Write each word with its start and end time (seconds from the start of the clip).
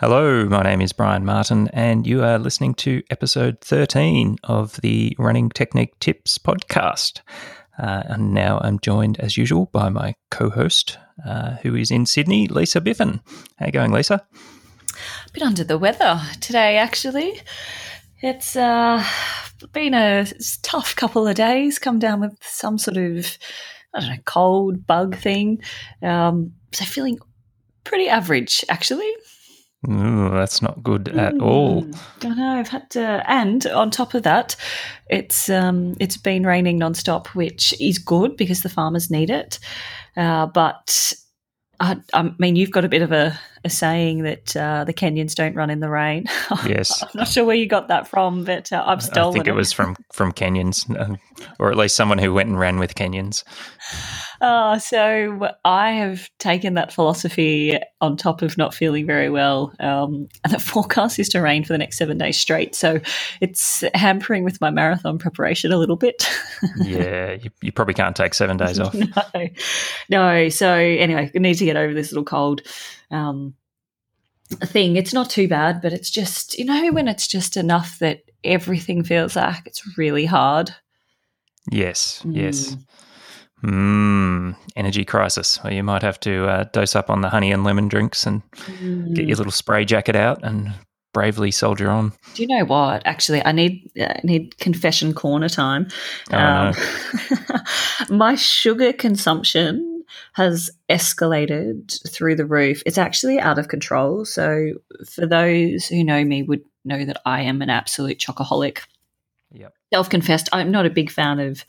Hello, 0.00 0.46
my 0.46 0.62
name 0.62 0.80
is 0.80 0.94
Brian 0.94 1.26
Martin, 1.26 1.68
and 1.74 2.06
you 2.06 2.24
are 2.24 2.38
listening 2.38 2.72
to 2.76 3.02
episode 3.10 3.60
13 3.60 4.38
of 4.44 4.80
the 4.80 5.14
Running 5.18 5.50
Technique 5.50 5.98
Tips 5.98 6.38
podcast. 6.38 7.20
Uh, 7.78 8.04
and 8.06 8.32
now 8.32 8.58
I'm 8.62 8.78
joined, 8.78 9.20
as 9.20 9.36
usual, 9.36 9.66
by 9.74 9.90
my 9.90 10.14
co 10.30 10.48
host, 10.48 10.96
uh, 11.26 11.56
who 11.56 11.74
is 11.74 11.90
in 11.90 12.06
Sydney, 12.06 12.48
Lisa 12.48 12.80
Biffin. 12.80 13.20
How 13.58 13.66
you 13.66 13.72
going, 13.72 13.92
Lisa? 13.92 14.26
A 14.94 15.32
bit 15.34 15.42
under 15.42 15.64
the 15.64 15.76
weather 15.76 16.18
today, 16.40 16.78
actually. 16.78 17.38
It's 18.22 18.56
uh, 18.56 19.04
been 19.74 19.92
a 19.92 20.26
tough 20.62 20.96
couple 20.96 21.28
of 21.28 21.34
days, 21.34 21.78
come 21.78 21.98
down 21.98 22.20
with 22.20 22.38
some 22.40 22.78
sort 22.78 22.96
of, 22.96 23.36
I 23.92 24.00
don't 24.00 24.08
know, 24.08 24.22
cold 24.24 24.86
bug 24.86 25.18
thing. 25.18 25.60
Um, 26.02 26.54
so 26.72 26.86
feeling 26.86 27.18
pretty 27.84 28.08
average, 28.08 28.64
actually. 28.70 29.12
That's 29.82 30.60
not 30.60 30.82
good 30.82 31.08
at 31.08 31.34
mm. 31.34 31.42
all. 31.42 31.86
I 32.22 32.34
know. 32.34 32.50
I've 32.50 32.68
had 32.68 32.90
to, 32.90 33.24
and 33.26 33.66
on 33.66 33.90
top 33.90 34.12
of 34.12 34.24
that, 34.24 34.54
it's 35.08 35.48
um, 35.48 35.96
it's 35.98 36.18
been 36.18 36.44
raining 36.44 36.78
nonstop, 36.78 37.28
which 37.28 37.74
is 37.80 37.98
good 37.98 38.36
because 38.36 38.62
the 38.62 38.68
farmers 38.68 39.10
need 39.10 39.30
it. 39.30 39.58
Uh, 40.16 40.46
but 40.46 41.14
I, 41.80 41.96
I, 42.12 42.30
mean, 42.38 42.56
you've 42.56 42.72
got 42.72 42.84
a 42.84 42.90
bit 42.90 43.00
of 43.00 43.10
a, 43.10 43.38
a 43.64 43.70
saying 43.70 44.22
that 44.22 44.56
uh, 44.56 44.84
the 44.84 44.94
Kenyans 44.94 45.34
don't 45.34 45.54
run 45.54 45.70
in 45.70 45.80
the 45.80 45.90
rain. 45.90 46.26
Yes, 46.66 47.02
I'm 47.02 47.08
not 47.14 47.28
sure 47.28 47.44
where 47.44 47.56
you 47.56 47.66
got 47.66 47.88
that 47.88 48.06
from, 48.06 48.44
but 48.44 48.72
uh, 48.72 48.84
I've 48.86 49.02
stolen. 49.02 49.30
I 49.30 49.32
think 49.32 49.46
it, 49.46 49.50
it 49.50 49.54
was 49.54 49.72
from 49.72 49.96
from 50.12 50.32
Kenyans, 50.32 50.84
or 51.58 51.70
at 51.70 51.76
least 51.76 51.96
someone 51.96 52.18
who 52.18 52.34
went 52.34 52.48
and 52.48 52.58
ran 52.58 52.78
with 52.78 52.94
Kenyans. 52.94 53.44
Uh, 54.40 54.78
so 54.78 55.50
I 55.64 55.92
have 55.92 56.30
taken 56.38 56.74
that 56.74 56.92
philosophy 56.92 57.78
on 58.00 58.16
top 58.16 58.42
of 58.42 58.56
not 58.56 58.74
feeling 58.74 59.06
very 59.06 59.28
well. 59.28 59.74
Um, 59.80 60.28
and 60.44 60.52
the 60.52 60.58
forecast 60.58 61.18
is 61.18 61.28
to 61.30 61.40
rain 61.40 61.64
for 61.64 61.72
the 61.72 61.78
next 61.78 61.98
seven 61.98 62.18
days 62.18 62.38
straight. 62.38 62.74
So 62.74 63.00
it's 63.40 63.84
hampering 63.94 64.44
with 64.44 64.60
my 64.60 64.70
marathon 64.70 65.18
preparation 65.18 65.72
a 65.72 65.76
little 65.76 65.96
bit. 65.96 66.28
yeah, 66.78 67.32
you, 67.32 67.50
you, 67.60 67.72
probably 67.72 67.94
can't 67.94 68.16
take 68.16 68.34
seven 68.34 68.56
days 68.56 68.78
off. 68.78 68.94
no, 68.94 69.48
no. 70.08 70.48
So 70.48 70.72
anyway, 70.72 71.30
I 71.34 71.38
need 71.38 71.54
to 71.54 71.64
get 71.64 71.76
over 71.76 71.92
this 71.92 72.10
little 72.10 72.24
cold. 72.24 72.62
Um, 73.10 73.54
thing. 74.50 74.96
It's 74.96 75.14
not 75.14 75.30
too 75.30 75.48
bad, 75.48 75.80
but 75.80 75.92
it's 75.92 76.10
just, 76.10 76.58
you 76.58 76.64
know, 76.64 76.92
when 76.92 77.08
it's 77.08 77.26
just 77.26 77.56
enough 77.56 77.98
that 78.00 78.22
everything 78.44 79.04
feels 79.04 79.36
like 79.36 79.66
it's 79.66 79.96
really 79.96 80.26
hard. 80.26 80.74
Yes, 81.70 82.22
mm. 82.24 82.36
yes. 82.36 82.76
Mmm, 83.62 84.56
energy 84.74 85.04
crisis. 85.04 85.62
Well, 85.62 85.72
you 85.72 85.82
might 85.82 86.02
have 86.02 86.18
to 86.20 86.46
uh, 86.46 86.64
dose 86.72 86.96
up 86.96 87.10
on 87.10 87.20
the 87.20 87.28
honey 87.28 87.52
and 87.52 87.62
lemon 87.62 87.88
drinks 87.88 88.26
and 88.26 88.42
mm. 88.52 89.14
get 89.14 89.26
your 89.26 89.36
little 89.36 89.52
spray 89.52 89.84
jacket 89.84 90.16
out 90.16 90.42
and 90.42 90.72
bravely 91.12 91.50
soldier 91.50 91.90
on. 91.90 92.12
Do 92.34 92.42
you 92.42 92.48
know 92.48 92.64
what? 92.64 93.02
Actually, 93.04 93.44
I 93.44 93.52
need 93.52 93.90
uh, 94.00 94.14
need 94.24 94.56
confession 94.58 95.12
corner 95.12 95.48
time. 95.48 95.88
Oh, 96.32 96.38
um, 96.38 96.74
no. 97.30 97.58
my 98.16 98.34
sugar 98.34 98.92
consumption 98.92 99.89
has 100.34 100.70
escalated 100.88 102.08
through 102.10 102.36
the 102.36 102.46
roof. 102.46 102.82
It's 102.86 102.98
actually 102.98 103.40
out 103.40 103.58
of 103.58 103.68
control. 103.68 104.24
So, 104.24 104.72
for 105.08 105.26
those 105.26 105.86
who 105.86 106.04
know 106.04 106.24
me, 106.24 106.42
would 106.42 106.64
know 106.84 107.04
that 107.04 107.20
I 107.24 107.42
am 107.42 107.62
an 107.62 107.70
absolute 107.70 108.18
chocoholic. 108.18 108.80
Yep. 109.52 109.74
Self 109.92 110.10
confessed, 110.10 110.48
I'm 110.52 110.70
not 110.70 110.86
a 110.86 110.90
big 110.90 111.10
fan 111.10 111.40
of 111.40 111.64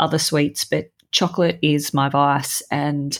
other 0.00 0.18
sweets, 0.18 0.64
but 0.64 0.90
chocolate 1.10 1.58
is 1.62 1.94
my 1.94 2.08
vice 2.08 2.62
and 2.70 3.18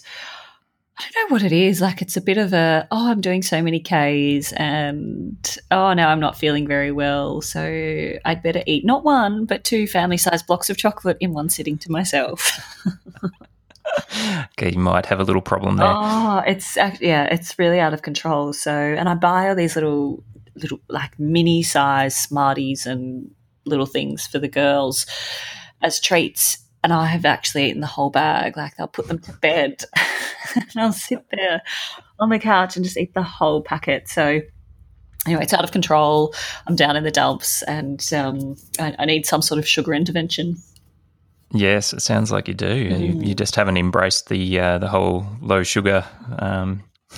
I 0.99 1.05
don't 1.13 1.31
know 1.31 1.35
what 1.35 1.45
it 1.45 1.53
is. 1.53 1.81
Like 1.81 2.03
it's 2.03 2.17
a 2.17 2.21
bit 2.21 2.39
of 2.39 2.53
a 2.53 2.89
oh, 2.91 3.11
I'm 3.11 3.21
doing 3.21 3.43
so 3.43 3.63
many 3.63 3.79
Ks 3.79 4.53
and 4.53 5.57
oh 5.71 5.93
no, 5.93 6.07
I'm 6.07 6.19
not 6.19 6.37
feeling 6.37 6.67
very 6.67 6.91
well. 6.91 7.41
So 7.41 8.15
I'd 8.25 8.43
better 8.43 8.63
eat 8.67 8.85
not 8.85 9.05
one, 9.05 9.45
but 9.45 9.65
two 9.65 9.87
family 9.87 10.17
sized 10.17 10.47
blocks 10.47 10.71
of 10.71 10.77
chocolate 10.77 11.17
in 11.21 11.33
one 11.33 11.51
sitting 11.51 11.79
to 11.79 11.93
myself. 11.93 12.85
okay, 14.53 14.73
you 14.73 14.79
might 14.79 15.07
have 15.07 15.21
a 15.21 15.25
little 15.25 15.43
problem 15.43 15.77
there. 15.77 15.87
Oh, 15.89 16.43
it's 16.47 16.77
yeah, 16.77 17.25
it's 17.25 17.59
really 17.59 17.81
out 17.81 17.95
of 17.95 18.03
control. 18.03 18.53
So 18.53 18.73
and 18.73 19.09
I 19.09 19.15
buy 19.15 19.49
all 19.49 19.55
these 19.55 19.75
little 19.75 20.23
little 20.57 20.81
like 20.89 21.19
mini 21.19 21.63
size 21.63 22.17
Smarties 22.17 22.87
and 22.87 23.31
little 23.65 23.87
things 23.87 24.27
for 24.27 24.39
the 24.39 24.49
girls 24.49 25.07
as 25.83 26.01
treats 26.01 26.59
and 26.83 26.93
I 26.93 27.07
have 27.07 27.25
actually 27.25 27.69
eaten 27.69 27.81
the 27.81 27.87
whole 27.87 28.11
bag. 28.11 28.57
Like 28.57 28.75
I'll 28.79 28.89
put 28.89 29.09
them 29.09 29.19
to 29.21 29.33
bed, 29.33 29.85
and 30.55 30.71
I'll 30.77 30.93
sit 30.93 31.25
there 31.31 31.63
on 32.19 32.31
the 32.31 32.39
couch 32.39 32.77
and 32.77 32.85
just 32.85 32.97
eat 32.97 33.15
the 33.15 33.23
whole 33.23 33.63
packet. 33.63 34.09
So 34.09 34.41
anyway, 35.27 35.43
it's 35.43 35.53
out 35.53 35.65
of 35.65 35.73
control. 35.73 36.35
I'm 36.67 36.77
down 36.77 36.97
in 36.97 37.05
the 37.05 37.11
dumps, 37.11 37.63
and 37.63 38.05
um, 38.13 38.57
I, 38.79 38.95
I, 38.99 39.05
need 39.05 39.27
some 39.27 39.43
sort 39.43 39.59
of 39.59 39.67
sugar 39.67 39.93
intervention. 39.93 40.57
Yes, 41.53 41.93
it 41.93 42.01
sounds 42.01 42.31
like 42.31 42.49
you 42.49 42.55
do. 42.55 42.91
Mm. 42.91 43.01
You, 43.01 43.29
you, 43.29 43.35
just 43.35 43.57
haven't 43.57 43.79
embraced 43.79 44.29
the 44.29 44.61
uh, 44.61 44.79
the 44.79 44.89
whole 44.89 45.27
low 45.41 45.63
sugar 45.63 46.05
um, 46.39 46.83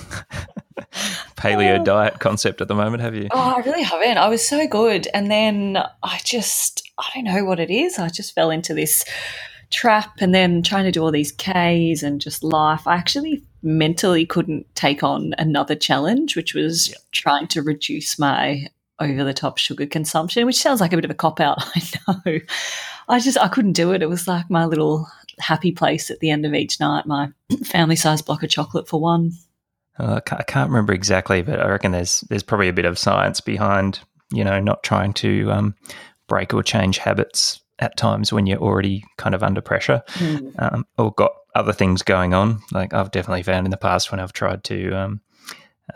paleo 1.36 1.80
oh. 1.80 1.84
diet 1.84 2.20
concept 2.20 2.60
at 2.60 2.68
the 2.68 2.74
moment, 2.74 3.02
have 3.02 3.14
you? 3.14 3.28
Oh, 3.32 3.54
I 3.56 3.60
really 3.60 3.82
haven't. 3.82 4.18
I 4.18 4.28
was 4.28 4.46
so 4.46 4.66
good, 4.68 5.08
and 5.12 5.30
then 5.30 5.78
I 6.02 6.20
just 6.24 6.88
I 6.98 7.10
don't 7.14 7.24
know 7.24 7.44
what 7.44 7.58
it 7.58 7.70
is. 7.70 7.98
I 7.98 8.08
just 8.08 8.34
fell 8.34 8.50
into 8.50 8.72
this 8.72 9.04
trap 9.70 10.14
and 10.18 10.34
then 10.34 10.62
trying 10.62 10.84
to 10.84 10.92
do 10.92 11.02
all 11.02 11.12
these 11.12 11.32
Ks 11.32 12.02
and 12.02 12.20
just 12.20 12.44
life. 12.44 12.86
I 12.86 12.94
actually 12.96 13.42
mentally 13.62 14.26
couldn't 14.26 14.72
take 14.74 15.02
on 15.02 15.34
another 15.38 15.74
challenge, 15.74 16.36
which 16.36 16.54
was 16.54 16.94
trying 17.12 17.46
to 17.48 17.62
reduce 17.62 18.18
my 18.18 18.66
over 19.00 19.24
the 19.24 19.34
top 19.34 19.58
sugar 19.58 19.86
consumption, 19.86 20.44
which 20.46 20.60
sounds 20.60 20.80
like 20.80 20.92
a 20.92 20.96
bit 20.96 21.04
of 21.04 21.10
a 21.10 21.14
cop 21.14 21.40
out. 21.40 21.58
I 21.74 21.82
know. 22.26 22.38
I 23.10 23.20
just, 23.20 23.38
I 23.38 23.48
couldn't 23.48 23.72
do 23.72 23.92
it. 23.92 24.02
It 24.02 24.08
was 24.08 24.26
like 24.26 24.48
my 24.48 24.64
little 24.64 25.06
happy 25.38 25.72
place 25.72 26.10
at 26.10 26.20
the 26.20 26.30
end 26.30 26.46
of 26.46 26.54
each 26.54 26.80
night, 26.80 27.06
my 27.06 27.30
family 27.64 27.96
sized 27.96 28.26
block 28.26 28.42
of 28.42 28.50
chocolate 28.50 28.88
for 28.88 29.00
one. 29.00 29.32
Uh, 29.98 30.20
I 30.30 30.42
can't 30.44 30.70
remember 30.70 30.92
exactly, 30.92 31.42
but 31.42 31.60
I 31.60 31.68
reckon 31.68 31.92
there's 31.92 32.22
there's 32.30 32.42
probably 32.42 32.68
a 32.68 32.72
bit 32.72 32.86
of 32.86 32.98
science 32.98 33.40
behind 33.40 34.00
you 34.32 34.44
know 34.44 34.58
not 34.58 34.82
trying 34.82 35.12
to 35.14 35.50
um, 35.50 35.74
break 36.26 36.54
or 36.54 36.62
change 36.62 36.96
habits 36.96 37.60
at 37.80 37.96
times 37.96 38.32
when 38.32 38.46
you're 38.46 38.60
already 38.60 39.04
kind 39.18 39.34
of 39.34 39.42
under 39.42 39.60
pressure 39.60 40.02
mm. 40.14 40.54
um, 40.58 40.86
or 40.96 41.12
got 41.12 41.32
other 41.54 41.72
things 41.72 42.02
going 42.02 42.32
on. 42.34 42.60
Like 42.72 42.94
I've 42.94 43.10
definitely 43.10 43.42
found 43.42 43.66
in 43.66 43.70
the 43.70 43.76
past 43.76 44.10
when 44.10 44.20
I've 44.20 44.32
tried 44.32 44.64
to 44.64 44.92
um, 44.92 45.20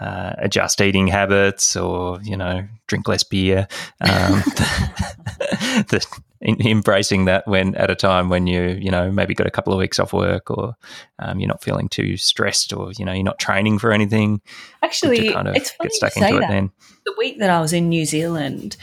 uh, 0.01 0.33
adjust 0.39 0.81
eating 0.81 1.07
habits 1.07 1.77
or, 1.77 2.21
you 2.23 2.37
know, 2.37 2.67
drink 2.87 3.07
less 3.07 3.23
beer, 3.23 3.69
um, 4.01 4.33
the, 4.57 5.85
the, 5.89 6.07
embracing 6.61 7.25
that 7.25 7.47
when 7.47 7.75
at 7.77 7.91
a 7.91 7.95
time 7.95 8.29
when 8.29 8.47
you, 8.47 8.79
you 8.81 8.91
know, 8.91 9.11
maybe 9.11 9.35
got 9.35 9.47
a 9.47 9.51
couple 9.51 9.73
of 9.73 9.79
weeks 9.79 9.99
off 9.99 10.13
work 10.13 10.51
or 10.51 10.77
um, 11.19 11.41
you're 11.41 11.49
not 11.49 11.63
feeling 11.63 11.89
too 11.89 12.17
stressed 12.17 12.73
or, 12.73 12.93
you 12.99 13.05
know, 13.05 13.13
you're 13.13 13.25
not 13.25 13.39
training 13.39 13.79
for 13.79 13.93
anything. 13.93 14.41
Actually, 14.83 15.33
kind 15.33 15.49
of 15.49 15.57
it's 15.57 15.71
funny 15.71 15.89
get 15.89 15.95
stuck 15.95 16.17
into 16.17 16.39
that. 16.41 16.45
it 16.45 16.49
then. 16.49 16.71
The 17.07 17.15
week 17.17 17.39
that 17.39 17.51
I 17.51 17.61
was 17.61 17.73
in 17.73 17.89
New 17.89 18.05
Zealand, 18.05 18.77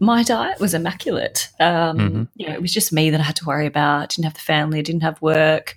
my 0.00 0.22
diet 0.22 0.60
was 0.60 0.74
immaculate. 0.74 1.48
Um, 1.58 1.98
mm-hmm. 1.98 2.22
You 2.36 2.48
know, 2.48 2.54
it 2.54 2.62
was 2.62 2.72
just 2.72 2.92
me 2.92 3.10
that 3.10 3.20
I 3.20 3.24
had 3.24 3.36
to 3.36 3.44
worry 3.44 3.66
about. 3.66 4.02
I 4.02 4.06
Didn't 4.06 4.24
have 4.24 4.34
the 4.34 4.40
family, 4.40 4.78
I 4.78 4.82
didn't 4.82 5.02
have 5.02 5.20
work, 5.20 5.74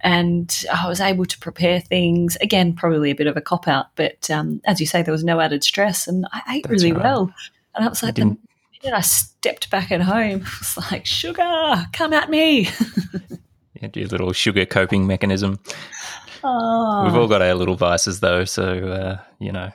and 0.00 0.64
I 0.72 0.88
was 0.88 1.00
able 1.00 1.24
to 1.24 1.38
prepare 1.38 1.80
things. 1.80 2.36
Again, 2.40 2.74
probably 2.74 3.10
a 3.10 3.16
bit 3.16 3.26
of 3.26 3.36
a 3.36 3.40
cop 3.40 3.66
out, 3.66 3.86
but 3.96 4.30
um, 4.30 4.60
as 4.64 4.80
you 4.80 4.86
say, 4.86 5.02
there 5.02 5.12
was 5.12 5.24
no 5.24 5.40
added 5.40 5.64
stress, 5.64 6.06
and 6.06 6.26
I 6.32 6.42
ate 6.56 6.68
That's 6.68 6.82
really 6.82 6.92
right. 6.92 7.02
well. 7.02 7.34
And 7.74 7.84
I 7.84 7.88
was 7.88 8.02
like, 8.02 8.14
the 8.14 8.36
minute 8.86 8.98
I 8.98 9.02
stepped 9.02 9.70
back 9.70 9.92
at 9.92 10.00
home, 10.00 10.42
I 10.46 10.58
was 10.58 10.90
like, 10.90 11.06
"Sugar, 11.06 11.86
come 11.92 12.12
at 12.12 12.30
me!" 12.30 12.68
yeah, 13.80 13.88
your 13.94 14.08
little 14.08 14.32
sugar 14.32 14.66
coping 14.66 15.06
mechanism. 15.06 15.58
Oh. 16.44 17.04
We've 17.04 17.16
all 17.16 17.28
got 17.28 17.42
our 17.42 17.54
little 17.54 17.76
vices, 17.76 18.20
though, 18.20 18.44
so 18.44 18.64
uh, 18.88 19.18
you 19.38 19.52
know 19.52 19.70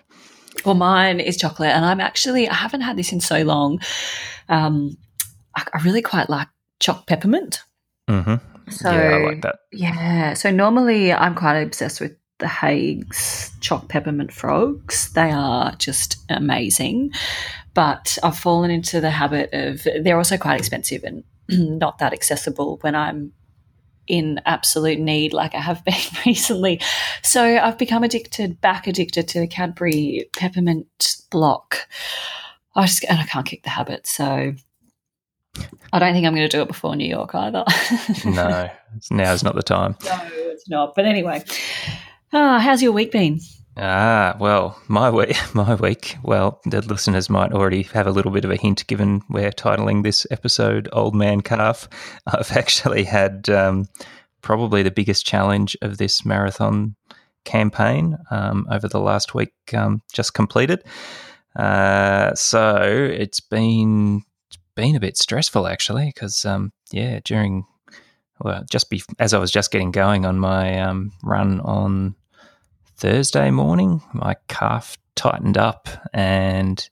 well, 0.66 0.76
mine 0.76 1.20
is 1.20 1.38
chocolate, 1.38 1.72
and 1.72 1.86
I'm 1.86 2.00
actually 2.00 2.48
I 2.48 2.54
haven't 2.54 2.82
had 2.82 2.98
this 2.98 3.12
in 3.12 3.20
so 3.20 3.44
long. 3.44 3.80
Um, 4.50 4.98
I, 5.56 5.66
I 5.74 5.82
really 5.84 6.02
quite 6.02 6.30
like 6.30 6.48
choc 6.80 7.08
peppermint. 7.08 7.64
Mm-hmm. 8.10 8.36
So 8.72 8.92
yeah, 8.92 9.00
I 9.00 9.24
like 9.24 9.42
that. 9.42 9.60
Yeah. 9.72 10.34
So 10.34 10.52
normally 10.52 11.14
I'm 11.14 11.36
quite 11.36 11.58
obsessed 11.58 12.00
with 12.00 12.16
the 12.40 12.48
Haigh's 12.48 13.52
choc 13.60 13.88
peppermint 13.90 14.32
frogs. 14.32 15.12
They 15.14 15.32
are 15.32 15.76
just 15.76 16.18
amazing. 16.30 17.12
But 17.74 18.18
I've 18.22 18.38
fallen 18.38 18.70
into 18.70 19.00
the 19.00 19.10
habit 19.10 19.50
of 19.54 19.88
they're 20.04 20.18
also 20.18 20.38
quite 20.38 20.60
expensive 20.60 21.04
and 21.04 21.24
not 21.50 22.00
that 22.00 22.14
accessible 22.14 22.78
when 22.82 22.96
I'm 22.96 23.34
in 24.08 24.42
absolute 24.46 25.00
need 25.00 25.32
like 25.32 25.56
I 25.56 25.62
have 25.62 25.84
been 25.86 25.96
recently. 26.26 26.82
So 27.24 27.44
I've 27.44 27.78
become 27.78 28.04
addicted, 28.04 28.60
back 28.62 28.88
addicted 28.88 29.28
to 29.30 29.40
the 29.40 29.48
Cadbury 29.48 30.30
peppermint 30.36 31.18
block. 31.32 31.88
I 32.76 32.86
just 32.86 33.06
and 33.06 33.20
I 33.20 33.24
can't 33.24 33.46
kick 33.46 33.64
the 33.64 33.70
habit. 33.70 34.08
So 34.08 34.54
I 35.94 36.00
don't 36.00 36.14
think 36.14 36.26
I'm 36.26 36.36
going 36.36 36.48
to 36.48 36.58
do 36.58 36.62
it 36.62 36.68
before 36.68 36.96
New 36.96 37.08
York 37.08 37.36
either. 37.36 37.66
no, 38.26 38.70
now 39.12 39.34
is 39.34 39.44
not 39.44 39.56
the 39.56 39.64
time. 39.64 39.96
No, 40.06 40.20
it's 40.34 40.70
not. 40.70 40.94
But 40.96 41.06
anyway, 41.06 41.44
oh, 42.34 42.60
how's 42.60 42.82
your 42.82 42.94
week 42.94 43.12
been? 43.12 43.40
Ah, 43.78 44.36
well, 44.40 44.78
my 44.88 45.10
week, 45.12 45.38
my 45.54 45.76
week. 45.76 46.18
Well, 46.24 46.60
the 46.66 46.82
listeners 46.82 47.30
might 47.30 47.54
already 47.54 47.84
have 47.84 48.08
a 48.08 48.12
little 48.12 48.32
bit 48.32 48.46
of 48.46 48.52
a 48.52 48.58
hint, 48.58 48.86
given 48.88 49.22
we're 49.30 49.52
titling 49.52 50.04
this 50.04 50.28
episode 50.30 50.90
"Old 50.92 51.16
Man 51.16 51.42
Calf." 51.42 51.88
I've 52.28 52.52
actually 52.52 53.04
had 53.04 53.50
um, 53.50 53.88
probably 54.42 54.84
the 54.84 54.92
biggest 54.92 55.26
challenge 55.26 55.78
of 55.82 55.98
this 55.98 56.26
marathon 56.26 56.96
campaign 57.46 58.18
um, 58.30 58.68
over 58.70 58.88
the 58.88 59.00
last 59.00 59.34
week, 59.34 59.54
um, 59.74 60.02
just 60.12 60.34
completed. 60.34 60.84
Uh, 61.56 62.34
so 62.36 62.78
it's 62.82 63.40
been 63.40 64.24
been 64.76 64.96
a 64.96 65.02
bit 65.02 65.18
stressful 65.18 65.68
actually, 65.68 66.12
because 66.14 66.46
um, 66.46 66.74
yeah, 66.92 67.20
during 67.24 67.66
well, 68.42 68.64
just 68.70 68.90
be, 68.90 69.02
as 69.20 69.34
I 69.34 69.38
was 69.38 69.52
just 69.52 69.72
getting 69.72 69.92
going 69.92 70.26
on 70.26 70.40
my 70.40 70.80
um, 70.80 71.12
run 71.24 71.62
on 71.62 72.16
Thursday 73.02 73.50
morning, 73.50 74.00
my 74.14 74.36
calf 74.48 74.96
tightened 75.16 75.58
up 75.58 75.90
and 76.14 76.88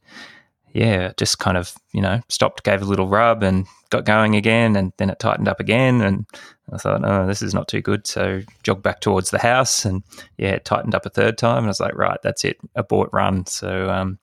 yeah, 0.73 1.11
just 1.17 1.37
kind 1.37 1.55
of, 1.55 1.75
you 1.93 2.01
know, 2.01 2.19
stopped, 2.29 2.63
gave 2.63 2.81
a 2.81 2.85
little 2.85 3.07
rub 3.07 3.43
and 3.43 3.67
got 3.91 4.05
going 4.05 4.35
again. 4.35 4.75
And 4.75 4.91
then 4.97 5.11
it 5.11 5.19
tightened 5.19 5.47
up 5.47 5.59
again. 5.59 6.01
And 6.01 6.25
I 6.73 6.77
thought, 6.79 7.01
oh, 7.05 7.27
this 7.27 7.43
is 7.43 7.53
not 7.53 7.67
too 7.67 7.81
good. 7.81 8.07
So 8.07 8.41
jogged 8.63 8.81
back 8.81 9.01
towards 9.01 9.29
the 9.29 9.37
house 9.37 9.85
and 9.85 10.01
yeah, 10.39 10.53
it 10.53 10.65
tightened 10.65 10.95
up 10.95 11.05
a 11.05 11.11
third 11.11 11.37
time. 11.37 11.59
And 11.59 11.67
I 11.67 11.69
was 11.69 11.79
like, 11.79 11.95
right, 11.95 12.17
that's 12.23 12.43
it, 12.43 12.57
abort 12.73 13.11
run. 13.13 13.45
So, 13.45 13.91
um, 13.91 14.17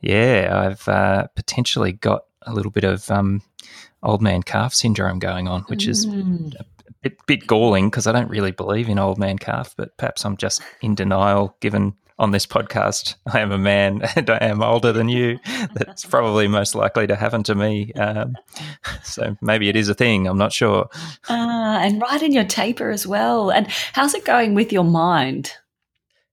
yeah, 0.00 0.50
I've 0.52 0.86
uh, 0.86 1.26
potentially 1.34 1.90
got 1.90 2.22
a 2.42 2.52
little 2.52 2.70
bit 2.70 2.84
of 2.84 3.10
um, 3.10 3.42
old 4.00 4.22
man 4.22 4.44
calf 4.44 4.74
syndrome 4.74 5.18
going 5.18 5.48
on, 5.48 5.62
which 5.62 5.88
is 5.88 6.06
a 7.06 7.24
bit, 7.26 7.46
galling 7.46 7.90
because 7.90 8.06
I 8.06 8.12
don't 8.12 8.30
really 8.30 8.52
believe 8.52 8.88
in 8.88 8.98
old 8.98 9.18
man 9.18 9.38
calf, 9.38 9.74
but 9.76 9.96
perhaps 9.96 10.24
I'm 10.24 10.36
just 10.36 10.62
in 10.80 10.94
denial 10.94 11.56
given 11.60 11.94
on 12.18 12.30
this 12.30 12.46
podcast 12.46 13.14
I 13.32 13.40
am 13.40 13.52
a 13.52 13.58
man 13.58 14.02
and 14.16 14.30
I 14.30 14.38
am 14.38 14.62
older 14.62 14.92
than 14.92 15.08
you. 15.08 15.38
That's 15.74 16.04
probably 16.04 16.48
most 16.48 16.74
likely 16.74 17.06
to 17.06 17.16
happen 17.16 17.42
to 17.44 17.54
me. 17.54 17.92
Um, 17.92 18.36
so 19.02 19.36
maybe 19.40 19.68
it 19.68 19.76
is 19.76 19.88
a 19.88 19.94
thing. 19.94 20.26
I'm 20.26 20.38
not 20.38 20.52
sure. 20.52 20.88
Uh, 21.28 21.78
and 21.82 22.00
right 22.00 22.22
in 22.22 22.32
your 22.32 22.44
taper 22.44 22.90
as 22.90 23.06
well. 23.06 23.50
And 23.50 23.66
how's 23.92 24.14
it 24.14 24.24
going 24.24 24.54
with 24.54 24.72
your 24.72 24.84
mind? 24.84 25.52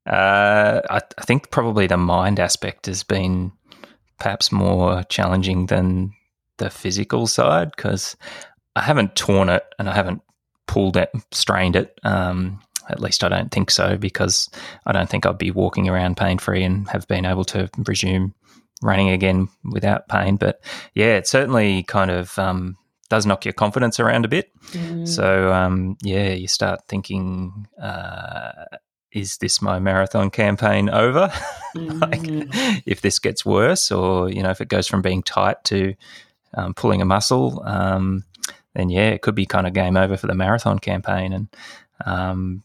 Uh, 0.06 0.82
I, 0.90 1.02
I 1.18 1.22
think 1.24 1.52
probably 1.52 1.88
the 1.88 1.98
mind 1.98 2.40
aspect 2.40 2.88
has 2.88 3.04
been 3.04 3.52
perhaps 4.20 4.52
more 4.52 5.04
challenging 5.04 5.68
than 5.68 6.14
the 6.58 6.70
physical 6.70 7.28
side 7.28 7.72
because 7.76 8.16
I 8.76 8.82
haven't 8.82 9.16
torn 9.16 9.50
it 9.50 9.64
and 9.80 9.90
I 9.90 9.94
haven't 9.94 10.22
pulled 10.68 10.98
it, 10.98 11.10
strained 11.32 11.76
it. 11.76 12.00
Um, 12.04 12.62
at 12.90 13.00
least 13.00 13.24
I 13.24 13.30
don't 13.30 13.52
think 13.52 13.72
so 13.72 13.98
because 13.98 14.50
I 14.86 14.92
don't 14.92 15.10
think 15.10 15.26
I'd 15.26 15.38
be 15.38 15.52
walking 15.52 15.88
around 15.88 16.18
pain 16.18 16.38
free 16.38 16.64
and 16.64 16.88
have 16.90 17.08
been 17.08 17.26
able 17.26 17.46
to 17.46 17.70
resume 17.88 18.34
running 18.82 19.10
again 19.10 19.48
without 19.64 20.08
pain. 20.08 20.36
But 20.36 20.62
yeah, 20.94 21.16
it 21.16 21.28
certainly 21.28 21.84
kind 21.84 22.12
of 22.12 22.38
um, 22.38 22.78
does 23.10 23.26
knock 23.26 23.46
your 23.46 23.54
confidence 23.54 24.00
around 24.00 24.26
a 24.26 24.28
bit. 24.28 24.52
Mm. 24.72 25.08
So 25.08 25.54
um, 25.54 25.98
yeah, 26.02 26.30
you 26.30 26.48
start 26.48 26.82
thinking, 26.88 27.68
uh, 27.82 28.66
is 29.12 29.38
this 29.38 29.62
my 29.62 29.80
marathon 29.80 30.30
campaign 30.30 30.90
over? 30.90 31.32
Mm. 31.76 32.02
like, 32.52 32.84
if 32.86 33.02
this 33.02 33.20
gets 33.20 33.46
worse, 33.46 33.92
or 33.92 34.30
you 34.30 34.44
know, 34.44 34.50
if 34.50 34.62
it 34.62 34.68
goes 34.68 34.88
from 34.88 35.02
being 35.02 35.24
tight 35.24 35.64
to 35.66 35.94
um, 36.56 36.74
pulling 36.74 37.02
a 37.02 37.06
muscle, 37.06 37.62
um, 37.66 38.24
then 38.74 38.90
yeah, 38.90 39.10
it 39.10 39.22
could 39.22 39.36
be 39.36 39.46
kind 39.46 39.68
of 39.68 39.74
game 39.74 39.98
over 39.98 40.18
for 40.18 40.28
the 40.28 40.36
marathon 40.36 40.80
campaign. 40.80 41.34
And 41.34 41.48
um, 42.06 42.64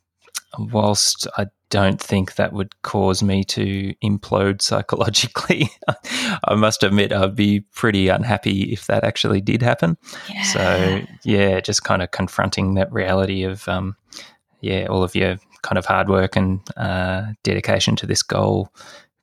whilst 0.59 1.27
I 1.37 1.47
don't 1.71 2.01
think 2.01 2.37
that 2.37 2.53
would 2.53 2.81
cause 2.83 3.23
me 3.23 3.45
to 3.45 3.95
implode 4.03 4.63
psychologically, 4.63 5.71
I 6.45 6.55
must 6.55 6.83
admit 6.83 7.13
I'd 7.13 7.37
be 7.37 7.61
pretty 7.61 8.09
unhappy 8.09 8.73
if 8.73 8.87
that 8.87 9.05
actually 9.05 9.41
did 9.41 9.63
happen. 9.63 9.97
Yeah. 10.29 10.43
So 10.43 11.01
yeah, 11.25 11.61
just 11.61 11.85
kind 11.85 12.03
of 12.03 12.11
confronting 12.11 12.75
that 12.75 12.93
reality 12.93 13.45
of 13.45 13.69
um, 13.69 13.97
yeah, 14.61 14.87
all 14.87 15.03
of 15.03 15.15
your 15.15 15.39
kind 15.63 15.79
of 15.79 15.87
hard 15.87 16.09
work 16.09 16.37
and 16.37 16.61
uh, 16.77 17.27
dedication 17.43 17.97
to 17.97 18.07
this 18.07 18.23
goal 18.23 18.73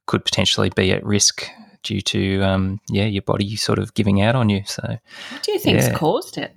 could 0.05 0.23
potentially 0.23 0.69
be 0.75 0.91
at 0.91 1.03
risk 1.03 1.49
due 1.83 2.01
to 2.01 2.41
um, 2.41 2.79
yeah 2.89 3.05
your 3.05 3.21
body 3.21 3.55
sort 3.55 3.79
of 3.79 3.93
giving 3.93 4.21
out 4.21 4.35
on 4.35 4.49
you. 4.49 4.63
So, 4.65 4.97
what 5.31 5.43
do 5.43 5.51
you 5.51 5.59
think's 5.59 5.87
yeah. 5.87 5.93
caused 5.93 6.37
it? 6.37 6.53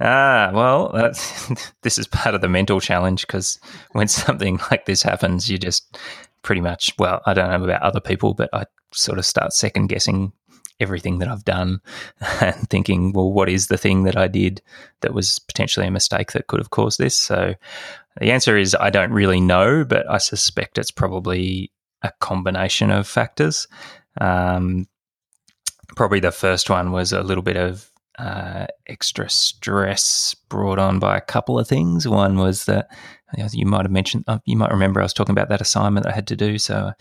Ah, 0.00 0.50
well, 0.52 0.92
this 1.82 1.98
is 1.98 2.06
part 2.08 2.34
of 2.34 2.40
the 2.40 2.48
mental 2.48 2.80
challenge 2.80 3.26
because 3.26 3.58
when 3.92 4.08
something 4.08 4.58
like 4.70 4.86
this 4.86 5.02
happens, 5.02 5.48
you 5.48 5.58
just 5.58 5.98
pretty 6.42 6.60
much, 6.60 6.92
well, 6.98 7.20
I 7.26 7.34
don't 7.34 7.50
know 7.50 7.64
about 7.64 7.82
other 7.82 8.00
people, 8.00 8.34
but 8.34 8.50
I 8.52 8.64
sort 8.92 9.18
of 9.18 9.26
start 9.26 9.52
second 9.52 9.88
guessing 9.88 10.32
everything 10.80 11.18
that 11.18 11.28
I've 11.28 11.44
done 11.44 11.80
and 12.40 12.68
thinking, 12.68 13.12
well, 13.12 13.32
what 13.32 13.48
is 13.48 13.68
the 13.68 13.78
thing 13.78 14.04
that 14.04 14.16
I 14.16 14.28
did 14.28 14.62
that 15.00 15.14
was 15.14 15.38
potentially 15.38 15.86
a 15.86 15.90
mistake 15.90 16.32
that 16.32 16.48
could 16.48 16.60
have 16.60 16.70
caused 16.70 16.98
this? 16.98 17.16
So 17.16 17.54
the 18.20 18.32
answer 18.32 18.56
is 18.56 18.76
I 18.78 18.90
don't 18.90 19.12
really 19.12 19.40
know, 19.40 19.84
but 19.84 20.08
I 20.10 20.18
suspect 20.18 20.78
it's 20.78 20.90
probably 20.90 21.70
a 22.02 22.12
combination 22.20 22.90
of 22.90 23.06
factors. 23.06 23.68
Um, 24.20 24.88
probably 25.96 26.20
the 26.20 26.32
first 26.32 26.68
one 26.68 26.90
was 26.92 27.12
a 27.12 27.22
little 27.22 27.42
bit 27.42 27.56
of 27.56 27.90
uh, 28.18 28.66
extra 28.86 29.28
stress 29.28 30.34
brought 30.48 30.78
on 30.78 30.98
by 30.98 31.16
a 31.16 31.20
couple 31.20 31.58
of 31.58 31.68
things. 31.68 32.06
One 32.06 32.38
was 32.38 32.66
that 32.66 32.88
you 33.52 33.66
might 33.66 33.82
have 33.84 33.90
mentioned, 33.90 34.24
uh, 34.28 34.38
you 34.44 34.56
might 34.56 34.70
remember 34.70 35.00
I 35.00 35.04
was 35.04 35.12
talking 35.12 35.32
about 35.32 35.48
that 35.48 35.60
assignment 35.60 36.04
that 36.04 36.12
I 36.12 36.14
had 36.14 36.28
to 36.28 36.36
do. 36.36 36.58
So 36.58 36.92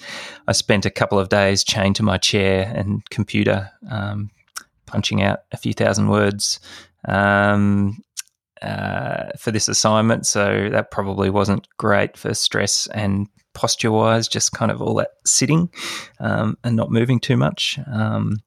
I 0.48 0.52
spent 0.52 0.86
a 0.86 0.92
couple 0.92 1.20
of 1.20 1.30
days 1.30 1.64
chained 1.64 1.96
to 1.98 2.04
my 2.04 2.18
chair 2.18 2.72
and 2.76 3.08
computer, 3.10 3.70
um, 3.90 4.32
punching 4.86 5.22
out 5.22 5.40
a 5.52 5.58
few 5.58 5.74
thousand 5.74 6.10
words 6.10 6.60
um, 7.08 8.02
uh, 8.62 9.30
for 9.38 9.52
this 9.52 9.68
assignment. 9.68 10.26
So 10.26 10.70
that 10.72 10.92
probably 10.92 11.30
wasn't 11.30 11.68
great 11.78 12.18
for 12.18 12.34
stress 12.34 12.88
and 12.88 13.28
posture 13.54 13.92
wise, 13.92 14.28
just 14.28 14.52
kind 14.54 14.72
of 14.72 14.82
all 14.82 14.96
that 14.96 15.12
sitting 15.26 15.70
um, 16.20 16.58
and 16.64 16.76
not 16.76 16.92
moving 16.92 17.20
too 17.20 17.38
much. 17.38 17.80
Um, 17.92 18.38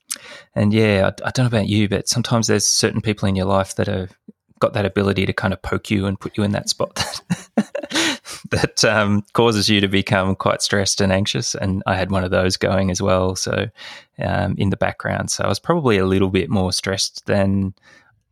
and 0.54 0.72
yeah, 0.72 1.10
I, 1.10 1.28
I, 1.28 1.30
don't 1.30 1.44
know 1.44 1.58
about 1.58 1.68
you, 1.68 1.88
but 1.88 2.08
sometimes 2.08 2.46
there's 2.46 2.66
certain 2.66 3.00
people 3.00 3.28
in 3.28 3.36
your 3.36 3.46
life 3.46 3.76
that 3.76 3.86
have 3.86 4.16
got 4.58 4.72
that 4.72 4.86
ability 4.86 5.26
to 5.26 5.32
kind 5.32 5.52
of 5.52 5.60
poke 5.62 5.90
you 5.90 6.06
and 6.06 6.18
put 6.18 6.36
you 6.36 6.42
in 6.42 6.52
that 6.52 6.68
spot 6.68 6.94
that, 7.56 8.30
that 8.50 8.84
um, 8.84 9.22
causes 9.32 9.68
you 9.68 9.80
to 9.80 9.88
become 9.88 10.34
quite 10.34 10.62
stressed 10.62 11.00
and 11.00 11.12
anxious. 11.12 11.54
And 11.54 11.82
I 11.86 11.94
had 11.94 12.10
one 12.10 12.24
of 12.24 12.30
those 12.30 12.56
going 12.56 12.90
as 12.90 13.02
well. 13.02 13.36
So 13.36 13.68
um, 14.18 14.54
in 14.58 14.70
the 14.70 14.76
background, 14.76 15.30
so 15.30 15.44
I 15.44 15.48
was 15.48 15.58
probably 15.58 15.98
a 15.98 16.06
little 16.06 16.30
bit 16.30 16.48
more 16.48 16.72
stressed 16.72 17.26
than 17.26 17.74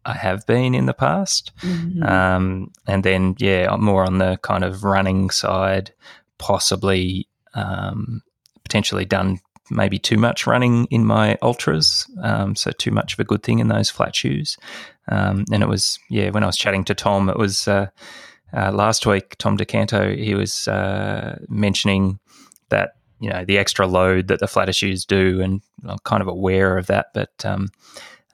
I 0.06 0.14
have 0.14 0.46
been 0.46 0.74
in 0.74 0.86
the 0.86 0.94
past. 0.94 1.52
Mm-hmm. 1.60 2.02
Um, 2.02 2.72
and 2.86 3.04
then, 3.04 3.36
yeah, 3.38 3.74
more 3.76 4.04
on 4.04 4.18
the 4.18 4.38
kind 4.42 4.64
of 4.64 4.84
running 4.84 5.30
side 5.30 5.92
possibly 6.38 7.28
um, 7.54 8.22
potentially 8.64 9.04
done 9.04 9.38
maybe 9.70 9.98
too 9.98 10.16
much 10.16 10.46
running 10.46 10.86
in 10.86 11.04
my 11.04 11.38
ultras, 11.42 12.06
um, 12.22 12.56
so 12.56 12.70
too 12.72 12.90
much 12.90 13.14
of 13.14 13.20
a 13.20 13.24
good 13.24 13.42
thing 13.42 13.58
in 13.58 13.68
those 13.68 13.90
flat 13.90 14.14
shoes. 14.14 14.56
Um, 15.08 15.44
and 15.52 15.62
it 15.62 15.68
was 15.68 15.98
yeah, 16.10 16.30
when 16.30 16.42
I 16.42 16.46
was 16.46 16.56
chatting 16.56 16.84
to 16.84 16.94
Tom, 16.94 17.28
it 17.28 17.38
was 17.38 17.68
uh, 17.68 17.88
uh, 18.56 18.72
last 18.72 19.06
week. 19.06 19.36
Tom 19.38 19.56
DeCanto 19.56 20.16
he 20.16 20.34
was 20.34 20.68
uh, 20.68 21.38
mentioning 21.48 22.18
that 22.68 22.92
you 23.20 23.30
know 23.30 23.44
the 23.44 23.58
extra 23.58 23.86
load 23.86 24.28
that 24.28 24.40
the 24.40 24.48
flatter 24.48 24.72
shoes 24.72 25.04
do, 25.04 25.40
and 25.40 25.60
I'm 25.86 25.98
kind 26.04 26.22
of 26.22 26.28
aware 26.28 26.78
of 26.78 26.86
that, 26.86 27.06
but. 27.14 27.44
Um, 27.44 27.68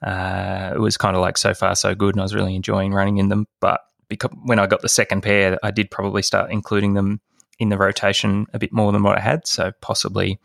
uh, 0.03 0.73
it 0.75 0.79
was 0.79 0.97
kind 0.97 1.15
of 1.15 1.21
like 1.21 1.37
so 1.37 1.53
far 1.53 1.77
so 1.77 1.95
good, 1.95 2.15
and 2.15 2.23
I 2.23 2.25
was 2.25 2.35
really 2.35 2.55
enjoying 2.57 2.95
running 2.95 3.19
in 3.19 3.29
them. 3.29 3.47
But 3.61 3.83
because 4.09 4.31
when 4.45 4.59
I 4.59 4.67
got 4.67 4.81
the 4.81 4.89
second 4.89 5.23
pair, 5.23 5.59
I 5.63 5.71
did 5.71 5.91
probably 5.91 6.23
start 6.23 6.51
including 6.51 6.95
them 6.95 7.21
in 7.59 7.69
the 7.69 7.77
rotation 7.77 8.47
a 8.55 8.59
bit 8.59 8.73
more 8.73 8.93
than 8.93 9.03
what 9.03 9.19
I 9.19 9.21
had. 9.21 9.47
So 9.47 9.73
possibly 9.83 10.41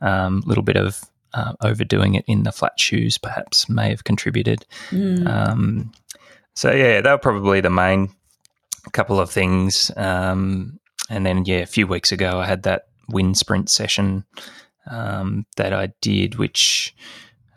um, 0.00 0.42
a 0.44 0.48
little 0.48 0.64
bit 0.64 0.76
of 0.76 1.00
uh, 1.34 1.52
overdoing 1.62 2.14
it 2.14 2.24
in 2.26 2.42
the 2.42 2.52
flat 2.52 2.78
shoes 2.78 3.18
perhaps 3.18 3.68
may 3.68 3.90
have 3.90 4.04
contributed. 4.04 4.64
Mm. 4.90 5.26
Um, 5.26 5.92
so 6.54 6.72
yeah, 6.72 7.00
they 7.00 7.10
were 7.10 7.18
probably 7.18 7.60
the 7.60 7.70
main 7.70 8.10
couple 8.92 9.20
of 9.20 9.30
things. 9.30 9.90
Um, 9.96 10.80
and 11.10 11.24
then 11.24 11.44
yeah, 11.44 11.58
a 11.58 11.66
few 11.66 11.86
weeks 11.86 12.12
ago 12.12 12.40
I 12.40 12.46
had 12.46 12.62
that 12.64 12.88
wind 13.08 13.36
sprint 13.36 13.70
session 13.70 14.24
um, 14.90 15.46
that 15.56 15.72
I 15.72 15.92
did, 16.00 16.36
which 16.36 16.94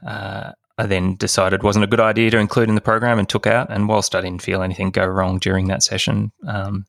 uh, 0.06 0.52
I 0.82 0.88
then 0.88 1.16
decided 1.16 1.62
wasn't 1.62 1.86
a 1.86 1.88
good 1.88 2.00
idea 2.00 2.32
to 2.32 2.40
include 2.40 2.68
in 2.68 2.74
the 2.74 2.82
program 2.82 3.20
and 3.20 3.30
took 3.30 3.46
out. 3.46 3.68
And 3.70 3.88
whilst 3.88 4.16
I 4.16 4.22
didn't 4.22 4.42
feel 4.42 4.64
anything 4.64 4.90
go 4.90 5.06
wrong 5.06 5.38
during 5.38 5.68
that 5.68 5.84
session, 5.84 6.32
um, 6.48 6.88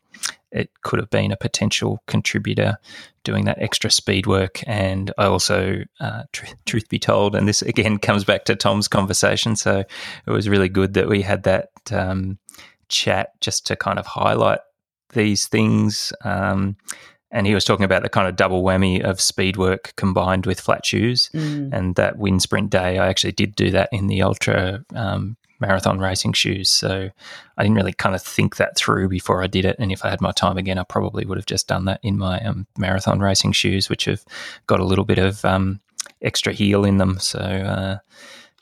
it 0.50 0.70
could 0.80 0.98
have 0.98 1.10
been 1.10 1.30
a 1.30 1.36
potential 1.36 2.02
contributor 2.06 2.78
doing 3.22 3.44
that 3.44 3.60
extra 3.60 3.90
speed 3.90 4.26
work. 4.26 4.62
And 4.66 5.12
I 5.18 5.26
also, 5.26 5.82
uh, 6.00 6.22
tr- 6.32 6.46
truth 6.64 6.88
be 6.88 6.98
told, 6.98 7.36
and 7.36 7.46
this 7.46 7.60
again 7.60 7.98
comes 7.98 8.24
back 8.24 8.46
to 8.46 8.56
Tom's 8.56 8.88
conversation. 8.88 9.56
So 9.56 9.80
it 10.26 10.30
was 10.30 10.48
really 10.48 10.70
good 10.70 10.94
that 10.94 11.08
we 11.08 11.20
had 11.20 11.42
that 11.42 11.68
um, 11.90 12.38
chat 12.88 13.38
just 13.42 13.66
to 13.66 13.76
kind 13.76 13.98
of 13.98 14.06
highlight 14.06 14.60
these 15.12 15.48
things. 15.48 16.14
Um, 16.24 16.78
and 17.32 17.46
he 17.46 17.54
was 17.54 17.64
talking 17.64 17.84
about 17.84 18.02
the 18.02 18.10
kind 18.10 18.28
of 18.28 18.36
double 18.36 18.62
whammy 18.62 19.00
of 19.00 19.20
speed 19.20 19.56
work 19.56 19.94
combined 19.96 20.44
with 20.44 20.60
flat 20.60 20.84
shoes. 20.84 21.30
Mm. 21.32 21.72
And 21.72 21.94
that 21.96 22.18
wind 22.18 22.42
sprint 22.42 22.70
day, 22.70 22.98
I 22.98 23.08
actually 23.08 23.32
did 23.32 23.56
do 23.56 23.70
that 23.70 23.88
in 23.90 24.06
the 24.06 24.22
ultra 24.22 24.84
um, 24.94 25.36
marathon 25.58 25.98
racing 25.98 26.34
shoes. 26.34 26.68
So 26.68 27.08
I 27.56 27.62
didn't 27.62 27.76
really 27.76 27.94
kind 27.94 28.14
of 28.14 28.20
think 28.20 28.56
that 28.56 28.76
through 28.76 29.08
before 29.08 29.42
I 29.42 29.46
did 29.46 29.64
it. 29.64 29.76
And 29.78 29.90
if 29.90 30.04
I 30.04 30.10
had 30.10 30.20
my 30.20 30.32
time 30.32 30.58
again, 30.58 30.76
I 30.76 30.82
probably 30.82 31.24
would 31.24 31.38
have 31.38 31.46
just 31.46 31.68
done 31.68 31.86
that 31.86 32.00
in 32.02 32.18
my 32.18 32.38
um, 32.40 32.66
marathon 32.76 33.20
racing 33.20 33.52
shoes, 33.52 33.88
which 33.88 34.04
have 34.04 34.24
got 34.66 34.80
a 34.80 34.84
little 34.84 35.06
bit 35.06 35.18
of 35.18 35.42
um, 35.46 35.80
extra 36.20 36.52
heel 36.52 36.84
in 36.84 36.98
them. 36.98 37.18
So 37.18 37.38
uh, 37.40 37.98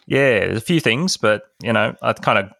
yeah, 0.07 0.41
there's 0.47 0.59
a 0.59 0.61
few 0.61 0.79
things, 0.79 1.17
but 1.17 1.43
you 1.61 1.73
know, 1.73 1.97
I 2.03 2.13
kind 2.13 2.39
of 2.39 2.53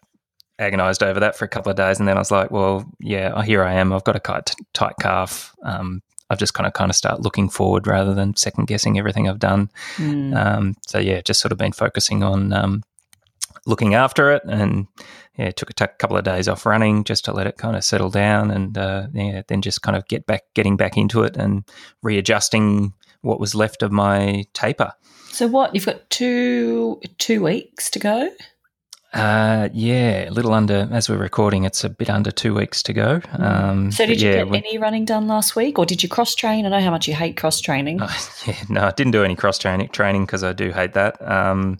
agonized 0.61 1.03
over 1.03 1.19
that 1.19 1.35
for 1.35 1.45
a 1.45 1.49
couple 1.49 1.69
of 1.69 1.75
days, 1.75 1.99
and 1.99 2.07
then 2.07 2.17
I 2.17 2.21
was 2.21 2.31
like, 2.31 2.51
well, 2.51 2.85
yeah, 2.99 3.41
here 3.43 3.63
I 3.63 3.73
am. 3.73 3.91
I've 3.91 4.03
got 4.03 4.15
a 4.15 4.19
tight, 4.19 4.53
tight 4.73 4.95
calf. 5.01 5.53
Um, 5.63 6.01
I've 6.29 6.37
just 6.37 6.53
kind 6.53 6.65
of 6.65 6.73
kind 6.73 6.89
of 6.89 6.95
start 6.95 7.21
looking 7.21 7.49
forward 7.49 7.87
rather 7.87 8.13
than 8.13 8.37
second 8.37 8.67
guessing 8.67 8.97
everything 8.97 9.27
I've 9.27 9.39
done. 9.39 9.69
Mm. 9.97 10.33
Um, 10.33 10.75
so 10.87 10.97
yeah, 10.97 11.19
just 11.19 11.41
sort 11.41 11.51
of 11.51 11.57
been 11.57 11.73
focusing 11.73 12.23
on 12.23 12.53
um, 12.53 12.83
looking 13.65 13.95
after 13.95 14.31
it, 14.31 14.43
and 14.47 14.87
yeah, 15.37 15.51
took 15.51 15.69
a 15.69 15.73
t- 15.73 15.85
couple 15.97 16.15
of 16.15 16.23
days 16.23 16.47
off 16.47 16.65
running 16.65 17.03
just 17.03 17.25
to 17.25 17.33
let 17.33 17.47
it 17.47 17.57
kind 17.57 17.75
of 17.75 17.83
settle 17.83 18.09
down, 18.09 18.51
and 18.51 18.77
uh, 18.77 19.07
yeah, 19.13 19.41
then 19.47 19.61
just 19.61 19.81
kind 19.81 19.97
of 19.97 20.07
get 20.07 20.25
back, 20.25 20.43
getting 20.53 20.77
back 20.77 20.95
into 20.95 21.23
it, 21.23 21.35
and 21.35 21.63
readjusting 22.01 22.93
what 23.21 23.39
was 23.39 23.53
left 23.53 23.83
of 23.83 23.91
my 23.91 24.45
taper. 24.53 24.93
So 25.31 25.47
what? 25.47 25.73
You've 25.73 25.85
got 25.85 26.09
two 26.09 27.01
two 27.17 27.43
weeks 27.43 27.89
to 27.91 27.99
go. 27.99 28.29
Uh, 29.13 29.67
yeah, 29.73 30.29
a 30.29 30.31
little 30.31 30.53
under, 30.53 30.87
as 30.91 31.09
we're 31.09 31.17
recording, 31.17 31.65
it's 31.65 31.83
a 31.83 31.89
bit 31.89 32.09
under 32.09 32.31
two 32.31 32.53
weeks 32.53 32.81
to 32.83 32.93
go. 32.93 33.19
Um, 33.33 33.91
So 33.91 34.05
did 34.05 34.21
you 34.21 34.29
yeah, 34.29 34.35
get 34.37 34.49
we- 34.49 34.57
any 34.59 34.77
running 34.77 35.03
done 35.05 35.27
last 35.27 35.55
week, 35.55 35.77
or 35.77 35.85
did 35.85 36.01
you 36.01 36.07
cross 36.07 36.33
train? 36.33 36.65
I 36.65 36.69
know 36.69 36.79
how 36.79 36.91
much 36.91 37.07
you 37.07 37.13
hate 37.13 37.35
cross 37.35 37.59
training. 37.59 37.99
yeah, 38.47 38.55
no, 38.69 38.81
I 38.85 38.91
didn't 38.91 39.11
do 39.11 39.23
any 39.23 39.35
cross 39.35 39.57
training 39.57 39.89
training 39.89 40.25
because 40.25 40.43
I 40.45 40.53
do 40.53 40.71
hate 40.71 40.93
that. 40.93 41.21
Um, 41.29 41.77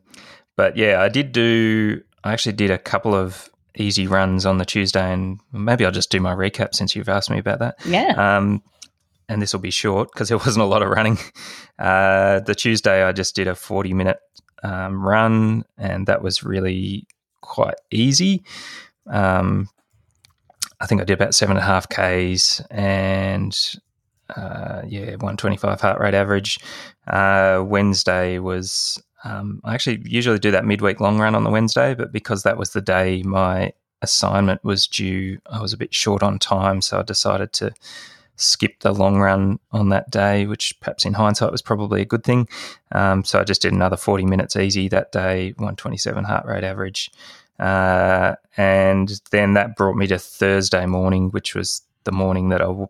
but 0.57 0.75
yeah, 0.75 1.01
I 1.01 1.07
did 1.07 1.31
do. 1.31 2.01
I 2.23 2.33
actually 2.33 2.53
did 2.53 2.69
a 2.69 2.77
couple 2.77 3.15
of 3.15 3.50
easy 3.77 4.07
runs 4.07 4.45
on 4.45 4.57
the 4.57 4.65
Tuesday, 4.65 5.13
and 5.13 5.39
maybe 5.53 5.85
I'll 5.85 5.91
just 5.91 6.11
do 6.11 6.19
my 6.19 6.35
recap 6.35 6.75
since 6.75 6.95
you've 6.97 7.07
asked 7.09 7.29
me 7.31 7.39
about 7.39 7.59
that. 7.59 7.75
Yeah. 7.85 8.09
Um, 8.38 8.61
and 9.29 9.41
this 9.41 9.53
will 9.53 9.61
be 9.61 9.71
short 9.71 10.09
because 10.11 10.27
there 10.27 10.38
wasn't 10.45 10.63
a 10.63 10.67
lot 10.67 10.83
of 10.83 10.89
running. 10.89 11.17
Uh, 11.79 12.41
the 12.41 12.53
Tuesday, 12.55 13.03
I 13.03 13.13
just 13.13 13.35
did 13.38 13.47
a 13.47 13.55
40 13.55 13.93
minute 13.93 14.19
um, 14.63 15.01
run, 15.01 15.63
and 15.77 16.05
that 16.07 16.21
was 16.21 16.43
really 16.43 17.07
quite 17.41 17.75
easy. 17.91 18.43
Um, 19.07 19.69
I 20.79 20.88
think 20.88 21.01
I 21.01 21.03
did 21.03 21.13
about 21.13 21.36
seven 21.36 21.57
and 21.57 21.63
a 21.63 21.67
half 21.67 21.88
Ks 21.89 22.62
and 22.71 23.55
uh, 24.36 24.81
yeah, 24.88 25.12
125 25.12 25.81
heart 25.81 26.00
rate 26.00 26.13
average. 26.13 26.60
Uh, 27.07 27.63
Wednesday 27.65 28.39
was, 28.39 29.01
um, 29.24 29.62
I 29.63 29.74
actually 29.74 30.01
usually 30.05 30.39
do 30.39 30.51
that 30.51 30.65
midweek 30.65 31.00
long 31.00 31.19
run 31.19 31.36
on 31.36 31.43
the 31.43 31.50
Wednesday, 31.50 31.93
but 31.93 32.12
because 32.12 32.43
that 32.43 32.57
was 32.57 32.71
the 32.71 32.81
day 32.81 33.21
my 33.24 33.74
assignment 34.01 34.63
was 34.63 34.88
due, 34.88 35.39
I 35.48 35.62
was 35.62 35.74
a 35.74 35.77
bit 35.77 35.93
short 35.93 36.24
on 36.24 36.39
time. 36.39 36.81
So 36.81 37.00
I 37.00 37.03
decided 37.03 37.53
to 37.53 37.74
skip 38.35 38.79
the 38.79 38.91
long 38.93 39.19
run 39.19 39.59
on 39.71 39.89
that 39.89 40.09
day, 40.09 40.45
which 40.47 40.73
perhaps 40.79 41.05
in 41.05 41.13
hindsight 41.13 41.51
was 41.51 41.61
probably 41.61 42.01
a 42.01 42.05
good 42.05 42.23
thing. 42.23 42.47
Um, 42.91 43.23
so 43.23 43.39
I 43.39 43.43
just 43.43 43.61
did 43.61 43.73
another 43.73 43.97
40 43.97 44.25
minutes 44.25 44.55
easy 44.55 44.88
that 44.89 45.11
day, 45.11 45.50
127 45.57 46.23
heart 46.23 46.45
rate 46.45 46.63
average. 46.63 47.11
Uh, 47.59 48.35
and 48.57 49.21
then 49.31 49.53
that 49.53 49.75
brought 49.75 49.95
me 49.95 50.07
to 50.07 50.17
Thursday 50.17 50.85
morning, 50.85 51.29
which 51.29 51.53
was 51.53 51.83
the 52.03 52.11
morning 52.11 52.50
that 52.50 52.61
I 52.61 52.65
w- 52.65 52.88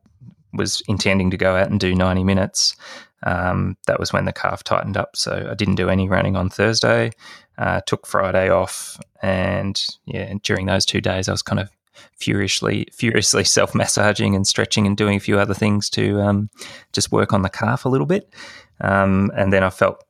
was 0.53 0.81
intending 0.88 1.29
to 1.31 1.38
go 1.38 1.55
out 1.55 1.69
and 1.69 1.79
do 1.79 1.93
90 1.93 2.24
minutes. 2.24 2.75
Um, 3.24 3.77
that 3.88 4.00
was 4.00 4.13
when 4.13 4.25
the 4.25 4.33
calf 4.33 4.63
tightened 4.63 4.98
up. 4.98 5.15
So 5.15 5.48
I 5.51 5.53
didn't 5.55 5.75
do 5.75 5.89
any 5.89 6.07
running 6.07 6.36
on 6.36 6.50
Thursday, 6.50 7.12
uh, 7.57 7.81
took 7.86 8.07
Friday 8.07 8.50
off. 8.50 8.98
And 9.21 9.83
yeah, 10.05 10.21
and 10.21 10.41
during 10.41 10.65
those 10.65 10.86
two 10.86 11.01
days, 11.01 11.27
I 11.27 11.33
was 11.33 11.43
kind 11.43 11.60
of 11.60 11.69
furiously, 12.17 12.88
furiously 12.93 13.43
self 13.57 13.74
massaging 13.75 14.36
and 14.36 14.48
stretching 14.48 14.88
and 14.88 14.98
doing 14.98 15.17
a 15.17 15.19
few 15.19 15.39
other 15.39 15.53
things 15.53 15.89
to 15.91 16.21
um, 16.21 16.50
just 16.93 17.12
work 17.12 17.33
on 17.33 17.41
the 17.41 17.50
calf 17.50 17.86
a 17.86 17.89
little 17.89 18.07
bit. 18.07 18.33
Um, 18.79 19.31
and 19.36 19.53
then 19.53 19.63
I 19.63 19.69
felt 19.69 20.03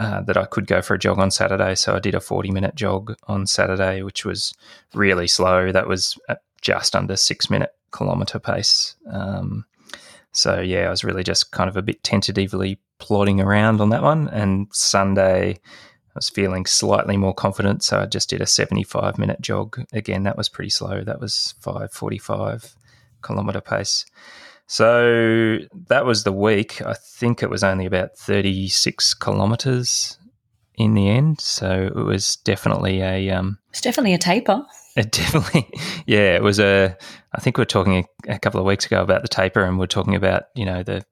uh, 0.00 0.20
that 0.22 0.36
I 0.36 0.44
could 0.44 0.66
go 0.66 0.80
for 0.80 0.94
a 0.94 0.98
jog 0.98 1.18
on 1.18 1.30
Saturday. 1.30 1.74
So 1.74 1.96
I 1.96 1.98
did 1.98 2.14
a 2.14 2.20
40 2.20 2.50
minute 2.50 2.74
jog 2.74 3.16
on 3.26 3.46
Saturday, 3.46 4.02
which 4.02 4.24
was 4.24 4.54
really 4.94 5.26
slow. 5.26 5.72
That 5.72 5.88
was 5.88 6.18
just 6.60 6.94
under 6.94 7.16
six 7.16 7.50
minute 7.50 7.74
kilometre 7.96 8.38
pace. 8.38 8.96
Um, 9.10 9.64
so 10.32 10.60
yeah, 10.60 10.86
I 10.86 10.90
was 10.90 11.04
really 11.04 11.24
just 11.24 11.50
kind 11.50 11.68
of 11.68 11.76
a 11.76 11.82
bit 11.82 12.02
tentatively 12.02 12.78
plodding 12.98 13.40
around 13.40 13.80
on 13.80 13.90
that 13.90 14.02
one. 14.02 14.28
And 14.28 14.68
Sunday, 14.72 15.60
was 16.18 16.28
feeling 16.28 16.66
slightly 16.66 17.16
more 17.16 17.34
confident. 17.34 17.82
So 17.82 18.00
I 18.00 18.06
just 18.06 18.30
did 18.30 18.40
a 18.40 18.46
75 18.46 19.18
minute 19.18 19.40
jog. 19.40 19.84
Again, 19.92 20.24
that 20.24 20.36
was 20.36 20.48
pretty 20.48 20.70
slow. 20.70 21.02
That 21.02 21.20
was 21.20 21.54
545 21.60 22.74
kilometre 23.22 23.60
pace. 23.60 24.04
So 24.66 25.58
that 25.88 26.04
was 26.04 26.24
the 26.24 26.32
week. 26.32 26.82
I 26.82 26.94
think 26.94 27.42
it 27.42 27.48
was 27.48 27.64
only 27.64 27.86
about 27.86 28.18
36 28.18 29.14
kilometres 29.14 30.18
in 30.76 30.94
the 30.94 31.08
end. 31.08 31.40
So 31.40 31.86
it 31.86 32.04
was 32.04 32.36
definitely 32.36 33.00
a, 33.00 33.30
um, 33.30 33.58
it's 33.70 33.80
definitely 33.80 34.14
a 34.14 34.18
taper. 34.18 34.64
it 34.96 35.10
definitely, 35.10 35.70
yeah, 36.06 36.36
it 36.36 36.42
was 36.42 36.60
a, 36.60 36.96
I 37.34 37.40
think 37.40 37.56
we 37.56 37.62
were 37.62 37.66
talking 37.66 38.06
a, 38.26 38.34
a 38.34 38.38
couple 38.38 38.60
of 38.60 38.66
weeks 38.66 38.84
ago 38.84 39.02
about 39.02 39.22
the 39.22 39.28
taper 39.28 39.62
and 39.62 39.78
we 39.78 39.84
are 39.84 39.88
talking 39.88 40.14
about, 40.14 40.44
you 40.54 40.66
know, 40.66 40.82
the, 40.82 41.02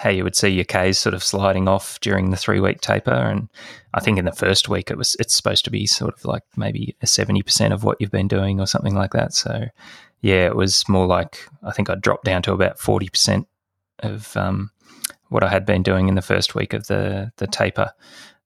how 0.00 0.08
you 0.08 0.24
would 0.24 0.34
see 0.34 0.48
your 0.48 0.64
Ks 0.64 0.98
sort 0.98 1.14
of 1.14 1.22
sliding 1.22 1.68
off 1.68 2.00
during 2.00 2.30
the 2.30 2.36
three 2.36 2.58
week 2.58 2.80
taper. 2.80 3.10
And 3.10 3.50
I 3.92 4.00
think 4.00 4.18
in 4.18 4.24
the 4.24 4.32
first 4.32 4.66
week 4.66 4.90
it 4.90 4.96
was, 4.96 5.14
it's 5.20 5.36
supposed 5.36 5.62
to 5.66 5.70
be 5.70 5.86
sort 5.86 6.14
of 6.14 6.24
like 6.24 6.42
maybe 6.56 6.96
a 7.02 7.06
70% 7.06 7.70
of 7.70 7.84
what 7.84 7.98
you've 8.00 8.10
been 8.10 8.26
doing 8.26 8.60
or 8.60 8.66
something 8.66 8.94
like 8.94 9.12
that. 9.12 9.34
So 9.34 9.66
yeah, 10.22 10.46
it 10.46 10.56
was 10.56 10.88
more 10.88 11.06
like 11.06 11.46
I 11.62 11.72
think 11.72 11.90
I 11.90 11.94
dropped 11.94 12.24
down 12.24 12.42
to 12.42 12.52
about 12.52 12.78
forty 12.78 13.08
percent 13.08 13.46
of 14.00 14.36
um, 14.36 14.70
what 15.28 15.42
I 15.42 15.48
had 15.48 15.64
been 15.64 15.82
doing 15.82 16.08
in 16.08 16.14
the 16.14 16.22
first 16.22 16.54
week 16.54 16.72
of 16.74 16.86
the 16.86 17.32
the 17.36 17.46
taper, 17.46 17.92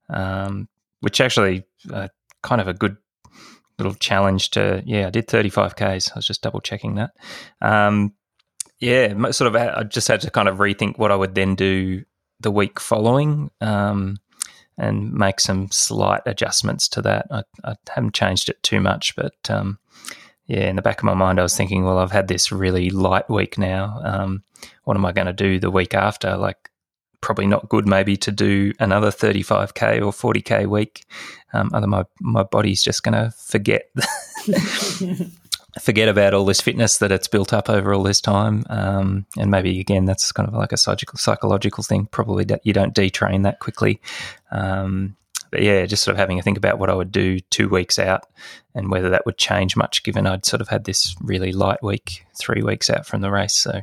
um, 0.08 0.68
which 1.00 1.20
actually 1.20 1.64
uh, 1.92 2.08
kind 2.42 2.60
of 2.60 2.68
a 2.68 2.74
good 2.74 2.96
little 3.78 3.94
challenge 3.94 4.50
to. 4.50 4.82
Yeah, 4.86 5.08
I 5.08 5.10
did 5.10 5.26
thirty 5.26 5.48
five 5.48 5.76
k's. 5.76 6.10
I 6.10 6.16
was 6.16 6.26
just 6.26 6.42
double 6.42 6.60
checking 6.60 6.94
that. 6.94 7.10
Um, 7.60 8.14
yeah, 8.84 9.30
sort 9.30 9.54
of. 9.54 9.56
I 9.56 9.82
just 9.84 10.08
had 10.08 10.20
to 10.22 10.30
kind 10.30 10.48
of 10.48 10.58
rethink 10.58 10.98
what 10.98 11.10
I 11.10 11.16
would 11.16 11.34
then 11.34 11.54
do 11.54 12.04
the 12.40 12.50
week 12.50 12.80
following. 12.80 13.50
Um, 13.60 14.18
and 14.76 15.12
make 15.12 15.40
some 15.40 15.70
slight 15.70 16.22
adjustments 16.26 16.88
to 16.88 17.02
that. 17.02 17.26
I, 17.30 17.42
I 17.64 17.74
haven't 17.88 18.14
changed 18.14 18.48
it 18.48 18.62
too 18.62 18.80
much, 18.80 19.14
but 19.14 19.34
um, 19.48 19.78
yeah, 20.46 20.68
in 20.68 20.76
the 20.76 20.82
back 20.82 20.98
of 20.98 21.04
my 21.04 21.14
mind, 21.14 21.38
I 21.38 21.42
was 21.42 21.56
thinking, 21.56 21.84
well, 21.84 21.98
I've 21.98 22.12
had 22.12 22.28
this 22.28 22.50
really 22.52 22.90
light 22.90 23.28
week 23.30 23.56
now. 23.56 24.00
Um, 24.04 24.42
what 24.84 24.96
am 24.96 25.06
I 25.06 25.12
going 25.12 25.26
to 25.26 25.32
do 25.32 25.58
the 25.58 25.70
week 25.70 25.94
after? 25.94 26.36
Like, 26.36 26.70
probably 27.20 27.46
not 27.46 27.68
good, 27.68 27.88
maybe 27.88 28.16
to 28.18 28.30
do 28.30 28.72
another 28.78 29.10
35k 29.10 29.98
or 29.98 30.12
40k 30.12 30.66
week. 30.66 31.04
Um, 31.52 31.70
other 31.72 31.86
my 31.86 32.04
my 32.20 32.42
body's 32.42 32.82
just 32.82 33.02
going 33.02 33.14
to 33.14 33.30
forget 33.30 33.90
forget 35.80 36.08
about 36.08 36.34
all 36.34 36.44
this 36.44 36.60
fitness 36.60 36.98
that 36.98 37.12
it's 37.12 37.28
built 37.28 37.52
up 37.52 37.68
over 37.68 37.92
all 37.92 38.02
this 38.02 38.20
time. 38.20 38.64
Um, 38.70 39.26
and 39.38 39.50
maybe 39.50 39.80
again, 39.80 40.04
that's 40.04 40.32
kind 40.32 40.48
of 40.48 40.54
like 40.54 40.72
a 40.72 40.76
psychological 40.76 41.18
psychological 41.18 41.84
thing. 41.84 42.06
Probably 42.06 42.44
that 42.44 42.60
you 42.64 42.72
don't 42.72 42.94
detrain 42.94 43.42
that 43.42 43.60
quickly. 43.60 44.00
Um, 44.50 45.16
but 45.54 45.62
yeah, 45.62 45.86
just 45.86 46.02
sort 46.02 46.14
of 46.14 46.18
having 46.18 46.36
a 46.36 46.42
think 46.42 46.58
about 46.58 46.80
what 46.80 46.90
I 46.90 46.94
would 46.94 47.12
do 47.12 47.38
two 47.38 47.68
weeks 47.68 47.96
out 47.96 48.26
and 48.74 48.90
whether 48.90 49.08
that 49.10 49.24
would 49.24 49.38
change 49.38 49.76
much 49.76 50.02
given 50.02 50.26
I'd 50.26 50.44
sort 50.44 50.60
of 50.60 50.66
had 50.66 50.82
this 50.82 51.14
really 51.20 51.52
light 51.52 51.80
week 51.80 52.26
three 52.36 52.60
weeks 52.60 52.90
out 52.90 53.06
from 53.06 53.20
the 53.20 53.30
race. 53.30 53.54
So 53.54 53.82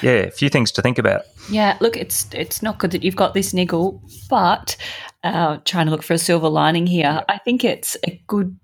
yeah, 0.00 0.12
a 0.12 0.30
few 0.30 0.48
things 0.48 0.72
to 0.72 0.80
think 0.80 0.96
about. 0.96 1.24
Yeah, 1.50 1.76
look, 1.78 1.98
it's 1.98 2.26
it's 2.32 2.62
not 2.62 2.78
good 2.78 2.92
that 2.92 3.04
you've 3.04 3.16
got 3.16 3.34
this 3.34 3.52
niggle, 3.52 4.02
but 4.30 4.78
uh, 5.22 5.58
trying 5.66 5.84
to 5.84 5.92
look 5.92 6.02
for 6.02 6.14
a 6.14 6.18
silver 6.18 6.48
lining 6.48 6.86
here, 6.86 7.22
I 7.28 7.36
think 7.36 7.64
it's 7.64 7.98
a 8.06 8.18
good 8.26 8.56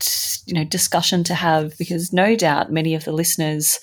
you 0.46 0.54
know 0.54 0.64
discussion 0.64 1.24
to 1.24 1.34
have 1.34 1.76
because 1.76 2.10
no 2.10 2.36
doubt 2.36 2.72
many 2.72 2.94
of 2.94 3.04
the 3.04 3.12
listeners 3.12 3.78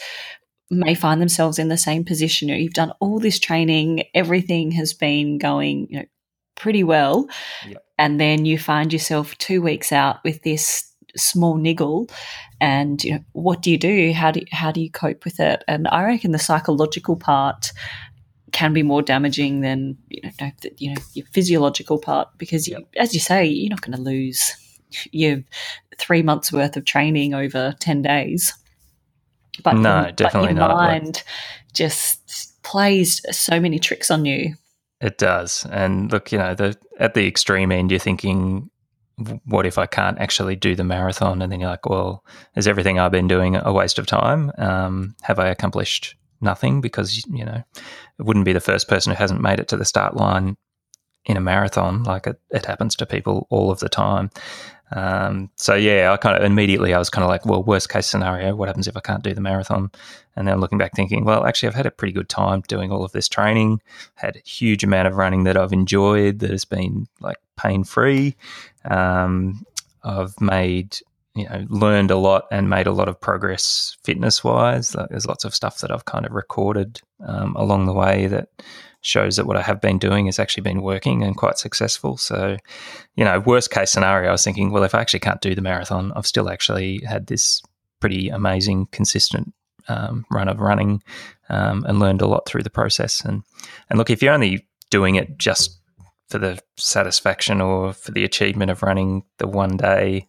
may 0.72 0.96
find 0.96 1.22
themselves 1.22 1.60
in 1.60 1.68
the 1.68 1.78
same 1.78 2.04
position. 2.04 2.48
You 2.48 2.56
know, 2.56 2.60
you've 2.60 2.74
done 2.74 2.94
all 3.00 3.20
this 3.20 3.38
training, 3.38 4.06
everything 4.16 4.72
has 4.72 4.94
been 4.94 5.38
going 5.38 5.86
you 5.92 6.00
know 6.00 6.06
pretty 6.56 6.84
well, 6.84 7.28
Yep. 7.68 7.84
and 7.98 8.20
then 8.20 8.46
you 8.46 8.58
find 8.58 8.92
yourself 8.94 9.38
two 9.38 9.62
weeks 9.62 9.92
out 9.92 10.24
with 10.24 10.42
this 10.44 10.90
small 11.16 11.56
niggle 11.58 12.10
and 12.60 13.04
you 13.04 13.12
know 13.12 13.20
what 13.34 13.62
do 13.62 13.70
you 13.70 13.78
do 13.78 14.12
how 14.14 14.32
do 14.32 14.42
how 14.52 14.72
do 14.72 14.82
you 14.82 14.90
cope 14.90 15.24
with 15.26 15.40
it 15.40 15.64
and 15.68 15.88
i 15.90 16.04
reckon 16.04 16.32
the 16.32 16.40
psychological 16.40 17.16
part 17.16 17.72
can 18.52 18.74
be 18.74 18.82
more 18.82 19.04
damaging 19.04 19.62
than 19.62 19.96
you 20.10 20.22
know 20.42 20.50
you 20.78 20.90
know 20.92 21.00
your 21.14 21.26
physiological 21.28 22.00
part 22.00 22.30
because 22.40 22.68
you, 22.68 22.84
as 22.98 23.14
you 23.14 23.20
say 23.20 23.46
you're 23.46 23.70
not 23.70 23.82
going 23.82 23.96
to 23.96 24.02
lose 24.02 24.56
your 25.12 25.44
three 26.00 26.24
months 26.24 26.52
worth 26.52 26.76
of 26.76 26.84
training 26.86 27.36
over 27.36 27.76
10 27.80 28.02
days 28.02 28.52
but 29.64 29.74
No, 29.76 30.02
your, 30.04 30.12
definitely 30.14 30.54
but 30.54 30.60
your 30.62 30.68
not. 30.70 30.78
Mind 30.78 31.24
just 31.74 32.60
plays 32.64 33.22
so 33.36 33.60
many 33.60 33.78
tricks 33.78 34.10
on 34.10 34.26
you. 34.26 34.56
It 35.04 35.18
does. 35.18 35.68
And 35.70 36.12
look, 36.14 36.32
you 36.32 36.38
know, 36.38 36.56
the 36.56 36.78
at 36.98 37.14
the 37.14 37.28
extreme 37.28 37.74
end, 37.74 37.92
you're 37.92 38.00
thinking, 38.00 38.70
what 39.44 39.66
if 39.66 39.78
I 39.78 39.86
can't 39.86 40.18
actually 40.18 40.56
do 40.56 40.76
the 40.76 40.86
marathon? 40.86 41.42
And 41.42 41.52
then 41.52 41.60
you're 41.60 41.70
like, 41.70 41.90
well, 41.90 42.24
is 42.56 42.70
everything 42.70 43.00
I've 43.00 43.12
been 43.12 43.28
doing 43.28 43.58
a 43.58 43.74
waste 43.74 44.00
of 44.00 44.08
time? 44.08 44.50
Um, 44.58 45.14
have 45.24 45.40
I 45.40 45.50
accomplished 45.50 46.16
nothing? 46.40 46.80
Because, 46.80 47.26
you 47.28 47.44
know, 47.44 47.62
it 47.76 48.26
wouldn't 48.26 48.46
be 48.46 48.54
the 48.54 48.62
first 48.62 48.88
person 48.88 49.12
who 49.12 49.18
hasn't 49.18 49.42
made 49.42 49.60
it 49.60 49.68
to 49.68 49.78
the 49.78 49.84
start 49.84 50.16
line 50.16 50.56
in 51.26 51.36
a 51.36 51.42
marathon. 51.42 52.04
Like 52.04 52.26
it, 52.26 52.40
it 52.52 52.66
happens 52.66 52.96
to 52.96 53.06
people 53.06 53.46
all 53.50 53.72
of 53.72 53.80
the 53.80 53.90
time. 53.90 54.30
Um, 54.92 55.50
so 55.56 55.74
yeah, 55.76 56.12
I 56.12 56.18
kind 56.18 56.38
of 56.38 56.44
immediately 56.44 56.94
I 56.94 57.00
was 57.00 57.10
kind 57.10 57.24
of 57.24 57.30
like, 57.30 57.46
well, 57.46 57.64
worst 57.64 57.90
case 57.90 58.06
scenario, 58.06 58.56
what 58.56 58.68
happens 58.68 58.88
if 58.88 58.96
I 58.96 59.00
can't 59.00 59.24
do 59.24 59.34
the 59.34 59.42
marathon? 59.42 59.92
And 60.36 60.48
then 60.48 60.60
looking 60.60 60.78
back, 60.78 60.94
thinking, 60.96 61.26
well, 61.26 61.46
actually, 61.46 61.70
I've 61.70 61.76
had 61.76 61.86
a 61.86 61.92
pretty 61.92 62.14
good 62.14 62.30
time 62.30 62.62
doing 62.68 62.92
all 62.92 63.04
of 63.04 63.12
this 63.12 63.28
training. 63.28 63.82
Had 64.16 64.36
a 64.36 64.48
huge 64.48 64.84
amount 64.84 65.08
of 65.08 65.16
running 65.16 65.44
that 65.44 65.58
I've 65.58 65.74
enjoyed 65.74 66.40
that 66.40 66.52
has 66.52 66.66
been 66.66 67.08
like 67.22 67.38
pain 67.56 67.84
free. 67.84 68.36
Um, 68.86 69.66
I've 70.04 70.40
made 70.42 70.98
you 71.36 71.50
know 71.50 71.66
learned 71.70 72.12
a 72.12 72.18
lot 72.18 72.46
and 72.52 72.70
made 72.70 72.88
a 72.88 72.92
lot 72.92 73.08
of 73.08 73.20
progress 73.20 73.98
fitness 74.04 74.44
wise. 74.44 74.96
There's 75.10 75.26
lots 75.26 75.46
of 75.46 75.56
stuff 75.56 75.80
that 75.80 75.92
I've 75.92 76.06
kind 76.06 76.26
of 76.26 76.34
recorded 76.34 77.02
um, 77.26 77.56
along 77.56 77.86
the 77.86 77.94
way 77.94 78.28
that 78.28 78.50
shows 79.04 79.36
that 79.36 79.46
what 79.46 79.58
I 79.58 79.62
have 79.62 79.82
been 79.82 80.00
doing 80.00 80.26
has 80.26 80.40
actually 80.40 80.64
been 80.64 80.82
working 80.82 81.24
and 81.24 81.38
quite 81.38 81.58
successful. 81.60 82.18
So, 82.18 82.58
you 83.16 83.24
know, 83.24 83.40
worst 83.42 83.70
case 83.70 83.92
scenario, 83.92 84.30
I 84.30 84.32
was 84.32 84.44
thinking, 84.44 84.72
well, 84.72 84.84
if 84.84 84.96
I 84.96 85.02
actually 85.02 85.20
can't 85.20 85.42
do 85.42 85.54
the 85.54 85.62
marathon, 85.62 86.14
I've 86.16 86.26
still 86.26 86.50
actually 86.50 87.04
had 87.06 87.28
this 87.28 87.62
pretty 88.00 88.30
amazing, 88.30 88.88
consistent 88.92 89.54
um, 89.90 90.26
run 90.32 90.48
of 90.48 90.60
running 90.60 91.04
um, 91.50 91.86
and 91.86 92.00
learned 92.00 92.22
a 92.22 92.28
lot 92.28 92.46
through 92.46 92.64
the 92.64 92.70
process. 92.70 93.22
And 93.22 93.44
and 93.90 94.00
look, 94.00 94.10
if 94.10 94.24
you're 94.24 94.34
only 94.34 94.68
doing 94.90 95.16
it 95.16 95.38
just 95.38 95.80
for 96.30 96.40
the 96.40 96.60
satisfaction 96.78 97.62
or 97.62 97.94
for 97.94 98.12
the 98.12 98.24
achievement 98.24 98.72
of 98.72 98.84
running 98.84 99.24
the 99.38 99.48
one 99.48 99.76
day, 99.76 100.28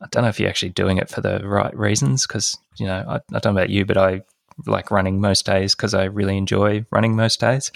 I 0.00 0.06
don't 0.10 0.22
know 0.22 0.28
if 0.28 0.38
you're 0.38 0.48
actually 0.48 0.70
doing 0.70 0.98
it 0.98 1.10
for 1.10 1.20
the 1.20 1.40
right 1.46 1.76
reasons. 1.76 2.26
Because 2.26 2.56
you 2.78 2.86
know, 2.86 3.04
I, 3.08 3.16
I 3.16 3.38
don't 3.40 3.54
know 3.54 3.60
about 3.60 3.70
you, 3.70 3.84
but 3.84 3.96
I 3.96 4.22
like 4.66 4.90
running 4.90 5.20
most 5.20 5.46
days 5.46 5.74
because 5.74 5.94
I 5.94 6.04
really 6.04 6.36
enjoy 6.36 6.84
running 6.90 7.16
most 7.16 7.40
days. 7.40 7.70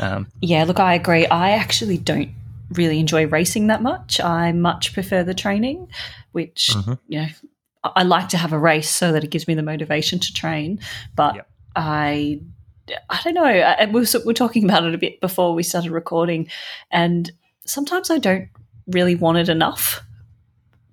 Um, 0.00 0.26
yeah, 0.40 0.64
look, 0.64 0.80
I 0.80 0.94
agree. 0.94 1.26
I 1.26 1.52
actually 1.52 1.98
don't 1.98 2.30
really 2.70 2.98
enjoy 2.98 3.26
racing 3.26 3.66
that 3.66 3.82
much. 3.82 4.20
I 4.20 4.52
much 4.52 4.94
prefer 4.94 5.22
the 5.22 5.34
training, 5.34 5.88
which, 6.32 6.70
mm-hmm. 6.72 6.94
you 7.08 7.20
know, 7.20 7.26
I 7.84 8.02
like 8.04 8.28
to 8.30 8.36
have 8.36 8.52
a 8.52 8.58
race 8.58 8.88
so 8.88 9.12
that 9.12 9.24
it 9.24 9.30
gives 9.30 9.48
me 9.48 9.54
the 9.54 9.62
motivation 9.62 10.18
to 10.20 10.32
train. 10.32 10.80
But 11.14 11.34
yep. 11.34 11.50
I, 11.74 12.40
I 13.10 13.20
don't 13.22 13.34
know. 13.34 13.44
I, 13.44 13.86
we 13.86 14.00
were, 14.00 14.06
we 14.24 14.34
talking 14.34 14.64
about 14.64 14.84
it 14.84 14.94
a 14.94 14.98
bit 14.98 15.20
before 15.20 15.54
we 15.54 15.62
started 15.62 15.90
recording, 15.90 16.48
and 16.90 17.30
sometimes 17.64 18.10
I 18.10 18.18
don't 18.18 18.48
really 18.86 19.14
want 19.14 19.38
it 19.38 19.48
enough. 19.48 20.00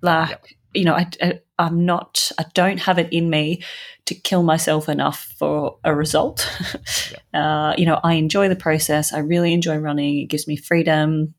Like, 0.02 0.30
yep. 0.30 0.44
you 0.74 0.84
know, 0.84 0.94
I, 0.94 1.08
I 1.22 1.40
I'm 1.60 1.84
not, 1.84 2.32
I 2.38 2.46
don't 2.54 2.80
have 2.80 2.98
it 2.98 3.12
in 3.12 3.28
me 3.28 3.62
to 4.06 4.14
kill 4.14 4.42
myself 4.42 4.88
enough 4.88 5.34
for 5.38 5.76
a 5.84 5.94
result. 5.94 6.50
yeah. 7.34 7.70
uh, 7.70 7.74
you 7.76 7.84
know, 7.84 8.00
I 8.02 8.14
enjoy 8.14 8.48
the 8.48 8.56
process. 8.56 9.12
I 9.12 9.18
really 9.18 9.52
enjoy 9.52 9.76
running. 9.76 10.20
It 10.20 10.30
gives 10.30 10.48
me 10.48 10.56
freedom 10.56 11.34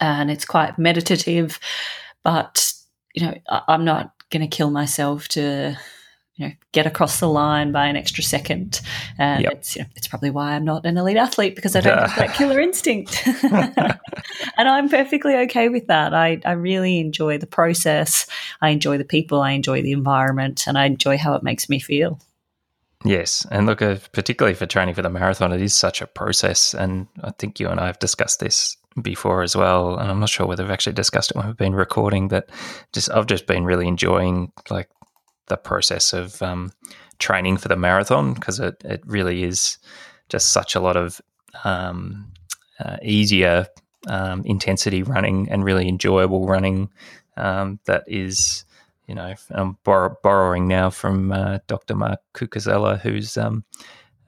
and 0.00 0.30
it's 0.30 0.44
quite 0.44 0.78
meditative. 0.78 1.58
But, 2.22 2.74
you 3.14 3.26
know, 3.26 3.34
I, 3.48 3.62
I'm 3.68 3.86
not 3.86 4.12
going 4.30 4.48
to 4.48 4.54
kill 4.54 4.70
myself 4.70 5.28
to 5.28 5.78
you 6.36 6.48
know 6.48 6.54
get 6.72 6.86
across 6.86 7.20
the 7.20 7.28
line 7.28 7.72
by 7.72 7.86
an 7.86 7.96
extra 7.96 8.22
second. 8.22 8.80
And 9.18 9.42
yep. 9.42 9.52
it's 9.52 9.76
you 9.76 9.82
know, 9.82 9.88
it's 9.96 10.08
probably 10.08 10.30
why 10.30 10.52
I'm 10.52 10.64
not 10.64 10.86
an 10.86 10.96
elite 10.96 11.16
athlete 11.16 11.54
because 11.54 11.76
I 11.76 11.80
don't 11.80 11.98
have 11.98 12.16
that 12.16 12.34
killer 12.34 12.60
instinct. 12.60 13.26
And 14.56 14.68
I'm 14.68 14.88
perfectly 14.88 15.34
okay 15.36 15.68
with 15.68 15.86
that. 15.86 16.14
I, 16.14 16.40
I 16.44 16.52
really 16.52 16.98
enjoy 16.98 17.38
the 17.38 17.46
process. 17.46 18.26
I 18.60 18.70
enjoy 18.70 18.98
the 18.98 19.04
people. 19.04 19.40
I 19.40 19.52
enjoy 19.52 19.82
the 19.82 19.92
environment 19.92 20.66
and 20.66 20.76
I 20.78 20.86
enjoy 20.86 21.18
how 21.18 21.34
it 21.34 21.42
makes 21.42 21.68
me 21.68 21.78
feel. 21.78 22.20
Yes, 23.04 23.44
and 23.50 23.66
look, 23.66 23.82
uh, 23.82 23.96
particularly 24.12 24.54
for 24.54 24.66
training 24.66 24.94
for 24.94 25.02
the 25.02 25.10
marathon, 25.10 25.52
it 25.52 25.60
is 25.60 25.74
such 25.74 26.00
a 26.00 26.06
process, 26.06 26.72
and 26.72 27.08
I 27.24 27.32
think 27.32 27.58
you 27.58 27.66
and 27.66 27.80
I 27.80 27.86
have 27.86 27.98
discussed 27.98 28.38
this 28.38 28.76
before 29.00 29.42
as 29.42 29.56
well. 29.56 29.96
And 29.96 30.08
I'm 30.08 30.20
not 30.20 30.28
sure 30.28 30.46
whether 30.46 30.62
we've 30.62 30.70
actually 30.70 30.92
discussed 30.92 31.32
it 31.32 31.36
when 31.36 31.48
we've 31.48 31.56
been 31.56 31.74
recording, 31.74 32.28
but 32.28 32.48
just 32.92 33.10
I've 33.10 33.26
just 33.26 33.48
been 33.48 33.64
really 33.64 33.88
enjoying 33.88 34.52
like 34.70 34.88
the 35.48 35.56
process 35.56 36.12
of 36.12 36.40
um, 36.42 36.72
training 37.18 37.56
for 37.56 37.68
the 37.68 37.76
marathon 37.76 38.34
because 38.34 38.60
it, 38.60 38.76
it 38.84 39.02
really 39.06 39.44
is 39.44 39.78
just 40.28 40.52
such 40.52 40.74
a 40.74 40.80
lot 40.80 40.96
of 40.96 41.20
um, 41.64 42.32
uh, 42.80 42.96
easier 43.02 43.66
um, 44.08 44.42
intensity 44.44 45.02
running 45.02 45.48
and 45.50 45.64
really 45.64 45.88
enjoyable 45.88 46.46
running 46.46 46.90
um, 47.36 47.78
that 47.86 48.04
is, 48.06 48.64
you 49.06 49.14
know, 49.14 49.34
I'm 49.50 49.78
bor- 49.84 50.18
borrowing 50.22 50.68
now 50.68 50.90
from 50.90 51.32
uh, 51.32 51.58
Dr. 51.66 51.94
Mark 51.94 52.20
Cucuzzella, 52.34 53.00
who's 53.00 53.36
um, 53.36 53.64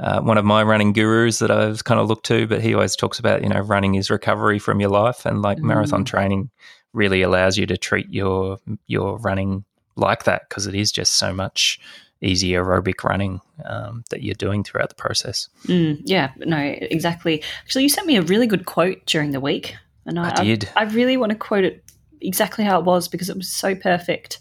uh, 0.00 0.20
one 0.20 0.38
of 0.38 0.44
my 0.44 0.62
running 0.62 0.92
gurus 0.92 1.38
that 1.38 1.50
I've 1.50 1.85
kind 1.85 2.00
of 2.00 2.09
looked 2.09 2.27
to, 2.27 2.46
but 2.46 2.61
he 2.61 2.74
always 2.74 2.96
talks 2.96 3.18
about, 3.18 3.42
you 3.42 3.48
know, 3.48 3.61
running 3.61 3.94
is 3.94 4.11
recovery 4.11 4.59
from 4.59 4.81
your 4.81 4.90
life 4.90 5.27
and 5.27 5.42
like 5.42 5.59
mm. 5.59 5.62
marathon 5.62 6.05
training 6.05 6.50
really 6.92 7.22
allows 7.22 7.59
you 7.59 7.66
to 7.66 7.77
treat 7.77 8.09
your 8.09 8.59
your 8.87 9.18
running 9.18 9.64
like 9.97 10.25
that 10.25 10.49
because 10.49 10.67
it 10.67 10.75
is 10.75 10.93
just 10.93 11.15
so 11.15 11.33
much 11.33 11.81
easy 12.21 12.53
aerobic 12.53 13.05
running 13.05 13.41
um, 13.65 14.05
that 14.11 14.23
you're 14.23 14.35
doing 14.35 14.65
throughout 14.65 14.89
the 14.89 14.95
process. 14.95 15.49
Mm, 15.67 16.01
yeah, 16.05 16.33
no, 16.39 16.59
exactly. 16.59 17.43
Actually, 17.63 17.83
you 17.83 17.89
sent 17.89 18.07
me 18.07 18.17
a 18.17 18.23
really 18.23 18.47
good 18.47 18.67
quote 18.67 19.05
during 19.07 19.33
the 19.33 19.41
week, 19.41 19.77
and 20.07 20.19
I, 20.19 20.31
I 20.31 20.45
did. 20.45 20.69
I, 20.77 20.83
I 20.83 20.85
really 20.85 21.17
want 21.17 21.31
to 21.31 21.39
quote 21.39 21.65
it 21.65 21.85
exactly 22.21 22.65
how 22.65 22.79
it 22.79 22.85
was 22.85 23.09
because 23.09 23.29
it 23.29 23.37
was 23.37 23.49
so 23.49 23.75
perfect. 23.75 24.39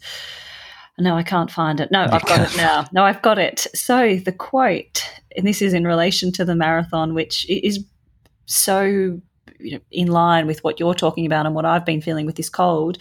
No, 1.00 1.16
I 1.16 1.24
can't 1.24 1.50
find 1.50 1.80
it. 1.80 1.92
No, 1.92 2.04
I've 2.04 2.26
got 2.26 2.52
it 2.52 2.56
now. 2.56 2.86
No, 2.94 3.04
I've 3.04 3.22
got 3.24 3.40
it. 3.40 3.66
So 3.74 4.16
the 4.16 4.32
quote, 4.32 5.04
and 5.36 5.46
this 5.46 5.62
is 5.62 5.74
in 5.74 5.86
relation 5.86 6.32
to 6.34 6.46
the 6.46 6.56
marathon, 6.56 7.16
which 7.16 7.50
is 7.50 7.84
so 8.46 9.20
you 9.60 9.72
know, 9.72 9.80
in 9.92 10.08
line 10.08 10.46
with 10.46 10.64
what 10.64 10.80
you're 10.80 10.94
talking 10.94 11.26
about 11.26 11.46
and 11.46 11.56
what 11.56 11.66
I've 11.66 11.86
been 11.86 12.02
feeling 12.02 12.26
with 12.26 12.36
this 12.36 12.50
cold, 12.50 13.00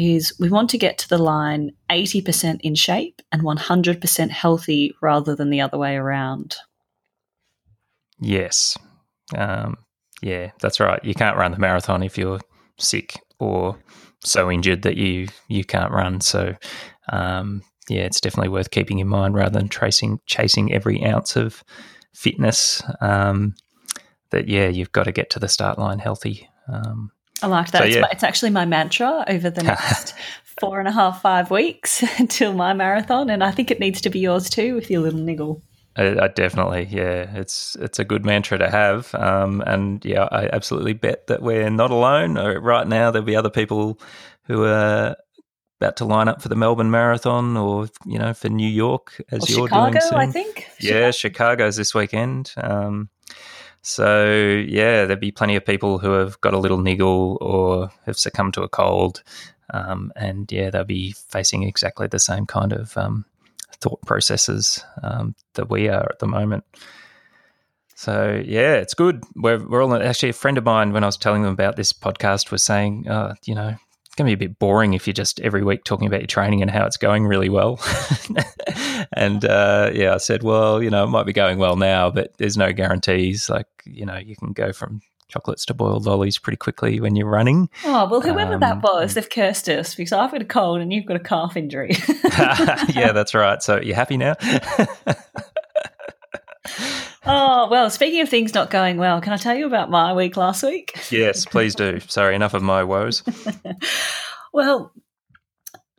is 0.00 0.34
we 0.38 0.48
want 0.48 0.70
to 0.70 0.78
get 0.78 0.98
to 0.98 1.08
the 1.08 1.18
line 1.18 1.72
80% 1.90 2.60
in 2.62 2.74
shape 2.74 3.20
and 3.32 3.42
100% 3.42 4.30
healthy 4.30 4.94
rather 5.00 5.34
than 5.34 5.50
the 5.50 5.60
other 5.60 5.78
way 5.78 5.96
around. 5.96 6.56
Yes. 8.20 8.76
Um, 9.36 9.76
yeah, 10.22 10.50
that's 10.60 10.80
right. 10.80 11.02
You 11.04 11.14
can't 11.14 11.36
run 11.36 11.52
the 11.52 11.58
marathon 11.58 12.02
if 12.02 12.18
you're 12.18 12.40
sick 12.78 13.20
or 13.38 13.78
so 14.22 14.50
injured 14.50 14.82
that 14.82 14.96
you 14.96 15.28
you 15.48 15.64
can't 15.64 15.92
run. 15.92 16.20
So, 16.20 16.54
um, 17.10 17.62
yeah, 17.88 18.02
it's 18.02 18.20
definitely 18.20 18.50
worth 18.50 18.70
keeping 18.70 18.98
in 18.98 19.08
mind 19.08 19.34
rather 19.34 19.58
than 19.58 19.68
tracing 19.68 20.20
chasing 20.26 20.72
every 20.72 21.04
ounce 21.04 21.36
of 21.36 21.64
fitness. 22.14 22.82
Um, 23.00 23.54
that 24.30 24.48
yeah, 24.48 24.68
you've 24.68 24.92
got 24.92 25.04
to 25.04 25.12
get 25.12 25.30
to 25.30 25.38
the 25.38 25.48
start 25.48 25.78
line 25.78 25.98
healthy. 25.98 26.48
Um, 26.68 27.10
I 27.42 27.46
like 27.46 27.70
that. 27.72 27.78
So, 27.78 27.84
it's, 27.84 27.96
yeah. 27.96 28.06
it's, 28.10 28.22
actually 28.22 28.50
my 28.50 28.64
mantra 28.64 29.24
over 29.28 29.50
the 29.50 29.62
next 29.62 30.14
four 30.60 30.78
and 30.78 30.88
a 30.88 30.92
half, 30.92 31.22
five 31.22 31.50
weeks 31.50 32.02
until 32.18 32.52
my 32.52 32.72
marathon, 32.72 33.30
and 33.30 33.42
I 33.42 33.50
think 33.50 33.70
it 33.70 33.80
needs 33.80 34.00
to 34.02 34.10
be 34.10 34.20
yours 34.20 34.50
too 34.50 34.74
with 34.74 34.90
your 34.90 35.00
little 35.00 35.20
niggle. 35.20 35.62
I, 35.96 36.24
I 36.24 36.28
definitely, 36.28 36.86
yeah, 36.90 37.36
it's 37.36 37.76
it's 37.76 37.98
a 37.98 38.04
good 38.04 38.24
mantra 38.24 38.58
to 38.58 38.70
have, 38.70 39.14
um, 39.14 39.62
and 39.66 40.04
yeah, 40.04 40.28
I 40.30 40.48
absolutely 40.52 40.92
bet 40.92 41.26
that 41.26 41.42
we're 41.42 41.70
not 41.70 41.90
alone. 41.90 42.36
Uh, 42.36 42.54
right 42.60 42.86
now, 42.86 43.10
there'll 43.10 43.26
be 43.26 43.36
other 43.36 43.50
people 43.50 44.00
who 44.44 44.64
are 44.64 45.16
about 45.80 45.96
to 45.96 46.04
line 46.04 46.28
up 46.28 46.42
for 46.42 46.48
the 46.48 46.56
Melbourne 46.56 46.90
Marathon, 46.90 47.56
or 47.56 47.88
you 48.06 48.18
know, 48.18 48.34
for 48.34 48.48
New 48.48 48.68
York 48.68 49.20
as 49.32 49.44
or 49.44 49.52
you're 49.52 49.68
Chicago, 49.68 49.90
doing. 49.90 50.02
Soon. 50.02 50.18
I 50.18 50.26
think. 50.26 50.68
Yeah, 50.78 51.10
Chicago. 51.10 51.10
Chicago's 51.12 51.76
this 51.76 51.94
weekend. 51.94 52.52
Um, 52.56 53.08
so 53.82 54.30
yeah, 54.66 55.06
there'd 55.06 55.20
be 55.20 55.32
plenty 55.32 55.56
of 55.56 55.64
people 55.64 55.98
who 55.98 56.12
have 56.12 56.40
got 56.40 56.54
a 56.54 56.58
little 56.58 56.78
niggle 56.78 57.38
or 57.40 57.90
have 58.06 58.18
succumbed 58.18 58.54
to 58.54 58.62
a 58.62 58.68
cold, 58.68 59.22
um, 59.72 60.12
and 60.16 60.50
yeah, 60.52 60.70
they'll 60.70 60.84
be 60.84 61.12
facing 61.12 61.62
exactly 61.62 62.06
the 62.06 62.18
same 62.18 62.46
kind 62.46 62.72
of 62.72 62.96
um, 62.96 63.24
thought 63.80 64.00
processes 64.02 64.84
um, 65.02 65.34
that 65.54 65.70
we 65.70 65.88
are 65.88 66.06
at 66.10 66.18
the 66.18 66.26
moment. 66.26 66.64
So 67.94 68.42
yeah, 68.44 68.76
it's 68.76 68.94
good. 68.94 69.22
We're, 69.36 69.66
we're 69.66 69.82
all 69.82 69.94
actually 69.94 70.30
a 70.30 70.34
friend 70.34 70.56
of 70.56 70.64
mine 70.64 70.92
when 70.92 71.04
I 71.04 71.06
was 71.06 71.18
telling 71.18 71.42
them 71.42 71.52
about 71.52 71.76
this 71.76 71.92
podcast 71.92 72.50
was 72.50 72.62
saying, 72.62 73.06
uh, 73.08 73.34
you 73.44 73.54
know, 73.54 73.76
going 74.20 74.30
to 74.30 74.36
be 74.36 74.44
a 74.44 74.48
bit 74.48 74.58
boring 74.58 74.94
if 74.94 75.06
you're 75.06 75.14
just 75.14 75.40
every 75.40 75.64
week 75.64 75.84
talking 75.84 76.06
about 76.06 76.20
your 76.20 76.26
training 76.26 76.62
and 76.62 76.70
how 76.70 76.84
it's 76.84 76.96
going 76.96 77.26
really 77.26 77.48
well. 77.48 77.80
and 79.14 79.44
uh, 79.44 79.90
yeah, 79.94 80.14
I 80.14 80.18
said, 80.18 80.42
well, 80.42 80.82
you 80.82 80.90
know, 80.90 81.04
it 81.04 81.08
might 81.08 81.26
be 81.26 81.32
going 81.32 81.58
well 81.58 81.76
now, 81.76 82.10
but 82.10 82.36
there's 82.38 82.56
no 82.56 82.72
guarantees. 82.72 83.48
Like, 83.48 83.66
you 83.84 84.04
know, 84.04 84.16
you 84.16 84.36
can 84.36 84.52
go 84.52 84.72
from 84.72 85.00
chocolates 85.28 85.64
to 85.66 85.74
boiled 85.74 86.04
lollies 86.06 86.38
pretty 86.38 86.56
quickly 86.56 87.00
when 87.00 87.16
you're 87.16 87.28
running. 87.28 87.70
Oh, 87.84 88.08
well, 88.08 88.20
whoever 88.20 88.54
um, 88.54 88.60
that 88.60 88.82
was, 88.82 89.14
they've 89.14 89.30
cursed 89.30 89.68
us 89.68 89.94
because 89.94 90.12
I've 90.12 90.32
got 90.32 90.42
a 90.42 90.46
cold 90.46 90.80
and 90.80 90.92
you've 90.92 91.06
got 91.06 91.16
a 91.16 91.20
calf 91.20 91.56
injury. 91.56 91.92
yeah, 92.38 93.12
that's 93.14 93.32
right. 93.34 93.62
So 93.62 93.80
you're 93.80 93.96
happy 93.96 94.16
now? 94.16 94.34
Oh, 97.30 97.68
well, 97.70 97.90
speaking 97.90 98.20
of 98.20 98.28
things 98.28 98.54
not 98.54 98.70
going 98.70 98.96
well, 98.96 99.20
can 99.20 99.32
I 99.32 99.36
tell 99.36 99.54
you 99.54 99.66
about 99.66 99.90
my 99.90 100.12
week 100.12 100.36
last 100.36 100.62
week? 100.62 100.92
yes, 101.10 101.44
please 101.44 101.74
do. 101.74 102.00
Sorry, 102.00 102.34
enough 102.34 102.54
of 102.54 102.62
my 102.62 102.84
woes. 102.84 103.22
well, 104.52 104.92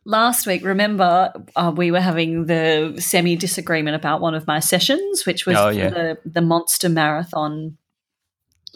last 0.06 0.46
week, 0.46 0.64
remember, 0.64 1.34
uh, 1.56 1.72
we 1.76 1.92
were 1.92 2.02
having 2.02 2.46
the 2.46 2.96
semi 3.00 3.36
disagreement 3.36 3.96
about 3.96 4.22
one 4.22 4.36
of 4.36 4.48
my 4.48 4.60
sessions, 4.60 5.26
which 5.26 5.46
was 5.46 5.58
oh, 5.58 5.70
yeah. 5.70 5.90
the, 5.90 6.18
the 6.26 6.42
Monster 6.42 6.90
Marathon 6.90 7.78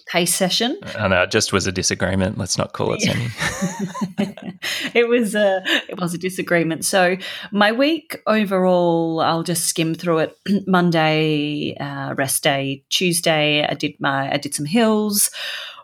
pace 0.08 0.34
session. 0.34 0.80
I 0.98 1.08
know, 1.08 1.24
it 1.24 1.32
just 1.32 1.52
was 1.52 1.68
a 1.68 1.72
disagreement. 1.72 2.38
Let's 2.38 2.58
not 2.58 2.74
call 2.74 2.94
it 2.94 3.04
it 4.94 5.08
was 5.08 5.36
a 5.36 5.62
it 5.90 6.00
was 6.00 6.14
a 6.14 6.18
disagreement. 6.18 6.86
So 6.86 7.18
my 7.52 7.72
week 7.72 8.22
overall, 8.28 9.22
I'll 9.22 9.44
just 9.44 9.66
skim 9.66 9.96
through 9.96 10.20
it. 10.20 10.38
Monday, 10.68 11.76
uh, 11.80 12.14
rest 12.16 12.44
day. 12.44 12.84
Tuesday, 12.90 13.66
I 13.68 13.74
did 13.74 13.94
my 14.00 14.32
I 14.34 14.38
did 14.38 14.54
some 14.54 14.66
hills. 14.66 15.32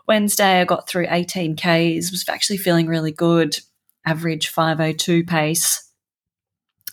Wednesday, 0.08 0.60
I 0.60 0.64
got 0.64 0.88
through 0.88 1.06
18 1.08 1.56
Ks. 1.56 2.10
Was 2.10 2.24
actually 2.28 2.58
feeling 2.58 2.86
really 2.86 3.12
good. 3.12 3.56
Average 4.04 4.48
502 4.48 5.24
pace. 5.24 5.88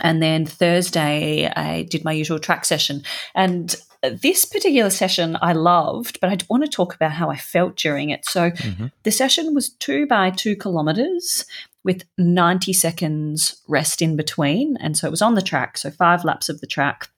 And 0.01 0.21
then 0.21 0.45
Thursday, 0.45 1.51
I 1.53 1.83
did 1.83 2.05
my 2.05 2.13
usual 2.13 2.39
track 2.39 2.65
session. 2.65 3.03
And 3.35 3.75
this 4.01 4.45
particular 4.45 4.89
session 4.89 5.37
I 5.41 5.53
loved, 5.53 6.19
but 6.21 6.29
I 6.29 6.37
want 6.49 6.63
to 6.63 6.69
talk 6.69 6.95
about 6.95 7.11
how 7.11 7.29
I 7.29 7.37
felt 7.37 7.75
during 7.75 8.09
it. 8.09 8.25
So 8.25 8.51
mm-hmm. 8.51 8.87
the 9.03 9.11
session 9.11 9.53
was 9.53 9.69
two 9.69 10.07
by 10.07 10.29
two 10.31 10.55
kilometers 10.55 11.45
with 11.83 12.03
90 12.17 12.73
seconds 12.73 13.61
rest 13.67 14.01
in 14.01 14.15
between. 14.15 14.77
And 14.77 14.97
so 14.97 15.07
it 15.07 15.11
was 15.11 15.21
on 15.21 15.35
the 15.35 15.41
track, 15.41 15.77
so 15.77 15.91
five 15.91 16.23
laps 16.23 16.49
of 16.49 16.61
the 16.61 16.67
track. 16.67 17.09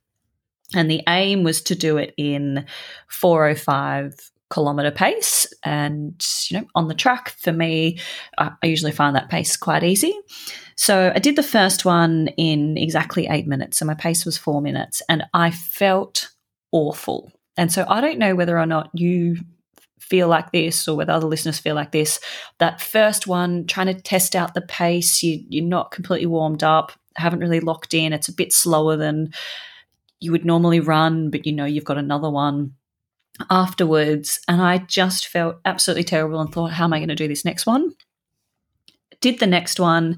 And 0.73 0.89
the 0.89 1.01
aim 1.07 1.43
was 1.43 1.61
to 1.63 1.75
do 1.75 1.97
it 1.97 2.13
in 2.17 2.65
405 3.09 4.31
kilometer 4.49 4.91
pace. 4.91 5.47
And, 5.63 6.23
you 6.49 6.59
know, 6.59 6.67
on 6.75 6.87
the 6.87 6.93
track 6.93 7.35
for 7.39 7.51
me, 7.51 7.99
I, 8.37 8.51
I 8.63 8.67
usually 8.67 8.91
find 8.91 9.15
that 9.15 9.29
pace 9.29 9.57
quite 9.57 9.83
easy. 9.83 10.13
So 10.75 11.11
I 11.13 11.19
did 11.19 11.35
the 11.35 11.43
first 11.43 11.85
one 11.85 12.27
in 12.37 12.77
exactly 12.77 13.27
eight 13.29 13.47
minutes. 13.47 13.77
So 13.79 13.85
my 13.85 13.93
pace 13.93 14.25
was 14.25 14.37
four 14.37 14.61
minutes. 14.61 15.01
And 15.09 15.23
I 15.33 15.51
felt 15.51 16.31
awful. 16.71 17.31
And 17.57 17.71
so 17.71 17.85
I 17.87 18.01
don't 18.01 18.19
know 18.19 18.35
whether 18.35 18.57
or 18.57 18.65
not 18.65 18.89
you 18.93 19.37
feel 19.99 20.27
like 20.27 20.51
this 20.51 20.87
or 20.87 20.97
whether 20.97 21.13
other 21.13 21.27
listeners 21.27 21.59
feel 21.59 21.75
like 21.75 21.91
this. 21.91 22.19
That 22.59 22.81
first 22.81 23.27
one, 23.27 23.65
trying 23.65 23.87
to 23.87 23.93
test 23.93 24.35
out 24.35 24.53
the 24.53 24.61
pace, 24.61 25.23
you, 25.23 25.43
you're 25.47 25.63
not 25.63 25.91
completely 25.91 26.25
warmed 26.25 26.63
up, 26.63 26.91
haven't 27.15 27.39
really 27.39 27.59
locked 27.59 27.93
in. 27.93 28.13
It's 28.13 28.27
a 28.27 28.33
bit 28.33 28.51
slower 28.51 28.97
than 28.97 29.31
you 30.19 30.31
would 30.31 30.45
normally 30.45 30.79
run, 30.79 31.29
but 31.29 31.45
you 31.45 31.53
know 31.53 31.65
you've 31.65 31.85
got 31.85 31.97
another 31.97 32.29
one 32.29 32.73
afterwards. 33.49 34.39
And 34.47 34.61
I 34.61 34.79
just 34.79 35.27
felt 35.27 35.57
absolutely 35.65 36.03
terrible 36.03 36.41
and 36.41 36.51
thought, 36.51 36.73
how 36.73 36.85
am 36.85 36.93
I 36.93 36.99
going 36.99 37.09
to 37.09 37.15
do 37.15 37.27
this 37.27 37.45
next 37.45 37.65
one? 37.65 37.91
Did 39.21 39.39
the 39.39 39.47
next 39.47 39.79
one. 39.79 40.17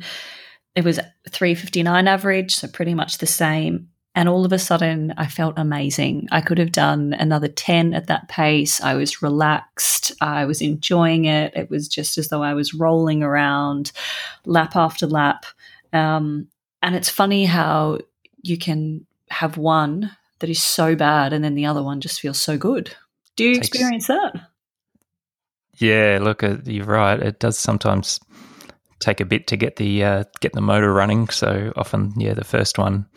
It 0.76 0.84
was 0.84 1.00
359 1.30 2.08
average, 2.08 2.56
so 2.56 2.68
pretty 2.68 2.96
much 2.96 3.20
the 3.20 3.28
same. 3.28 3.90
And 4.16 4.30
all 4.30 4.46
of 4.46 4.54
a 4.54 4.60
sudden, 4.60 5.14
I 5.18 5.26
felt 5.26 5.58
amazing. 5.58 6.28
I 6.32 6.42
could 6.42 6.60
have 6.60 6.72
done 6.72 7.14
another 7.14 7.48
10 7.48 7.96
at 7.96 8.08
that 8.08 8.28
pace. 8.28 8.80
I 8.80 8.94
was 8.94 9.24
relaxed. 9.24 10.12
I 10.22 10.46
was 10.46 10.62
enjoying 10.62 11.26
it. 11.26 11.56
It 11.56 11.70
was 11.72 11.88
just 11.88 12.20
as 12.20 12.28
though 12.28 12.44
I 12.44 12.54
was 12.54 12.76
rolling 12.76 13.24
around 13.24 13.92
lap 14.46 14.76
after 14.76 15.08
lap. 15.08 15.48
Um, 15.94 16.48
and 16.84 16.96
it's 16.96 17.10
funny 17.10 17.46
how 17.46 18.00
you 18.44 18.58
can 18.58 19.08
have 19.30 19.58
one 19.58 20.12
that 20.40 20.50
is 20.50 20.62
so 20.62 20.96
bad 20.96 21.34
and 21.34 21.44
then 21.44 21.56
the 21.56 21.66
other 21.66 21.82
one 21.82 22.00
just 22.00 22.22
feels 22.22 22.40
so 22.40 22.58
good. 22.58 22.96
Do 23.36 23.46
you 23.46 23.56
Takes, 23.56 23.70
experience 23.70 24.08
that? 24.08 24.34
Yeah, 25.78 26.20
look, 26.22 26.44
uh, 26.44 26.58
you're 26.66 26.86
right. 26.86 27.20
It 27.20 27.40
does 27.40 27.58
sometimes 27.58 28.20
take 29.00 29.20
a 29.20 29.26
bit 29.26 29.48
to 29.48 29.58
get 29.58 29.78
the 29.78 30.04
uh, 30.04 30.24
get 30.40 30.54
the 30.54 30.62
motor 30.62 30.94
running. 30.94 31.30
So 31.30 31.74
often, 31.76 32.14
yeah, 32.18 32.34
the 32.36 32.44
first 32.44 32.78
one 32.78 33.08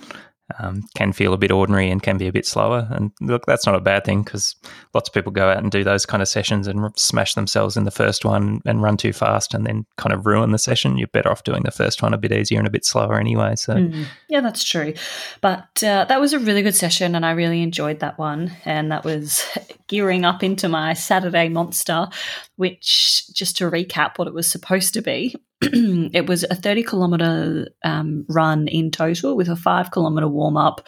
um, 0.59 0.83
can 0.95 1.13
feel 1.13 1.33
a 1.33 1.39
bit 1.39 1.51
ordinary 1.51 1.91
and 1.91 2.03
can 2.03 2.19
be 2.19 2.29
a 2.29 2.33
bit 2.33 2.47
slower. 2.47 2.87
And 2.91 3.11
look, 3.21 3.47
that's 3.47 3.67
not 3.67 3.75
a 3.75 3.81
bad 3.81 4.05
thing 4.05 4.23
because 4.23 4.55
lots 4.95 5.09
of 5.09 5.15
people 5.15 5.33
go 5.33 5.49
out 5.49 5.59
and 5.59 5.71
do 5.71 5.83
those 5.83 6.07
kind 6.07 6.23
of 6.23 6.29
sessions 6.29 6.67
and 6.67 6.97
smash 6.97 7.35
themselves 7.35 7.77
in 7.77 7.85
the 7.85 7.91
first 7.91 8.25
one 8.25 8.61
and 8.65 8.83
run 8.83 8.97
too 8.97 9.13
fast 9.13 9.55
and 9.55 9.67
then 9.67 9.87
kind 9.97 10.13
of 10.13 10.25
ruin 10.25 10.53
the 10.53 10.59
session. 10.59 10.99
You're 10.99 11.09
better 11.09 11.31
off 11.31 11.45
doing 11.45 11.65
the 11.65 11.71
first 11.71 12.01
one 12.01 12.15
a 12.15 12.19
bit 12.19 12.33
easier 12.33 12.59
and 12.59 12.67
a 12.67 12.71
bit 12.71 12.85
slower 12.85 13.19
anyway. 13.19 13.57
So, 13.57 13.75
mm, 13.75 14.07
yeah, 14.29 14.41
that's 14.41 14.63
true. 14.63 14.95
But 15.41 15.83
uh, 15.83 16.05
that 16.05 16.21
was 16.21 16.33
a 16.33 16.39
really 16.39 16.63
good 16.63 16.77
session 16.77 17.15
and 17.15 17.27
I 17.27 17.33
really 17.33 17.63
enjoyed 17.63 18.01
that 18.01 18.19
one. 18.19 18.53
And 18.65 18.93
that 18.93 19.05
was 19.05 19.45
gearing 19.89 20.25
up 20.25 20.43
into 20.43 20.69
my 20.69 20.95
Saturday 20.95 21.49
monster, 21.49 22.09
which, 22.57 23.25
just 23.33 23.57
to 23.59 23.71
recap 23.71 24.19
what 24.19 24.29
it 24.29 24.35
was 24.35 24.51
supposed 24.51 24.95
to 24.95 25.03
be, 25.03 25.35
it 25.63 26.27
was 26.27 26.45
a 26.45 26.55
30 26.55 26.83
kilometer 26.83 27.69
um, 27.85 28.27
run 28.29 28.69
in 28.69 28.91
total 28.91 29.37
with 29.37 29.49
a 29.49 29.57
five 29.57 29.91
kilometer 29.91 30.29
warm 30.29 30.57
up 30.57 30.87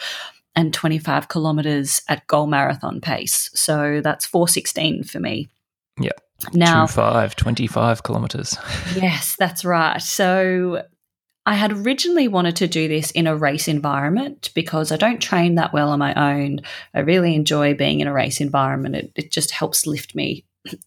and 0.55 0.73
25 0.73 1.27
kilometers 1.27 2.01
at 2.09 2.27
goal 2.27 2.47
marathon 2.47 2.99
pace. 3.01 3.49
So 3.53 4.01
that's 4.03 4.25
416 4.25 5.03
for 5.03 5.19
me. 5.19 5.47
Yeah. 5.99 6.11
Now, 6.53 6.85
Two, 6.85 6.93
five, 6.93 7.35
25 7.35 8.03
kilometers. 8.03 8.57
yes, 8.95 9.35
that's 9.37 9.65
right. 9.65 10.01
So 10.01 10.83
I 11.45 11.55
had 11.55 11.71
originally 11.71 12.27
wanted 12.27 12.55
to 12.57 12.67
do 12.67 12.87
this 12.87 13.11
in 13.11 13.27
a 13.27 13.35
race 13.35 13.67
environment 13.67 14.51
because 14.53 14.91
I 14.91 14.97
don't 14.97 15.21
train 15.21 15.55
that 15.55 15.73
well 15.73 15.89
on 15.89 15.99
my 15.99 16.13
own. 16.13 16.59
I 16.93 16.99
really 16.99 17.35
enjoy 17.35 17.73
being 17.73 17.99
in 18.01 18.07
a 18.07 18.13
race 18.13 18.39
environment. 18.39 18.95
It, 18.95 19.11
it 19.15 19.31
just 19.31 19.51
helps 19.51 19.87
lift 19.87 20.15
me 20.15 20.45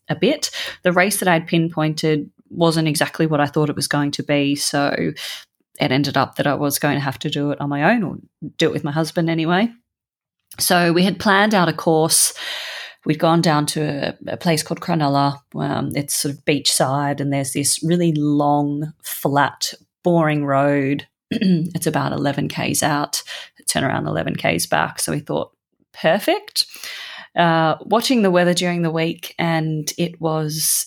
a 0.09 0.15
bit. 0.15 0.51
The 0.83 0.93
race 0.93 1.19
that 1.19 1.29
I'd 1.29 1.47
pinpointed 1.47 2.31
wasn't 2.51 2.89
exactly 2.89 3.27
what 3.27 3.41
I 3.41 3.47
thought 3.47 3.71
it 3.71 3.77
was 3.77 3.89
going 3.89 4.11
to 4.13 4.23
be. 4.23 4.55
So 4.55 5.13
it 5.81 5.93
ended 5.93 6.17
up 6.17 6.37
that 6.37 6.47
I 6.47 6.55
was 6.55 6.79
going 6.79 6.95
to 6.95 7.01
have 7.01 7.19
to 7.21 7.31
do 7.31 7.51
it 7.51 7.61
on 7.61 7.69
my 7.69 7.95
own 7.95 8.03
or 8.03 8.17
do 8.59 8.67
it 8.67 8.73
with 8.73 8.85
my 8.85 8.93
husband 8.93 9.31
anyway. 9.31 9.71
So 10.59 10.93
we 10.93 11.03
had 11.03 11.19
planned 11.19 11.55
out 11.55 11.69
a 11.69 11.73
course. 11.73 12.35
We'd 13.05 13.19
gone 13.19 13.41
down 13.41 13.67
to 13.67 13.81
a, 14.29 14.33
a 14.35 14.37
place 14.37 14.63
called 14.63 14.81
Cronulla. 14.81 15.41
Um, 15.55 15.91
it's 15.97 16.15
sort 16.15 16.35
of 16.35 16.45
beachside, 16.45 17.21
and 17.21 17.33
there's 17.33 17.53
this 17.53 17.83
really 17.83 18.13
long, 18.13 18.93
flat, 19.03 19.73
boring 20.05 20.45
road. 20.45 21.09
it's 21.31 21.87
about 21.87 22.13
11 22.13 22.49
k's 22.49 22.83
out, 22.83 23.23
turn 23.67 23.83
around 23.83 24.07
11 24.07 24.37
k's 24.37 24.67
back. 24.67 25.01
So 25.01 25.13
we 25.13 25.21
thought, 25.21 25.57
perfect. 25.93 26.67
Uh, 27.35 27.77
watching 27.81 28.23
the 28.23 28.31
weather 28.31 28.55
during 28.55 28.83
the 28.83 28.91
week, 28.91 29.35
and 29.39 29.93
it 29.97 30.21
was 30.21 30.87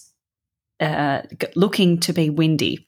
uh, 0.80 1.22
looking 1.56 2.00
to 2.02 2.14
be 2.14 2.30
windy. 2.30 2.86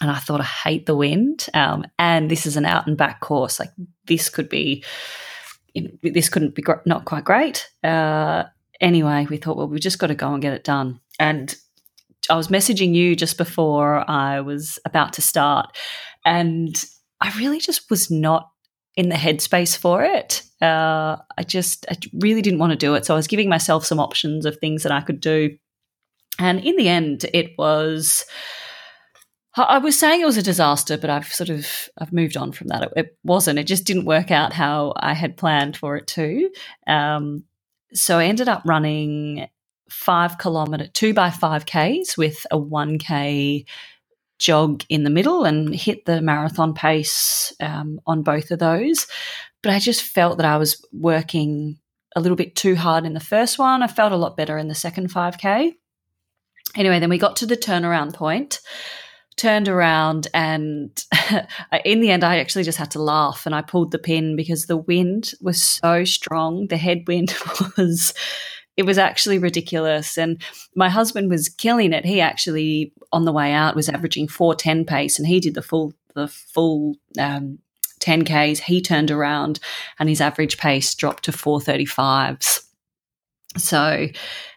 And 0.00 0.10
I 0.10 0.18
thought, 0.18 0.40
I 0.40 0.44
hate 0.44 0.86
the 0.86 0.96
wind. 0.96 1.46
Um, 1.54 1.84
and 1.98 2.30
this 2.30 2.46
is 2.46 2.56
an 2.56 2.64
out 2.64 2.86
and 2.86 2.96
back 2.96 3.20
course. 3.20 3.60
Like 3.60 3.70
this 4.06 4.28
could 4.28 4.48
be, 4.48 4.82
you 5.74 5.82
know, 5.82 5.90
this 6.02 6.28
couldn't 6.28 6.54
be 6.54 6.62
gr- 6.62 6.82
not 6.86 7.04
quite 7.04 7.24
great. 7.24 7.70
Uh, 7.84 8.44
anyway, 8.80 9.26
we 9.30 9.36
thought, 9.36 9.56
well, 9.56 9.68
we've 9.68 9.80
just 9.80 9.98
got 9.98 10.08
to 10.08 10.14
go 10.14 10.32
and 10.32 10.42
get 10.42 10.54
it 10.54 10.64
done. 10.64 11.00
And 11.20 11.54
I 12.28 12.36
was 12.36 12.48
messaging 12.48 12.94
you 12.94 13.14
just 13.14 13.38
before 13.38 14.08
I 14.10 14.40
was 14.40 14.78
about 14.84 15.12
to 15.14 15.22
start. 15.22 15.76
And 16.24 16.84
I 17.20 17.32
really 17.38 17.60
just 17.60 17.90
was 17.90 18.10
not 18.10 18.48
in 18.96 19.08
the 19.08 19.14
headspace 19.14 19.76
for 19.76 20.02
it. 20.02 20.42
Uh, 20.62 21.16
I 21.36 21.42
just, 21.42 21.84
I 21.90 21.96
really 22.14 22.40
didn't 22.40 22.60
want 22.60 22.70
to 22.70 22.76
do 22.76 22.94
it. 22.94 23.04
So 23.04 23.14
I 23.14 23.16
was 23.16 23.26
giving 23.26 23.48
myself 23.48 23.84
some 23.84 23.98
options 23.98 24.46
of 24.46 24.56
things 24.58 24.84
that 24.84 24.92
I 24.92 25.00
could 25.00 25.20
do. 25.20 25.58
And 26.38 26.60
in 26.60 26.76
the 26.76 26.88
end, 26.88 27.26
it 27.34 27.52
was. 27.58 28.24
I 29.54 29.76
was 29.78 29.98
saying 29.98 30.22
it 30.22 30.26
was 30.26 30.38
a 30.38 30.42
disaster, 30.42 30.96
but 30.96 31.10
I've 31.10 31.30
sort 31.30 31.50
of 31.50 31.90
I've 31.98 32.12
moved 32.12 32.38
on 32.38 32.52
from 32.52 32.68
that. 32.68 32.84
It, 32.84 32.92
it 32.96 33.18
wasn't. 33.22 33.58
It 33.58 33.64
just 33.64 33.84
didn't 33.84 34.06
work 34.06 34.30
out 34.30 34.54
how 34.54 34.94
I 34.96 35.12
had 35.12 35.36
planned 35.36 35.76
for 35.76 35.96
it 35.96 36.06
to. 36.06 36.50
Um, 36.86 37.44
so 37.92 38.18
I 38.18 38.24
ended 38.24 38.48
up 38.48 38.62
running 38.64 39.46
five 39.90 40.38
kilometer, 40.38 40.86
two 40.86 41.12
by 41.12 41.28
five 41.28 41.66
k's 41.66 42.16
with 42.16 42.46
a 42.50 42.56
one 42.56 42.98
k 42.98 43.66
jog 44.38 44.84
in 44.88 45.04
the 45.04 45.10
middle, 45.10 45.44
and 45.44 45.74
hit 45.74 46.06
the 46.06 46.22
marathon 46.22 46.72
pace 46.72 47.52
um, 47.60 48.00
on 48.06 48.22
both 48.22 48.50
of 48.52 48.58
those. 48.58 49.06
But 49.62 49.72
I 49.72 49.78
just 49.78 50.02
felt 50.02 50.38
that 50.38 50.46
I 50.46 50.56
was 50.56 50.84
working 50.92 51.78
a 52.14 52.20
little 52.20 52.36
bit 52.36 52.56
too 52.56 52.76
hard 52.76 53.04
in 53.04 53.14
the 53.14 53.20
first 53.20 53.58
one. 53.58 53.82
I 53.82 53.86
felt 53.86 54.12
a 54.12 54.16
lot 54.16 54.36
better 54.36 54.58
in 54.58 54.68
the 54.68 54.74
second 54.74 55.10
five 55.10 55.38
k. 55.38 55.74
Anyway, 56.74 56.98
then 56.98 57.10
we 57.10 57.18
got 57.18 57.36
to 57.36 57.46
the 57.46 57.56
turnaround 57.56 58.14
point, 58.14 58.60
turned 59.36 59.68
around, 59.68 60.28
and 60.32 61.04
in 61.84 62.00
the 62.00 62.10
end, 62.10 62.24
I 62.24 62.38
actually 62.38 62.64
just 62.64 62.78
had 62.78 62.90
to 62.92 63.02
laugh 63.02 63.44
and 63.46 63.54
I 63.54 63.62
pulled 63.62 63.90
the 63.90 63.98
pin 63.98 64.36
because 64.36 64.66
the 64.66 64.76
wind 64.76 65.32
was 65.40 65.62
so 65.62 66.04
strong. 66.04 66.68
The 66.68 66.76
headwind 66.76 67.34
was. 67.76 68.14
It 68.74 68.86
was 68.86 68.96
actually 68.96 69.36
ridiculous. 69.36 70.16
And 70.16 70.42
my 70.74 70.88
husband 70.88 71.28
was 71.28 71.50
killing 71.50 71.92
it. 71.92 72.06
He 72.06 72.22
actually, 72.22 72.94
on 73.12 73.26
the 73.26 73.32
way 73.32 73.52
out, 73.52 73.76
was 73.76 73.90
averaging 73.90 74.28
410 74.28 74.86
pace 74.86 75.18
and 75.18 75.28
he 75.28 75.40
did 75.40 75.52
the 75.52 75.60
full, 75.60 75.92
the 76.14 76.26
full 76.26 76.94
um, 77.18 77.58
10Ks. 78.02 78.58
He 78.60 78.80
turned 78.80 79.10
around 79.10 79.60
and 79.98 80.08
his 80.08 80.20
average 80.20 80.58
pace 80.58 80.94
dropped 80.94 81.24
to 81.24 81.32
435s. 81.32 82.60
So 83.56 84.08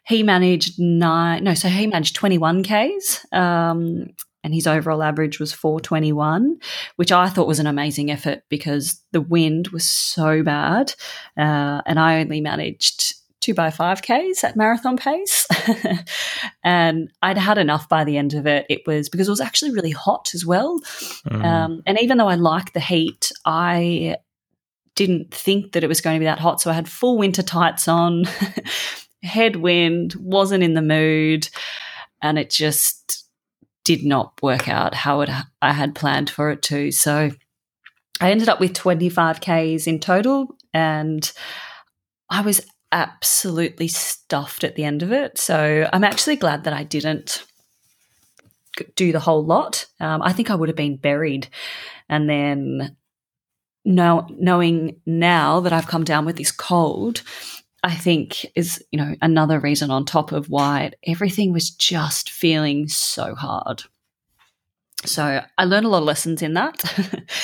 he 0.05 0.23
managed 0.23 0.79
nine, 0.79 1.43
no, 1.43 1.53
so 1.53 1.67
he 1.67 1.87
managed 1.87 2.15
21 2.15 2.63
Ks. 2.63 3.25
Um, 3.31 4.07
and 4.43 4.53
his 4.53 4.67
overall 4.67 5.01
average 5.01 5.39
was 5.39 5.51
421, 5.53 6.59
which 6.97 7.11
I 7.11 7.29
thought 7.29 7.47
was 7.47 7.59
an 7.59 7.65
amazing 7.65 8.11
effort 8.11 8.43
because 8.47 9.01
the 9.11 9.21
wind 9.21 9.69
was 9.69 9.89
so 9.89 10.43
bad. 10.43 10.93
Uh, 11.35 11.81
and 11.87 11.99
I 11.99 12.19
only 12.19 12.41
managed 12.41 13.15
two 13.41 13.55
by 13.55 13.71
five 13.71 14.03
Ks 14.03 14.43
at 14.43 14.55
marathon 14.55 14.97
pace. 14.97 15.47
and 16.63 17.11
I'd 17.23 17.39
had 17.39 17.57
enough 17.57 17.89
by 17.89 18.03
the 18.03 18.17
end 18.17 18.35
of 18.35 18.45
it. 18.45 18.67
It 18.69 18.81
was 18.85 19.09
because 19.09 19.27
it 19.27 19.31
was 19.31 19.41
actually 19.41 19.71
really 19.71 19.91
hot 19.91 20.31
as 20.35 20.45
well. 20.45 20.79
Mm. 21.27 21.45
Um, 21.45 21.81
and 21.87 21.99
even 21.99 22.17
though 22.17 22.27
I 22.27 22.35
like 22.35 22.73
the 22.73 22.79
heat, 22.79 23.31
I 23.45 24.17
didn't 24.95 25.33
think 25.33 25.73
that 25.73 25.83
it 25.83 25.87
was 25.87 26.01
going 26.01 26.15
to 26.15 26.19
be 26.19 26.25
that 26.25 26.39
hot. 26.39 26.61
So 26.61 26.71
I 26.71 26.73
had 26.73 26.89
full 26.89 27.17
winter 27.17 27.43
tights 27.43 27.87
on, 27.87 28.25
headwind, 29.23 30.15
wasn't 30.15 30.63
in 30.63 30.73
the 30.73 30.81
mood. 30.81 31.49
And 32.21 32.39
it 32.39 32.49
just, 32.49 33.25
did 33.85 34.03
not 34.03 34.41
work 34.41 34.67
out 34.67 34.93
how 34.93 35.21
it, 35.21 35.29
I 35.61 35.71
had 35.71 35.95
planned 35.95 36.29
for 36.29 36.49
it 36.49 36.61
to. 36.63 36.91
So 36.91 37.31
I 38.19 38.31
ended 38.31 38.49
up 38.49 38.59
with 38.59 38.73
25 38.73 39.39
Ks 39.39 39.87
in 39.87 39.99
total, 39.99 40.55
and 40.73 41.31
I 42.29 42.41
was 42.41 42.65
absolutely 42.91 43.87
stuffed 43.87 44.63
at 44.63 44.75
the 44.75 44.83
end 44.83 45.03
of 45.03 45.13
it. 45.13 45.37
So 45.37 45.87
I'm 45.93 46.03
actually 46.03 46.35
glad 46.35 46.63
that 46.65 46.73
I 46.73 46.83
didn't 46.83 47.45
do 48.95 49.11
the 49.11 49.19
whole 49.19 49.45
lot. 49.45 49.85
Um, 49.99 50.21
I 50.21 50.33
think 50.33 50.49
I 50.49 50.55
would 50.55 50.69
have 50.69 50.75
been 50.75 50.97
buried. 50.97 51.47
And 52.09 52.29
then 52.29 52.97
know, 53.85 54.27
knowing 54.37 54.99
now 55.05 55.59
that 55.61 55.73
I've 55.73 55.87
come 55.87 56.03
down 56.03 56.25
with 56.25 56.37
this 56.37 56.51
cold, 56.51 57.21
I 57.83 57.93
think 57.93 58.45
is, 58.55 58.83
you 58.91 58.99
know, 58.99 59.15
another 59.21 59.59
reason 59.59 59.91
on 59.91 60.05
top 60.05 60.31
of 60.31 60.49
why 60.49 60.91
everything 61.05 61.53
was 61.53 61.69
just 61.69 62.29
feeling 62.31 62.87
so 62.87 63.35
hard. 63.35 63.83
So 65.05 65.41
I 65.57 65.65
learned 65.65 65.85
a 65.85 65.89
lot 65.89 65.99
of 65.99 66.05
lessons 66.05 66.41
in 66.41 66.53
that. 66.55 66.83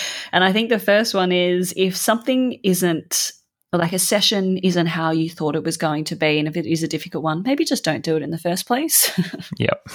and 0.31 0.43
I 0.43 0.51
think 0.51 0.69
the 0.69 0.79
first 0.79 1.13
one 1.13 1.31
is 1.31 1.73
if 1.77 1.95
something 1.95 2.59
isn't 2.63 3.31
like 3.73 3.93
a 3.93 3.99
session 3.99 4.57
isn't 4.57 4.87
how 4.87 5.11
you 5.11 5.29
thought 5.29 5.55
it 5.55 5.63
was 5.63 5.77
going 5.77 6.03
to 6.05 6.15
be, 6.15 6.37
and 6.39 6.47
if 6.47 6.57
it 6.57 6.65
is 6.65 6.83
a 6.83 6.87
difficult 6.87 7.23
one, 7.23 7.43
maybe 7.43 7.63
just 7.63 7.85
don't 7.85 8.03
do 8.03 8.17
it 8.17 8.23
in 8.23 8.31
the 8.31 8.37
first 8.37 8.67
place. 8.67 9.17
yep. 9.57 9.87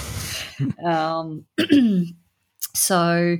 um, 0.82 1.44
so, 2.74 3.36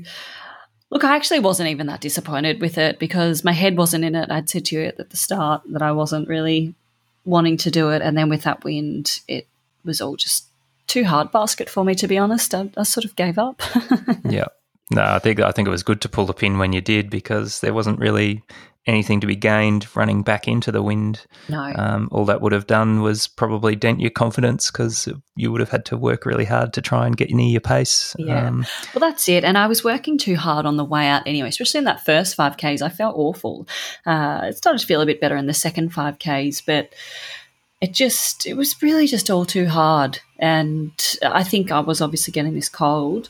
look, 0.91 1.05
I 1.05 1.17
actually 1.17 1.41
wasn't 1.41 1.71
even 1.71 1.87
that 1.87 2.01
disappointed 2.01 2.61
with 2.61 2.79
it 2.79 2.99
because 2.99 3.45
my 3.45 3.53
head 3.53 3.77
wasn't 3.77 4.05
in 4.05 4.15
it. 4.15 4.31
I'd 4.31 4.49
said 4.49 4.67
to 4.67 4.77
you 4.77 4.83
at 4.83 5.11
the 5.11 5.17
start 5.17 5.63
that 5.67 5.83
I 5.83 5.93
wasn't 5.93 6.29
really 6.29 6.75
wanting 7.25 7.57
to 7.59 7.71
do 7.71 7.91
it. 7.91 8.03
And 8.03 8.17
then 8.17 8.29
with 8.29 8.43
that 8.43 8.65
wind, 8.65 9.21
it 9.29 9.47
was 9.85 10.01
all 10.01 10.17
just 10.17 10.47
too 10.87 11.05
hard 11.05 11.33
basket 11.33 11.69
for 11.69 11.85
me, 11.85 11.95
to 11.97 12.09
be 12.09 12.19
honest. 12.19 12.55
I, 12.55 12.71
I 12.77 12.85
sort 12.85 13.05
of 13.05 13.17
gave 13.17 13.39
up. 13.39 13.61
yeah. 14.25 14.47
No, 14.91 15.03
I 15.03 15.19
think 15.19 15.41
I 15.41 15.51
think 15.51 15.67
it 15.67 15.73
was 15.73 15.83
good 15.83 16.01
to 16.03 16.09
pull 16.09 16.27
the 16.27 16.33
pin 16.33 16.59
when 16.59 16.73
you 16.73 16.81
did 16.81 17.11
because 17.11 17.61
there 17.61 17.75
wasn't 17.75 17.99
really 17.99 18.45
anything 18.87 19.21
to 19.21 19.27
be 19.27 19.35
gained 19.35 19.87
running 19.97 20.23
back 20.23 20.47
into 20.47 20.71
the 20.71 20.83
wind. 20.83 21.27
No. 21.49 21.73
Um, 21.75 22.09
all 22.13 22.25
that 22.27 22.41
would 22.41 22.53
have 22.53 22.67
done 22.67 23.03
was 23.03 23.27
probably 23.27 23.75
dent 23.75 24.01
your 24.01 24.11
confidence 24.11 24.71
because 24.71 25.09
you 25.35 25.51
would 25.51 25.61
have 25.61 25.71
had 25.71 25.85
to 25.87 25.97
work 25.97 26.25
really 26.25 26.45
hard 26.45 26.73
to 26.75 26.81
try 26.81 27.07
and 27.07 27.17
get 27.17 27.31
near 27.31 27.49
your 27.49 27.61
pace. 27.61 28.15
Yeah. 28.19 28.47
Um, 28.47 28.65
well, 28.95 29.01
that's 29.01 29.29
it. 29.29 29.43
And 29.43 29.59
I 29.59 29.67
was 29.67 29.83
working 29.83 30.19
too 30.19 30.37
hard 30.37 30.67
on 30.67 30.77
the 30.77 30.85
way 30.85 31.09
out 31.09 31.27
anyway, 31.27 31.49
especially 31.49 31.79
in 31.79 31.85
that 31.85 32.05
first 32.05 32.37
5Ks. 32.37 32.81
I 32.81 32.89
felt 32.89 33.17
awful. 33.17 33.67
Uh, 34.05 34.43
it 34.45 34.57
started 34.57 34.79
to 34.79 34.87
feel 34.87 35.01
a 35.01 35.07
bit 35.07 35.21
better 35.21 35.37
in 35.37 35.47
the 35.47 35.55
second 35.55 35.93
5Ks, 35.93 36.63
but 36.65 36.95
it 37.81 37.93
just, 37.93 38.47
it 38.47 38.55
was 38.55 38.81
really 38.83 39.09
just 39.09 39.31
all 39.31 39.45
too 39.45 39.67
hard. 39.67 40.21
And 40.39 40.93
I 41.23 41.43
think 41.43 41.73
I 41.73 41.81
was 41.81 42.01
obviously 42.01 42.33
getting 42.33 42.55
this 42.55 42.69
cold. 42.69 43.29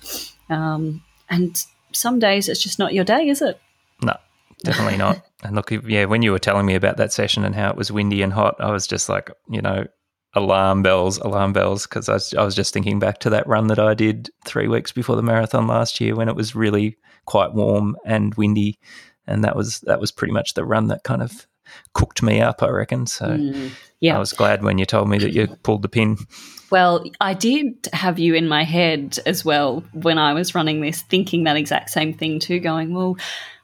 Um, 0.50 1.02
and 1.30 1.64
some 1.92 2.18
days 2.18 2.48
it's 2.48 2.62
just 2.62 2.78
not 2.78 2.92
your 2.92 3.04
day, 3.04 3.28
is 3.28 3.40
it? 3.40 3.58
No, 4.02 4.16
definitely 4.62 4.98
not. 4.98 5.25
And 5.42 5.54
look, 5.54 5.70
yeah, 5.70 6.06
when 6.06 6.22
you 6.22 6.32
were 6.32 6.38
telling 6.38 6.66
me 6.66 6.74
about 6.74 6.96
that 6.96 7.12
session 7.12 7.44
and 7.44 7.54
how 7.54 7.70
it 7.70 7.76
was 7.76 7.92
windy 7.92 8.22
and 8.22 8.32
hot, 8.32 8.56
I 8.58 8.70
was 8.70 8.86
just 8.86 9.08
like, 9.08 9.30
you 9.50 9.60
know, 9.60 9.86
alarm 10.34 10.82
bells, 10.82 11.18
alarm 11.18 11.52
bells, 11.52 11.86
because 11.86 12.08
I 12.08 12.14
was, 12.14 12.34
I 12.34 12.44
was 12.44 12.54
just 12.54 12.72
thinking 12.72 12.98
back 12.98 13.18
to 13.20 13.30
that 13.30 13.46
run 13.46 13.66
that 13.68 13.78
I 13.78 13.94
did 13.94 14.30
three 14.44 14.68
weeks 14.68 14.92
before 14.92 15.16
the 15.16 15.22
marathon 15.22 15.66
last 15.66 16.00
year 16.00 16.14
when 16.14 16.28
it 16.28 16.36
was 16.36 16.54
really 16.54 16.96
quite 17.26 17.54
warm 17.54 17.96
and 18.04 18.34
windy, 18.34 18.78
and 19.26 19.44
that 19.44 19.56
was 19.56 19.80
that 19.80 20.00
was 20.00 20.12
pretty 20.12 20.32
much 20.32 20.54
the 20.54 20.64
run 20.64 20.88
that 20.88 21.04
kind 21.04 21.22
of 21.22 21.46
cooked 21.94 22.22
me 22.22 22.40
up, 22.40 22.62
I 22.62 22.68
reckon. 22.68 23.06
So 23.06 23.26
mm, 23.26 23.70
yeah, 24.00 24.16
I 24.16 24.18
was 24.18 24.32
glad 24.32 24.62
when 24.62 24.78
you 24.78 24.86
told 24.86 25.08
me 25.08 25.18
that 25.18 25.32
you 25.32 25.48
pulled 25.62 25.82
the 25.82 25.88
pin. 25.88 26.16
Well, 26.70 27.04
I 27.20 27.34
did 27.34 27.88
have 27.92 28.18
you 28.18 28.34
in 28.34 28.48
my 28.48 28.64
head 28.64 29.18
as 29.24 29.44
well 29.44 29.84
when 29.92 30.18
I 30.18 30.34
was 30.34 30.54
running 30.54 30.80
this, 30.80 31.02
thinking 31.02 31.44
that 31.44 31.56
exact 31.56 31.90
same 31.90 32.12
thing 32.12 32.40
too, 32.40 32.58
going, 32.58 32.92
well, 32.92 33.16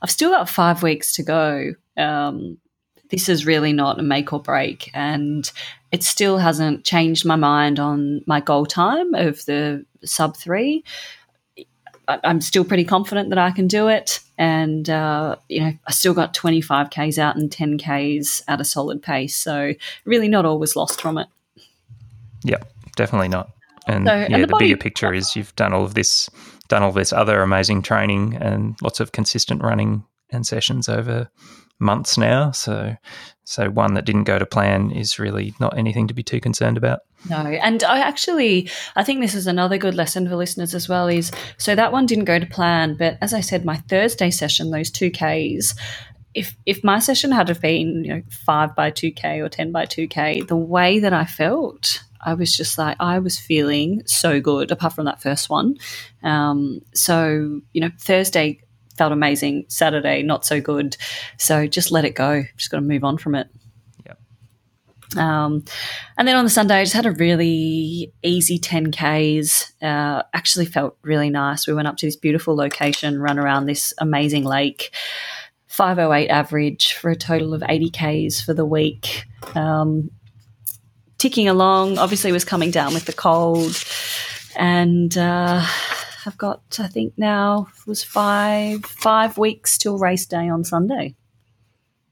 I've 0.02 0.10
still 0.10 0.30
got 0.30 0.48
five 0.48 0.82
weeks 0.82 1.14
to 1.14 1.22
go. 1.22 1.74
Um, 1.96 2.58
this 3.10 3.28
is 3.28 3.46
really 3.46 3.72
not 3.72 4.00
a 4.00 4.02
make 4.02 4.32
or 4.32 4.40
break. 4.40 4.90
And 4.94 5.50
it 5.92 6.02
still 6.02 6.38
hasn't 6.38 6.84
changed 6.84 7.24
my 7.24 7.36
mind 7.36 7.78
on 7.78 8.22
my 8.26 8.40
goal 8.40 8.66
time 8.66 9.14
of 9.14 9.44
the 9.44 9.84
sub 10.04 10.36
three. 10.36 10.82
I'm 12.08 12.40
still 12.40 12.64
pretty 12.64 12.84
confident 12.84 13.28
that 13.28 13.38
I 13.38 13.52
can 13.52 13.68
do 13.68 13.88
it. 13.88 14.20
And, 14.38 14.90
uh, 14.90 15.36
you 15.48 15.60
know, 15.60 15.72
I 15.86 15.92
still 15.92 16.14
got 16.14 16.34
25Ks 16.34 17.18
out 17.18 17.36
and 17.36 17.50
10Ks 17.50 18.42
at 18.48 18.60
a 18.60 18.64
solid 18.64 19.02
pace. 19.02 19.36
So, 19.36 19.74
really, 20.04 20.28
not 20.28 20.44
all 20.44 20.58
was 20.58 20.74
lost 20.74 21.00
from 21.00 21.18
it. 21.18 21.28
Yep, 22.42 22.68
definitely 22.96 23.28
not. 23.28 23.50
And 23.86 24.06
so, 24.06 24.14
yeah, 24.14 24.26
and 24.30 24.42
the, 24.42 24.48
the 24.48 24.56
bigger 24.58 24.76
picture 24.76 25.12
is 25.12 25.36
you've 25.36 25.54
done 25.54 25.72
all 25.72 25.84
of 25.84 25.94
this, 25.94 26.28
done 26.72 26.82
all 26.82 26.90
this 26.90 27.12
other 27.12 27.42
amazing 27.42 27.82
training 27.82 28.34
and 28.40 28.76
lots 28.80 28.98
of 28.98 29.12
consistent 29.12 29.62
running 29.62 30.06
and 30.30 30.46
sessions 30.46 30.88
over 30.88 31.28
months 31.78 32.16
now. 32.16 32.50
So, 32.50 32.96
so 33.44 33.68
one 33.68 33.92
that 33.92 34.06
didn't 34.06 34.24
go 34.24 34.38
to 34.38 34.46
plan 34.46 34.90
is 34.90 35.18
really 35.18 35.52
not 35.60 35.76
anything 35.76 36.08
to 36.08 36.14
be 36.14 36.22
too 36.22 36.40
concerned 36.40 36.78
about. 36.78 37.00
No, 37.28 37.36
and 37.36 37.84
I 37.84 37.98
actually 37.98 38.70
I 38.96 39.04
think 39.04 39.20
this 39.20 39.34
is 39.34 39.46
another 39.46 39.76
good 39.76 39.94
lesson 39.94 40.26
for 40.26 40.34
listeners 40.34 40.74
as 40.74 40.88
well. 40.88 41.08
Is 41.08 41.30
so 41.58 41.74
that 41.74 41.92
one 41.92 42.06
didn't 42.06 42.24
go 42.24 42.38
to 42.38 42.46
plan, 42.46 42.96
but 42.96 43.18
as 43.20 43.34
I 43.34 43.40
said, 43.40 43.66
my 43.66 43.76
Thursday 43.76 44.30
session, 44.30 44.70
those 44.70 44.90
two 44.90 45.10
Ks, 45.10 45.74
if 46.32 46.56
if 46.64 46.82
my 46.82 47.00
session 47.00 47.32
had 47.32 47.48
have 47.48 47.60
been 47.60 48.02
you 48.02 48.14
know 48.14 48.22
five 48.30 48.74
by 48.74 48.88
two 48.90 49.10
K 49.12 49.42
or 49.42 49.50
ten 49.50 49.72
by 49.72 49.84
two 49.84 50.08
K, 50.08 50.40
the 50.40 50.56
way 50.56 51.00
that 51.00 51.12
I 51.12 51.26
felt. 51.26 52.02
I 52.22 52.34
was 52.34 52.56
just 52.56 52.78
like, 52.78 52.96
I 53.00 53.18
was 53.18 53.38
feeling 53.38 54.02
so 54.06 54.40
good, 54.40 54.70
apart 54.70 54.94
from 54.94 55.06
that 55.06 55.20
first 55.20 55.50
one. 55.50 55.76
Um, 56.22 56.80
so, 56.94 57.60
you 57.72 57.80
know, 57.80 57.90
Thursday 57.98 58.60
felt 58.96 59.12
amazing. 59.12 59.64
Saturday, 59.68 60.22
not 60.22 60.44
so 60.44 60.60
good. 60.60 60.96
So 61.38 61.66
just 61.66 61.90
let 61.90 62.04
it 62.04 62.14
go. 62.14 62.44
Just 62.56 62.70
got 62.70 62.78
to 62.78 62.82
move 62.82 63.04
on 63.04 63.18
from 63.18 63.34
it. 63.34 63.48
Yeah. 64.06 64.14
Um, 65.16 65.64
and 66.16 66.28
then 66.28 66.36
on 66.36 66.44
the 66.44 66.50
Sunday, 66.50 66.76
I 66.76 66.84
just 66.84 66.94
had 66.94 67.06
a 67.06 67.12
really 67.12 68.12
easy 68.22 68.58
10Ks. 68.58 69.72
Uh, 69.82 70.22
actually 70.32 70.66
felt 70.66 70.96
really 71.02 71.30
nice. 71.30 71.66
We 71.66 71.74
went 71.74 71.88
up 71.88 71.96
to 71.98 72.06
this 72.06 72.16
beautiful 72.16 72.54
location, 72.54 73.20
run 73.20 73.38
around 73.38 73.66
this 73.66 73.94
amazing 73.98 74.44
lake. 74.44 74.94
508 75.68 76.28
average 76.28 76.92
for 76.92 77.10
a 77.10 77.16
total 77.16 77.54
of 77.54 77.62
80 77.66 78.28
Ks 78.28 78.42
for 78.42 78.52
the 78.52 78.66
week. 78.66 79.24
Um, 79.54 80.10
ticking 81.22 81.46
along, 81.46 81.98
obviously, 81.98 82.32
was 82.32 82.44
coming 82.44 82.72
down 82.72 82.92
with 82.92 83.04
the 83.04 83.12
cold. 83.12 83.80
And 84.56 85.16
uh, 85.16 85.64
I've 86.26 86.36
got, 86.36 86.62
I 86.80 86.88
think 86.88 87.14
now 87.16 87.68
was 87.86 88.02
five 88.02 88.84
five 88.84 89.38
weeks 89.38 89.78
till 89.78 89.98
race 89.98 90.26
day 90.26 90.48
on 90.48 90.64
Sunday. 90.64 91.14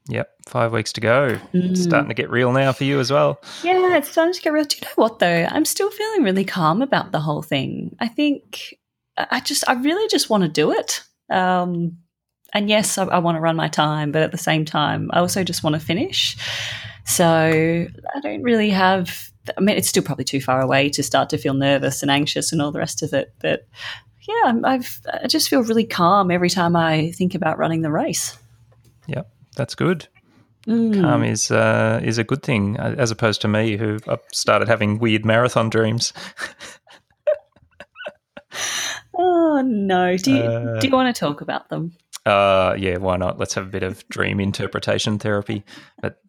Yep, 0.09 0.29
five 0.49 0.73
weeks 0.73 0.93
to 0.95 1.01
go. 1.01 1.39
Mm. 1.53 1.71
It's 1.71 1.83
starting 1.83 2.09
to 2.09 2.15
get 2.15 2.31
real 2.31 2.53
now 2.53 2.73
for 2.73 2.85
you 2.85 3.01
as 3.01 3.11
well. 3.11 3.43
Yeah, 3.65 3.97
it's 3.97 4.11
starting 4.11 4.33
to 4.33 4.41
get 4.41 4.53
real. 4.53 4.65
Do 4.65 4.77
you 4.77 4.87
know 4.87 5.03
what 5.03 5.19
though? 5.19 5.47
I'm 5.51 5.65
still 5.65 5.91
feeling 5.91 6.23
really 6.23 6.45
calm 6.45 6.81
about 6.81 7.11
the 7.11 7.21
whole 7.21 7.43
thing. 7.43 7.97
I 7.99 8.09
think 8.09 8.75
I 9.17 9.41
just, 9.41 9.69
I 9.69 9.75
really 9.75 10.09
just 10.09 10.31
want 10.31 10.45
to 10.45 10.49
do 10.49 10.73
it. 10.73 11.03
Um, 11.29 11.99
and 12.55 12.69
yes, 12.69 12.97
I, 12.97 13.05
I 13.05 13.19
want 13.19 13.37
to 13.37 13.41
run 13.41 13.57
my 13.57 13.69
time, 13.69 14.13
but 14.13 14.23
at 14.23 14.33
the 14.33 14.39
same 14.39 14.65
time, 14.65 15.11
I 15.13 15.19
also 15.19 15.45
just 15.45 15.63
want 15.63 15.75
to 15.75 15.81
finish. 15.81 16.37
So 17.05 17.87
I 18.15 18.21
don't 18.21 18.43
really 18.43 18.71
have 18.71 19.31
I 19.57 19.61
mean, 19.61 19.77
it's 19.77 19.89
still 19.89 20.03
probably 20.03 20.25
too 20.25 20.41
far 20.41 20.61
away 20.61 20.89
to 20.91 21.03
start 21.03 21.31
to 21.31 21.39
feel 21.39 21.55
nervous 21.55 22.03
and 22.03 22.11
anxious 22.11 22.53
and 22.53 22.61
all 22.61 22.73
the 22.73 22.79
rest 22.79 23.03
of 23.03 23.13
it. 23.13 23.35
But 23.41 23.67
yeah, 24.23 24.53
I've, 24.65 25.01
I 25.23 25.27
just 25.27 25.49
feel 25.49 25.63
really 25.63 25.85
calm 25.85 26.31
every 26.31 26.51
time 26.51 26.77
I 26.77 27.13
think 27.13 27.35
about 27.35 27.59
running 27.59 27.83
the 27.83 27.91
race. 27.91 28.39
Yep, 29.07 29.31
that's 29.57 29.75
good. 29.75 30.09
Mm. 30.67 31.01
Calm 31.01 31.25
is 31.25 31.51
uh, 31.51 32.01
is 32.03 32.19
a 32.19 32.25
good 32.25 32.43
thing, 32.43 32.79
uh, 32.79 32.95
as 32.99 33.11
opposed 33.11 33.41
to 33.43 33.49
me, 33.49 33.79
who 33.79 33.99
started 34.31 34.69
having 34.69 34.99
weird 34.99 35.25
marathon 35.25 35.71
dreams. 35.71 36.13
oh 39.19 39.63
no! 39.65 40.19
Do 40.19 40.33
you 40.33 40.43
uh, 40.43 40.79
do 40.79 40.87
you 40.87 40.93
want 40.93 41.15
to 41.15 41.19
talk 41.19 41.41
about 41.41 41.71
them? 41.71 41.93
Uh, 42.27 42.77
yeah, 42.79 42.99
why 42.99 43.17
not? 43.17 43.39
Let's 43.39 43.55
have 43.55 43.67
a 43.67 43.71
bit 43.71 43.83
of 43.83 44.07
dream 44.11 44.39
interpretation 44.39 45.19
therapy. 45.19 45.65
But 46.03 46.21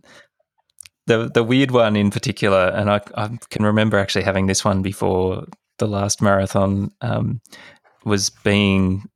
the 1.12 1.30
the 1.30 1.44
weird 1.44 1.72
one 1.72 1.96
in 1.96 2.10
particular, 2.10 2.72
and 2.74 2.90
I, 2.90 3.02
I 3.16 3.38
can 3.50 3.66
remember 3.66 3.98
actually 3.98 4.24
having 4.24 4.48
this 4.48 4.64
one 4.64 4.82
before 4.82 5.46
the 5.78 5.88
last 5.88 6.22
marathon 6.22 6.92
um, 7.02 7.42
was 8.06 8.30
being 8.30 9.10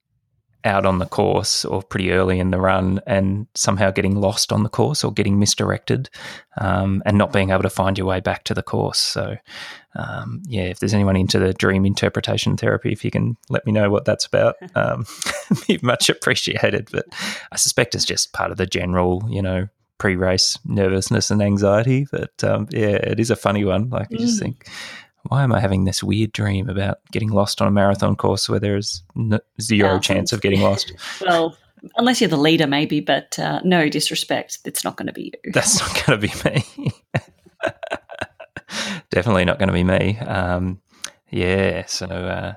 out 0.66 0.86
on 0.86 0.98
the 0.98 1.06
course 1.06 1.64
or 1.64 1.84
pretty 1.84 2.12
early 2.12 2.40
in 2.40 2.50
the 2.50 2.60
run 2.60 3.00
and 3.06 3.46
somehow 3.54 3.92
getting 3.92 4.16
lost 4.16 4.52
on 4.52 4.64
the 4.64 4.70
course 4.70 5.04
or 5.04 5.14
getting 5.14 5.38
misdirected 5.38 6.10
um, 6.60 7.04
and 7.06 7.20
not 7.20 7.32
being 7.32 7.52
able 7.52 7.62
to 7.62 7.70
find 7.70 8.00
your 8.00 8.08
way 8.08 8.20
back 8.20 8.44
to 8.44 8.54
the 8.56 8.64
course. 8.64 8.98
So, 8.98 9.38
um, 9.94 10.42
yeah, 10.48 10.64
if 10.64 10.80
there's 10.80 10.96
anyone 10.96 11.16
into 11.16 11.38
the 11.38 11.54
dream 11.54 11.86
interpretation 11.86 12.58
therapy, 12.58 12.92
if 12.92 13.06
you 13.06 13.12
can 13.12 13.38
let 13.48 13.64
me 13.68 13.72
know 13.72 13.92
what 13.92 14.06
that's 14.06 14.26
about, 14.26 14.56
um, 14.76 15.06
be 15.68 15.78
much 15.84 16.10
appreciated. 16.10 16.90
But 16.92 17.06
I 17.52 17.58
suspect 17.58 17.94
it's 17.94 18.04
just 18.04 18.34
part 18.34 18.50
of 18.50 18.58
the 18.58 18.66
general, 18.66 19.24
you 19.30 19.44
know, 19.44 19.68
pre-race 19.98 20.58
nervousness 20.66 21.32
and 21.32 21.42
anxiety. 21.42 22.08
But 22.12 22.44
um, 22.44 22.68
yeah, 22.72 22.96
it 22.96 23.20
is 23.20 23.32
a 23.32 23.36
funny 23.36 23.64
one. 23.64 23.90
Like 23.90 24.12
you 24.12 24.18
just 24.18 24.38
mm. 24.38 24.44
think, 24.44 24.68
why 25.24 25.44
am 25.44 25.52
I 25.52 25.60
having 25.60 25.86
this 25.86 26.04
weird 26.04 26.32
dream 26.32 26.70
about 26.70 27.00
getting 27.12 27.30
lost 27.30 27.62
on 27.62 27.68
a 27.68 27.72
marathon 27.72 28.16
course 28.16 28.48
where 28.50 28.60
there 28.60 28.78
is 28.78 29.02
n- 29.16 29.40
zero 29.60 30.00
chance 30.00 30.34
of 30.34 30.42
getting 30.42 30.62
lost? 30.62 30.94
well, 31.22 31.58
unless 31.98 32.22
you're 32.22 32.30
the 32.30 32.38
leader, 32.38 32.68
maybe, 32.68 33.00
but 33.00 33.38
uh, 33.40 33.62
no 33.64 33.90
disrespect, 33.90 34.60
it's 34.66 34.84
not 34.84 34.98
going 34.98 35.08
to 35.08 35.14
be 35.14 35.34
you. 35.44 35.52
That's 35.54 35.80
not 35.80 36.06
going 36.06 36.20
to 36.20 36.28
be 36.28 36.50
me. 36.50 36.92
Definitely 39.10 39.46
not 39.46 39.60
going 39.60 39.68
to 39.68 39.74
be 39.74 39.84
me. 39.84 40.18
Um, 40.20 40.82
yeah. 41.30 41.86
So 41.86 42.06
uh, 42.06 42.54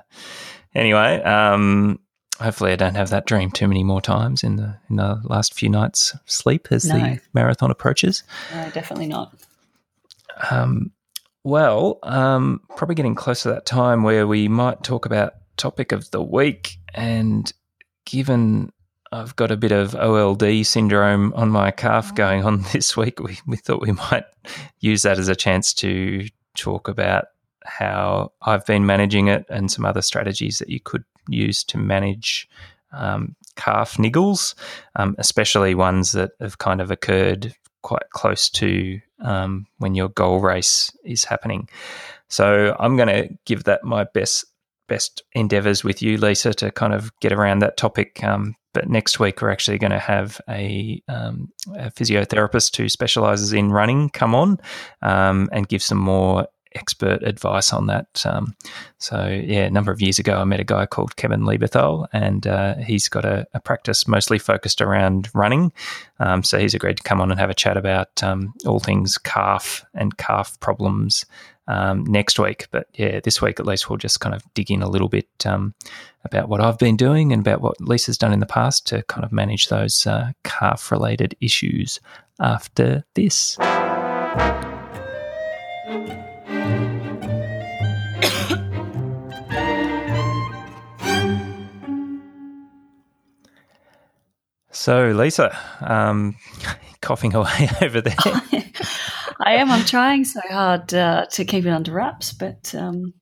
anyway, 0.75 1.21
um, 1.21 1.99
hopefully 2.39 2.71
I 2.71 2.75
don't 2.75 2.95
have 2.95 3.09
that 3.09 3.25
dream 3.25 3.51
too 3.51 3.67
many 3.67 3.83
more 3.83 4.01
times 4.01 4.43
in 4.43 4.55
the 4.55 4.77
in 4.89 4.95
the 4.95 5.21
last 5.23 5.53
few 5.53 5.69
nights 5.69 6.15
sleep 6.25 6.67
as 6.71 6.85
no. 6.85 6.97
the 6.97 7.19
marathon 7.33 7.71
approaches. 7.71 8.23
No, 8.53 8.69
definitely 8.71 9.07
not. 9.07 9.33
Um, 10.49 10.91
well, 11.43 11.99
um, 12.03 12.61
probably 12.75 12.95
getting 12.95 13.15
close 13.15 13.43
to 13.43 13.49
that 13.49 13.65
time 13.65 14.03
where 14.03 14.27
we 14.27 14.47
might 14.47 14.83
talk 14.83 15.05
about 15.05 15.33
topic 15.57 15.91
of 15.91 16.09
the 16.11 16.21
week. 16.21 16.77
And 16.93 17.51
given 18.05 18.71
I've 19.11 19.35
got 19.35 19.51
a 19.51 19.57
bit 19.57 19.71
of 19.71 19.95
OLD 19.95 20.65
syndrome 20.65 21.33
on 21.33 21.49
my 21.49 21.71
calf 21.71 22.13
going 22.15 22.43
on 22.43 22.61
this 22.73 22.97
week, 22.97 23.19
we, 23.19 23.37
we 23.45 23.57
thought 23.57 23.81
we 23.81 23.91
might 23.91 24.25
use 24.79 25.03
that 25.03 25.19
as 25.19 25.27
a 25.27 25.35
chance 25.35 25.73
to 25.75 26.27
talk 26.57 26.87
about 26.87 27.25
how 27.63 28.31
I've 28.41 28.65
been 28.65 28.85
managing 28.85 29.27
it 29.27 29.45
and 29.49 29.71
some 29.71 29.85
other 29.85 30.01
strategies 30.01 30.59
that 30.59 30.69
you 30.69 30.79
could 30.79 31.03
use 31.33 31.63
to 31.65 31.77
manage 31.77 32.49
um, 32.91 33.35
calf 33.55 33.97
niggles, 33.97 34.55
um, 34.95 35.15
especially 35.17 35.75
ones 35.75 36.13
that 36.13 36.31
have 36.39 36.57
kind 36.57 36.81
of 36.81 36.91
occurred 36.91 37.55
quite 37.81 38.09
close 38.11 38.49
to 38.49 38.99
um, 39.21 39.67
when 39.77 39.95
your 39.95 40.09
goal 40.09 40.39
race 40.39 40.91
is 41.03 41.23
happening. 41.23 41.69
So 42.27 42.75
I'm 42.79 42.95
going 42.95 43.09
to 43.09 43.29
give 43.45 43.65
that 43.65 43.83
my 43.83 44.05
best 44.05 44.45
best 44.87 45.21
endeavors 45.33 45.83
with 45.83 46.01
you, 46.01 46.17
Lisa, 46.17 46.53
to 46.55 46.71
kind 46.71 46.93
of 46.93 47.11
get 47.19 47.31
around 47.31 47.59
that 47.59 47.77
topic. 47.77 48.23
Um, 48.23 48.55
but 48.73 48.89
next 48.89 49.19
week 49.19 49.41
we're 49.41 49.51
actually 49.51 49.77
going 49.77 49.91
to 49.91 49.99
have 49.99 50.41
a, 50.49 51.01
um, 51.07 51.51
a 51.75 51.91
physiotherapist 51.91 52.75
who 52.75 52.89
specialises 52.89 53.53
in 53.53 53.71
running 53.71 54.09
come 54.09 54.35
on 54.35 54.59
um, 55.01 55.47
and 55.51 55.67
give 55.67 55.81
some 55.81 55.97
more 55.97 56.47
expert 56.75 57.23
advice 57.23 57.73
on 57.73 57.87
that. 57.87 58.25
Um, 58.25 58.55
so, 58.97 59.27
yeah, 59.27 59.65
a 59.65 59.69
number 59.69 59.91
of 59.91 60.01
years 60.01 60.19
ago, 60.19 60.37
I 60.39 60.43
met 60.43 60.59
a 60.59 60.65
guy 60.65 60.85
called 60.85 61.15
Kevin 61.15 61.41
Lieberthal, 61.41 62.07
and 62.13 62.45
uh, 62.47 62.75
he's 62.75 63.07
got 63.07 63.25
a, 63.25 63.47
a, 63.53 63.59
practice 63.59 64.07
mostly 64.07 64.39
focused 64.39 64.81
around 64.81 65.29
running. 65.33 65.71
Um, 66.19 66.43
so, 66.43 66.59
he's 66.59 66.73
agreed 66.73 66.97
to 66.97 67.03
come 67.03 67.21
on 67.21 67.31
and 67.31 67.39
have 67.39 67.49
a 67.49 67.55
chat 67.55 67.77
about 67.77 68.23
um, 68.23 68.53
all 68.65 68.79
things 68.79 69.17
calf 69.17 69.85
and 69.93 70.17
calf 70.17 70.59
problems 70.59 71.25
um, 71.69 72.03
next 72.05 72.39
week. 72.39 72.67
But 72.71 72.87
yeah, 72.95 73.21
this 73.23 73.41
week 73.41 73.59
at 73.59 73.65
least, 73.65 73.89
we'll 73.89 73.97
just 73.97 74.19
kind 74.19 74.35
of 74.35 74.43
dig 74.53 74.71
in 74.71 74.81
a 74.81 74.89
little 74.89 75.07
bit 75.07 75.29
um, 75.45 75.73
about 76.25 76.49
what 76.49 76.59
I've 76.59 76.79
been 76.79 76.97
doing 76.97 77.31
and 77.31 77.41
about 77.41 77.61
what 77.61 77.79
Lisa's 77.79 78.17
done 78.17 78.33
in 78.33 78.39
the 78.39 78.45
past 78.45 78.87
to 78.87 79.03
kind 79.03 79.23
of 79.23 79.31
manage 79.31 79.69
those 79.69 80.05
uh, 80.05 80.31
calf 80.43 80.91
related 80.91 81.35
issues 81.39 81.99
after 82.39 83.05
this. 83.15 83.57
So, 94.89 95.11
Lisa, 95.11 95.55
um, 95.81 96.35
coughing 97.01 97.35
away 97.35 97.69
over 97.81 98.01
there. 98.01 98.15
I 99.39 99.53
am. 99.53 99.69
I'm 99.69 99.85
trying 99.85 100.25
so 100.25 100.39
hard 100.49 100.93
uh, 100.93 101.25
to 101.31 101.45
keep 101.45 101.65
it 101.65 101.69
under 101.69 101.91
wraps, 101.91 102.33
but 102.33 102.73
um, 102.73 103.13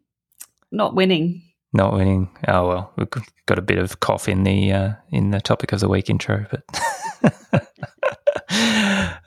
not 0.71 0.95
winning. 0.95 1.41
Not 1.73 1.93
winning. 1.93 2.29
Oh 2.47 2.67
well, 2.67 2.93
we've 2.95 3.09
got 3.47 3.59
a 3.59 3.63
bit 3.63 3.79
of 3.79 3.99
cough 3.99 4.29
in 4.29 4.43
the 4.43 4.71
uh, 4.71 4.93
in 5.09 5.31
the 5.31 5.41
topic 5.41 5.73
of 5.73 5.79
the 5.79 5.89
week 5.89 6.09
intro, 6.09 6.45
but 6.49 6.63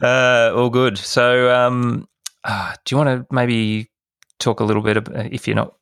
uh, 0.00 0.52
all 0.54 0.70
good. 0.70 0.96
So, 0.98 1.54
um, 1.54 2.08
uh, 2.44 2.74
do 2.84 2.94
you 2.94 2.96
want 2.96 3.28
to 3.28 3.34
maybe 3.34 3.90
talk 4.40 4.60
a 4.60 4.64
little 4.64 4.82
bit 4.82 4.96
about, 4.96 5.32
if 5.32 5.46
you're 5.46 5.56
not 5.56 5.74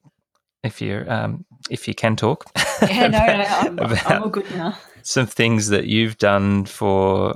if 0.62 0.83
you're 0.83 1.11
um, 1.11 1.44
if 1.71 1.88
you 1.88 1.94
can 1.94 2.16
talk? 2.16 2.44
Yeah, 2.81 3.09
no, 3.09 3.18
no, 3.18 3.44
I'm, 3.44 3.99
I'm 4.07 4.23
all 4.23 4.29
good 4.29 4.49
now 4.55 4.79
some 5.09 5.27
things 5.27 5.68
that 5.68 5.87
you've 5.87 6.18
done 6.18 6.66
for 6.66 7.35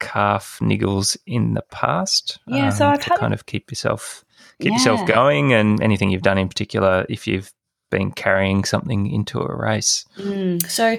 calf 0.00 0.58
niggles 0.62 1.16
in 1.26 1.54
the 1.54 1.62
past. 1.70 2.38
Yeah, 2.46 2.68
um, 2.68 2.72
so 2.72 2.88
I've 2.88 3.04
to 3.04 3.16
kind 3.16 3.34
of 3.34 3.46
keep 3.46 3.70
yourself 3.70 4.24
keep 4.60 4.70
yeah. 4.70 4.78
yourself 4.78 5.06
going, 5.06 5.52
and 5.52 5.82
anything 5.82 6.10
you've 6.10 6.22
done 6.22 6.38
in 6.38 6.48
particular, 6.48 7.04
if 7.08 7.26
you've 7.26 7.52
been 7.90 8.10
carrying 8.10 8.64
something 8.64 9.10
into 9.10 9.38
a 9.40 9.54
race. 9.54 10.06
Mm, 10.16 10.66
so 10.68 10.96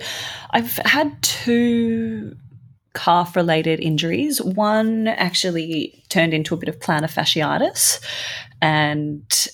I've 0.52 0.78
had 0.86 1.20
two 1.24 2.38
calf 2.94 3.36
related 3.36 3.80
injuries. 3.80 4.42
One 4.42 5.08
actually 5.08 6.04
turned 6.10 6.34
into 6.34 6.54
a 6.54 6.58
bit 6.58 6.70
of 6.70 6.80
plantar 6.80 7.12
fasciitis, 7.12 8.00
and 8.62 9.50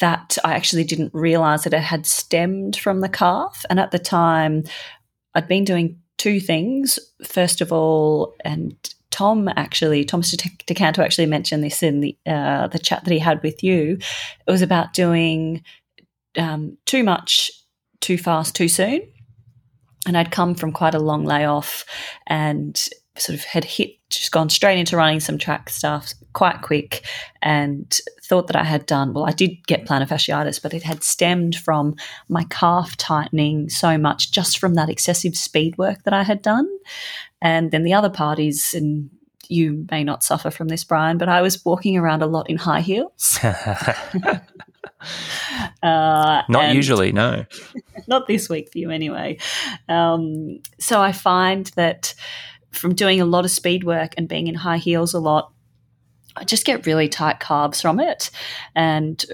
that 0.00 0.38
I 0.44 0.54
actually 0.54 0.84
didn't 0.84 1.12
realize 1.12 1.64
that 1.64 1.74
it 1.74 1.82
had 1.82 2.06
stemmed 2.06 2.76
from 2.76 3.00
the 3.00 3.08
calf. 3.08 3.64
And 3.68 3.78
at 3.78 3.90
the 3.90 3.98
time, 3.98 4.64
I'd 5.34 5.48
been 5.48 5.64
doing 5.64 5.98
two 6.18 6.40
things. 6.40 6.98
First 7.24 7.60
of 7.60 7.72
all, 7.72 8.34
and 8.44 8.74
Tom 9.10 9.48
actually, 9.56 10.04
Thomas 10.04 10.34
DeCanto 10.34 10.98
actually 10.98 11.26
mentioned 11.26 11.62
this 11.62 11.82
in 11.82 12.00
the 12.00 12.16
uh, 12.26 12.68
the 12.68 12.78
chat 12.78 13.04
that 13.04 13.12
he 13.12 13.18
had 13.18 13.42
with 13.42 13.62
you. 13.62 13.98
It 14.46 14.50
was 14.50 14.62
about 14.62 14.94
doing 14.94 15.62
um, 16.38 16.78
too 16.86 17.04
much, 17.04 17.50
too 18.00 18.16
fast, 18.16 18.54
too 18.54 18.68
soon. 18.68 19.02
And 20.06 20.16
I'd 20.16 20.32
come 20.32 20.54
from 20.54 20.72
quite 20.72 20.94
a 20.94 20.98
long 20.98 21.24
layoff 21.24 21.84
and 22.26 22.76
sort 23.16 23.38
of 23.38 23.44
had 23.44 23.64
hit, 23.64 23.96
just 24.10 24.32
gone 24.32 24.48
straight 24.48 24.78
into 24.78 24.96
running 24.96 25.20
some 25.20 25.38
track 25.38 25.68
stuff 25.70 26.12
quite 26.32 26.62
quick 26.62 27.06
and 27.42 28.00
thought 28.24 28.46
that 28.46 28.56
I 28.56 28.64
had 28.64 28.86
done, 28.86 29.12
well, 29.12 29.26
I 29.26 29.32
did 29.32 29.66
get 29.66 29.86
plantar 29.86 30.08
fasciitis, 30.08 30.62
but 30.62 30.74
it 30.74 30.82
had 30.82 31.02
stemmed 31.02 31.56
from 31.56 31.94
my 32.28 32.44
calf 32.44 32.96
tightening 32.96 33.68
so 33.68 33.98
much 33.98 34.32
just 34.32 34.58
from 34.58 34.74
that 34.74 34.88
excessive 34.88 35.36
speed 35.36 35.76
work 35.76 36.04
that 36.04 36.14
I 36.14 36.22
had 36.22 36.42
done. 36.42 36.68
And 37.40 37.70
then 37.70 37.84
the 37.84 37.92
other 37.92 38.10
part 38.10 38.38
is, 38.38 38.72
and 38.72 39.10
you 39.48 39.86
may 39.90 40.04
not 40.04 40.24
suffer 40.24 40.50
from 40.50 40.68
this, 40.68 40.84
Brian, 40.84 41.18
but 41.18 41.28
I 41.28 41.42
was 41.42 41.64
walking 41.64 41.98
around 41.98 42.22
a 42.22 42.26
lot 42.26 42.48
in 42.48 42.56
high 42.56 42.80
heels. 42.80 43.38
uh, 45.82 46.42
not 46.48 46.74
usually, 46.74 47.12
no. 47.12 47.44
not 48.06 48.26
this 48.26 48.48
week 48.48 48.70
for 48.72 48.78
you, 48.78 48.90
anyway. 48.90 49.38
Um, 49.88 50.60
so 50.78 51.00
I 51.00 51.12
find 51.12 51.66
that 51.76 52.14
from 52.70 52.94
doing 52.94 53.20
a 53.20 53.24
lot 53.24 53.44
of 53.44 53.50
speed 53.50 53.84
work 53.84 54.14
and 54.16 54.28
being 54.28 54.46
in 54.46 54.54
high 54.54 54.78
heels 54.78 55.14
a 55.14 55.20
lot, 55.20 55.52
I 56.36 56.44
just 56.44 56.64
get 56.64 56.86
really 56.86 57.08
tight 57.08 57.40
calves 57.40 57.80
from 57.80 58.00
it. 58.00 58.30
And 58.74 59.24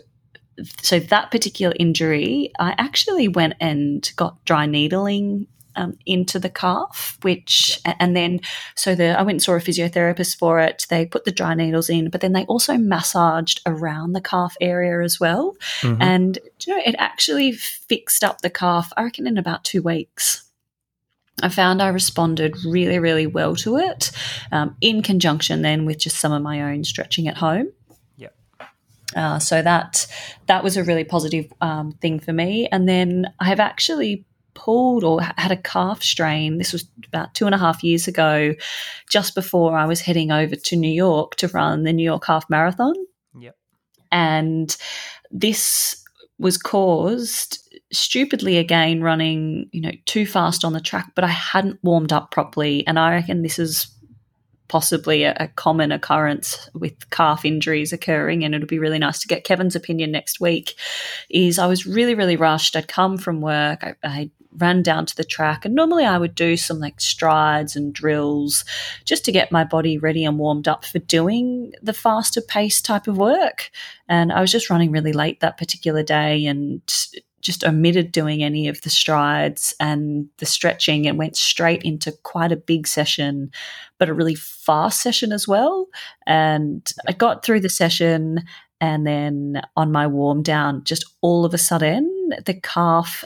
so 0.83 0.99
that 0.99 1.31
particular 1.31 1.75
injury, 1.79 2.53
I 2.59 2.75
actually 2.79 3.29
went 3.29 3.55
and 3.61 4.11
got 4.17 4.45
dry 4.45 4.67
needling 4.67 5.47
um, 5.79 5.97
into 6.05 6.39
the 6.39 6.51
calf, 6.51 7.17
which 7.23 7.81
and 7.85 8.17
then 8.17 8.41
so 8.75 8.95
the 8.95 9.19
I 9.19 9.23
went 9.23 9.37
and 9.37 9.43
saw 9.43 9.55
a 9.55 9.61
physiotherapist 9.61 10.37
for 10.37 10.59
it. 10.59 10.87
They 10.91 11.07
put 11.07 11.25
the 11.25 11.33
dry 11.33 11.55
needles 11.55 11.89
in, 11.89 12.11
but 12.11 12.21
then 12.21 12.33
they 12.33 12.45
also 12.47 12.77
massaged 12.77 13.63
around 13.65 14.13
the 14.13 14.21
calf 14.21 14.57
area 14.61 15.03
as 15.03 15.21
well, 15.21 15.57
mm-hmm. 15.81 16.03
and 16.03 16.39
you 16.67 16.75
know 16.75 16.83
it 16.85 16.97
actually 16.99 17.53
fixed 17.53 18.25
up 18.25 18.41
the 18.41 18.51
calf. 18.51 18.93
I 18.97 19.05
reckon 19.05 19.27
in 19.27 19.39
about 19.39 19.65
two 19.65 19.81
weeks. 19.81 20.45
I 21.41 21.49
found 21.49 21.81
I 21.81 21.89
responded 21.89 22.57
really, 22.65 22.99
really 22.99 23.29
well 23.29 23.55
to 23.57 23.77
it 23.77 24.11
um, 24.51 24.77
in 24.81 25.03
conjunction 25.03 25.63
then 25.63 25.85
with 25.85 25.99
just 25.99 26.17
some 26.17 26.33
of 26.33 26.43
my 26.43 26.61
own 26.73 26.83
stretching 26.83 27.29
at 27.29 27.37
home. 27.37 27.69
Yeah. 28.17 28.31
Uh, 29.15 29.39
so 29.39 29.63
that 29.63 30.09
that 30.47 30.65
was 30.65 30.77
a 30.77 30.83
really 30.83 31.05
positive 31.05 31.53
um, 31.61 31.93
thing 31.93 32.19
for 32.19 32.33
me. 32.33 32.67
And 32.73 32.89
then 32.89 33.33
I 33.39 33.45
have 33.45 33.61
actually 33.61 34.25
pulled 34.59 35.05
or 35.05 35.23
had 35.23 35.53
a 35.53 35.57
calf 35.57 36.03
strain. 36.03 36.59
This 36.59 36.73
was 36.73 36.85
about 37.07 37.35
two 37.35 37.47
and 37.47 37.55
a 37.55 37.59
half 37.59 37.85
years 37.85 38.09
ago, 38.09 38.55
just 39.09 39.35
before 39.35 39.77
I 39.77 39.87
was 39.87 40.01
heading 40.01 40.33
over 40.33 40.57
to 40.57 40.77
New 40.77 40.91
York 40.91 41.37
to 41.37 41.49
run 41.49 41.85
the 41.85 41.93
New 41.93 42.03
York 42.03 42.27
Half 42.27 42.51
Marathon. 42.51 42.95
Yep. 43.39 43.57
And 44.11 44.77
this 45.31 46.03
was 46.41 46.59
caused 46.59 47.59
stupidly 47.93 48.59
again 48.59 49.01
running, 49.03 49.69
you 49.73 49.81
know, 49.81 49.93
too 50.05 50.27
fast 50.27 50.65
on 50.65 50.73
the 50.73 50.81
track, 50.81 51.13
but 51.15 51.25
I 51.25 51.29
hadn't 51.29 51.79
warmed 51.83 52.13
up 52.13 52.33
properly. 52.33 52.87
And 52.87 52.99
I 52.99 53.13
reckon 53.13 53.43
this 53.43 53.59
is 53.59 53.87
possibly 54.69 55.25
a, 55.25 55.35
a, 55.41 55.49
common 55.49 55.91
occurrence 55.91 56.69
with 56.75 57.11
calf 57.11 57.45
injuries 57.45 57.93
occurring 57.93 58.45
and 58.45 58.55
it'll 58.55 58.67
be 58.67 58.79
really 58.79 58.99
nice 58.99 59.19
to 59.19 59.29
get 59.29 59.45
kevin's 59.45 59.75
opinion 59.75 60.13
next 60.13 60.41
week 60.41 60.75
is 61.31 61.59
i 61.59 61.67
was 61.67 61.87
really 61.87 62.15
really 62.15 62.37
rushed 62.37 62.77
i'd 62.77 62.87
come 62.87 63.17
from 63.17 63.41
work 63.41 63.83
I, 63.83 63.95
I, 64.05 64.31
ran 64.57 64.83
down 64.83 65.05
to 65.05 65.17
the 65.17 65.25
track 65.25 65.65
and 65.65 65.75
normally 65.75 66.05
i 66.05 66.17
would 66.19 66.35
do 66.35 66.57
some 66.57 66.79
like 66.79 67.01
strides 67.01 67.77
and 67.77 67.93
drills 67.93 68.65
just 69.05 69.25
to 69.25 69.33
get 69.33 69.53
my 69.53 69.65
body 69.65 69.99
ready 69.99 70.25
and 70.25 70.39
warmed 70.39 70.67
up 70.67 70.85
for 70.85 70.99
doing 71.01 71.73
the 71.83 71.93
faster 71.93 72.41
pace 72.41 72.81
type 72.81 73.07
of 73.07 73.19
work 73.19 73.71
and 74.09 74.33
i 74.33 74.41
was 74.41 74.51
just 74.51 74.71
running 74.71 74.91
really 74.91 75.13
late 75.13 75.41
that 75.41 75.59
particular 75.59 76.03
day 76.03 76.47
and 76.47 76.83
just 77.41 77.65
omitted 77.65 78.13
doing 78.13 78.43
any 78.43 78.69
of 78.69 78.81
the 78.83 78.91
strides 78.91 79.75
and 79.79 80.29
the 80.39 80.47
stretching 80.47 81.07
and 81.07 81.19
went 81.19 81.37
straight 81.37 81.83
into 81.83 82.13
quite 82.23 82.53
a 82.53 82.57
big 82.57 82.87
session, 82.87 83.51
but 83.99 84.09
a 84.09 84.15
really 84.15 84.35
fast 84.35 85.01
session 85.01 85.33
as 85.33 85.47
well. 85.47 85.87
And 86.27 86.91
I 87.07 87.13
got 87.13 87.45
through 87.45 87.61
the 87.61 87.69
session, 87.69 88.43
and 88.81 89.07
then 89.07 89.63
on 89.77 89.93
my 89.93 90.07
warm 90.07 90.43
down, 90.43 90.85
just 90.85 91.05
all 91.21 91.45
of 91.45 91.55
a 91.55 91.59
sudden, 91.59 92.31
the 92.45 92.55
calf. 92.55 93.25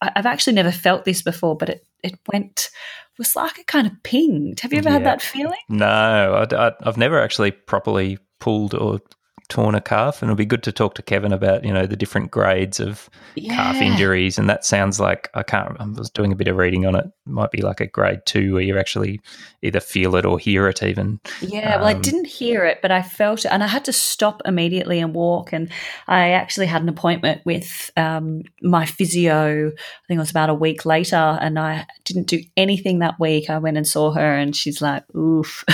I've 0.00 0.26
actually 0.26 0.52
never 0.54 0.70
felt 0.70 1.04
this 1.04 1.22
before, 1.22 1.56
but 1.56 1.68
it, 1.68 1.86
it 2.02 2.18
went 2.32 2.70
was 3.18 3.36
like 3.36 3.58
it 3.58 3.66
kind 3.66 3.86
of 3.86 3.92
pinged. 4.02 4.60
Have 4.60 4.72
you 4.72 4.78
ever 4.78 4.88
yeah. 4.88 4.94
had 4.94 5.04
that 5.04 5.22
feeling? 5.22 5.58
No, 5.68 6.46
I, 6.50 6.72
have 6.84 6.96
never 6.96 7.20
actually 7.20 7.50
properly 7.52 8.18
pulled 8.40 8.74
or 8.74 9.00
torn 9.48 9.74
a 9.74 9.80
calf, 9.80 10.22
and 10.22 10.28
it'll 10.28 10.36
be 10.36 10.44
good 10.44 10.62
to 10.62 10.72
talk 10.72 10.94
to 10.94 11.02
Kevin 11.02 11.32
about 11.32 11.64
you 11.64 11.72
know 11.72 11.86
the 11.86 11.96
different 11.96 12.30
grades 12.30 12.80
of 12.80 13.08
yeah. 13.34 13.54
calf 13.54 13.76
injuries. 13.76 14.38
And 14.38 14.48
that 14.48 14.64
sounds 14.64 14.98
like 14.98 15.30
I 15.34 15.42
can't. 15.42 15.76
I 15.78 15.84
was 15.84 16.10
doing 16.10 16.32
a 16.32 16.36
bit 16.36 16.48
of 16.48 16.56
reading 16.56 16.86
on 16.86 16.94
it. 16.94 17.04
it. 17.04 17.12
Might 17.26 17.50
be 17.50 17.62
like 17.62 17.80
a 17.80 17.86
grade 17.86 18.20
two 18.26 18.54
where 18.54 18.62
you 18.62 18.78
actually 18.78 19.20
either 19.62 19.80
feel 19.80 20.16
it 20.16 20.24
or 20.24 20.38
hear 20.38 20.68
it. 20.68 20.82
Even 20.82 21.20
yeah. 21.40 21.74
Um, 21.74 21.80
well, 21.80 21.88
I 21.88 21.94
um, 21.94 22.02
didn't 22.02 22.26
hear 22.26 22.64
it, 22.64 22.80
but 22.82 22.90
I 22.90 23.02
felt 23.02 23.44
it, 23.44 23.52
and 23.52 23.62
I 23.62 23.66
had 23.66 23.84
to 23.86 23.92
stop 23.92 24.42
immediately 24.44 24.98
and 25.00 25.14
walk. 25.14 25.52
And 25.52 25.70
I 26.08 26.30
actually 26.30 26.66
had 26.66 26.82
an 26.82 26.88
appointment 26.88 27.42
with 27.44 27.90
um, 27.96 28.42
my 28.62 28.86
physio. 28.86 29.68
I 29.68 30.06
think 30.08 30.18
it 30.18 30.18
was 30.18 30.30
about 30.30 30.50
a 30.50 30.54
week 30.54 30.84
later, 30.84 31.38
and 31.40 31.58
I 31.58 31.86
didn't 32.04 32.26
do 32.26 32.42
anything 32.56 33.00
that 33.00 33.20
week. 33.20 33.50
I 33.50 33.58
went 33.58 33.76
and 33.76 33.86
saw 33.86 34.12
her, 34.12 34.34
and 34.34 34.54
she's 34.56 34.80
like, 34.80 35.04
"Oof." 35.14 35.64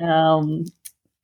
um, 0.02 0.64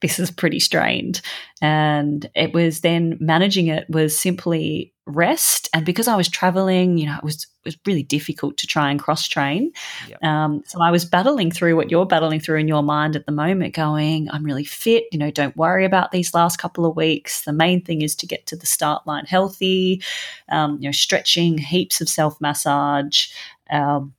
this 0.00 0.18
is 0.18 0.30
pretty 0.30 0.60
strained. 0.60 1.20
And 1.60 2.28
it 2.34 2.52
was 2.52 2.80
then 2.80 3.16
managing 3.20 3.66
it 3.66 3.88
was 3.88 4.18
simply 4.18 4.94
rest. 5.06 5.68
And 5.74 5.84
because 5.84 6.08
I 6.08 6.16
was 6.16 6.28
traveling, 6.28 6.96
you 6.96 7.06
know, 7.06 7.16
it 7.16 7.24
was, 7.24 7.44
it 7.44 7.66
was 7.66 7.78
really 7.86 8.02
difficult 8.02 8.56
to 8.58 8.66
try 8.66 8.90
and 8.90 8.98
cross 8.98 9.26
train. 9.28 9.72
Yep. 10.08 10.24
Um, 10.24 10.62
so 10.66 10.82
I 10.82 10.90
was 10.90 11.04
battling 11.04 11.50
through 11.50 11.76
what 11.76 11.90
you're 11.90 12.06
battling 12.06 12.40
through 12.40 12.58
in 12.58 12.68
your 12.68 12.82
mind 12.82 13.16
at 13.16 13.26
the 13.26 13.32
moment, 13.32 13.74
going, 13.74 14.30
I'm 14.30 14.44
really 14.44 14.64
fit. 14.64 15.04
You 15.12 15.18
know, 15.18 15.30
don't 15.30 15.56
worry 15.56 15.84
about 15.84 16.12
these 16.12 16.32
last 16.32 16.58
couple 16.58 16.86
of 16.86 16.96
weeks. 16.96 17.42
The 17.42 17.52
main 17.52 17.84
thing 17.84 18.02
is 18.02 18.14
to 18.16 18.26
get 18.26 18.46
to 18.46 18.56
the 18.56 18.66
start 18.66 19.06
line 19.06 19.26
healthy, 19.26 20.02
um, 20.48 20.78
you 20.80 20.88
know, 20.88 20.92
stretching, 20.92 21.58
heaps 21.58 22.00
of 22.00 22.08
self 22.08 22.40
massage. 22.40 23.28
Um, 23.68 24.14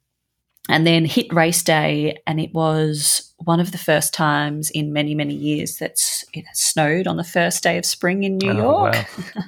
and 0.70 0.86
then 0.86 1.06
hit 1.06 1.32
race 1.34 1.64
day, 1.64 2.22
and 2.28 2.40
it 2.40 2.54
was 2.54 3.34
one 3.38 3.60
of 3.60 3.72
the 3.72 3.78
first 3.78 4.14
times 4.14 4.70
in 4.70 4.94
many, 4.94 5.16
many 5.16 5.34
years 5.34 5.78
that 5.78 6.00
it 6.34 6.46
snowed 6.54 7.08
on 7.08 7.18
the 7.18 7.24
first 7.24 7.64
day 7.64 7.78
of 7.78 7.86
spring 7.86 8.24
in 8.24 8.38
New 8.38 8.52
oh, 8.52 8.58
York. 8.58 8.94
Wow. 9.36 9.44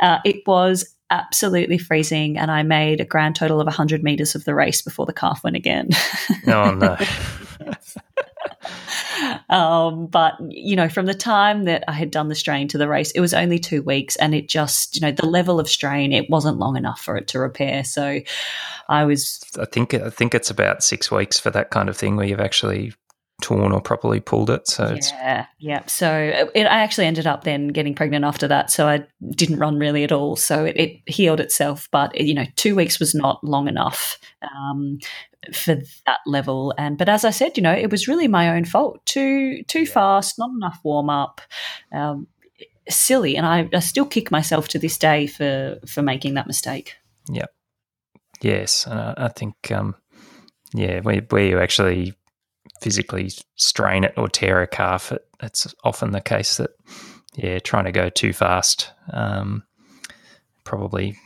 uh, 0.02 0.18
it 0.24 0.46
was 0.46 0.94
absolutely 1.10 1.78
freezing, 1.78 2.38
and 2.38 2.50
I 2.50 2.62
made 2.62 3.00
a 3.00 3.04
grand 3.04 3.36
total 3.36 3.60
of 3.60 3.66
100 3.66 4.02
meters 4.02 4.34
of 4.34 4.44
the 4.44 4.54
race 4.54 4.82
before 4.82 5.06
the 5.06 5.12
calf 5.12 5.44
went 5.44 5.56
again. 5.56 5.90
oh, 6.46 6.72
no. 6.72 6.96
um, 9.48 10.06
but 10.06 10.34
you 10.48 10.76
know, 10.76 10.88
from 10.88 11.06
the 11.06 11.14
time 11.14 11.64
that 11.64 11.84
I 11.88 11.92
had 11.92 12.10
done 12.10 12.28
the 12.28 12.34
strain 12.34 12.68
to 12.68 12.78
the 12.78 12.88
race, 12.88 13.10
it 13.12 13.20
was 13.20 13.34
only 13.34 13.58
two 13.58 13.82
weeks, 13.82 14.16
and 14.16 14.34
it 14.34 14.48
just 14.48 14.94
you 14.94 15.00
know 15.00 15.12
the 15.12 15.26
level 15.26 15.60
of 15.60 15.68
strain 15.68 16.12
it 16.12 16.28
wasn't 16.28 16.58
long 16.58 16.76
enough 16.76 17.00
for 17.00 17.16
it 17.16 17.28
to 17.28 17.38
repair. 17.38 17.84
So 17.84 18.20
I 18.88 19.04
was. 19.04 19.40
I 19.58 19.64
think 19.64 19.94
I 19.94 20.10
think 20.10 20.34
it's 20.34 20.50
about 20.50 20.82
six 20.82 21.10
weeks 21.10 21.38
for 21.38 21.50
that 21.50 21.70
kind 21.70 21.88
of 21.88 21.96
thing 21.96 22.16
where 22.16 22.26
you've 22.26 22.40
actually 22.40 22.92
torn 23.42 23.72
or 23.72 23.80
properly 23.80 24.20
pulled 24.20 24.48
it. 24.50 24.66
So 24.66 24.96
yeah, 25.12 25.46
yeah. 25.58 25.84
So 25.86 26.10
it, 26.54 26.64
I 26.64 26.80
actually 26.82 27.06
ended 27.06 27.26
up 27.26 27.44
then 27.44 27.68
getting 27.68 27.94
pregnant 27.94 28.24
after 28.24 28.48
that. 28.48 28.70
So 28.70 28.88
I 28.88 29.04
didn't 29.30 29.58
run 29.58 29.78
really 29.78 30.04
at 30.04 30.12
all. 30.12 30.36
So 30.36 30.64
it, 30.64 30.76
it 30.76 31.00
healed 31.06 31.40
itself, 31.40 31.88
but 31.92 32.18
you 32.18 32.34
know, 32.34 32.46
two 32.56 32.74
weeks 32.74 32.98
was 32.98 33.14
not 33.14 33.44
long 33.44 33.68
enough 33.68 34.18
um, 34.42 34.98
for 35.52 35.76
that 36.06 36.20
level. 36.26 36.74
And 36.78 36.96
but 36.96 37.08
as 37.08 37.24
I 37.24 37.30
said, 37.30 37.56
you 37.56 37.62
know, 37.62 37.72
it 37.72 37.90
was 37.90 38.08
really 38.08 38.28
my 38.28 38.56
own 38.56 38.64
fault. 38.64 39.04
Too 39.04 39.62
too 39.64 39.80
yeah. 39.80 39.92
fast, 39.92 40.38
not 40.38 40.50
enough 40.50 40.80
warm 40.82 41.10
up. 41.10 41.40
Um, 41.92 42.26
silly, 42.88 43.36
and 43.36 43.44
I, 43.44 43.68
I 43.72 43.80
still 43.80 44.06
kick 44.06 44.30
myself 44.30 44.68
to 44.68 44.78
this 44.78 44.96
day 44.96 45.26
for 45.26 45.78
for 45.86 46.02
making 46.02 46.34
that 46.34 46.46
mistake. 46.46 46.96
Yeah. 47.30 47.46
Yes, 48.42 48.86
and 48.86 49.00
I, 49.00 49.14
I 49.16 49.28
think 49.28 49.54
um, 49.72 49.94
yeah, 50.74 51.00
where, 51.00 51.20
where 51.30 51.46
you 51.46 51.58
actually 51.58 52.14
physically 52.86 53.32
strain 53.56 54.04
it 54.04 54.14
or 54.16 54.28
tear 54.28 54.62
a 54.62 54.66
calf, 54.68 55.10
it, 55.10 55.26
it's 55.42 55.74
often 55.82 56.12
the 56.12 56.20
case 56.20 56.56
that 56.58 56.70
yeah, 57.34 57.58
trying 57.58 57.84
to 57.84 57.90
go 57.90 58.08
too 58.08 58.32
fast, 58.32 58.92
um, 59.12 59.64
probably 60.62 61.18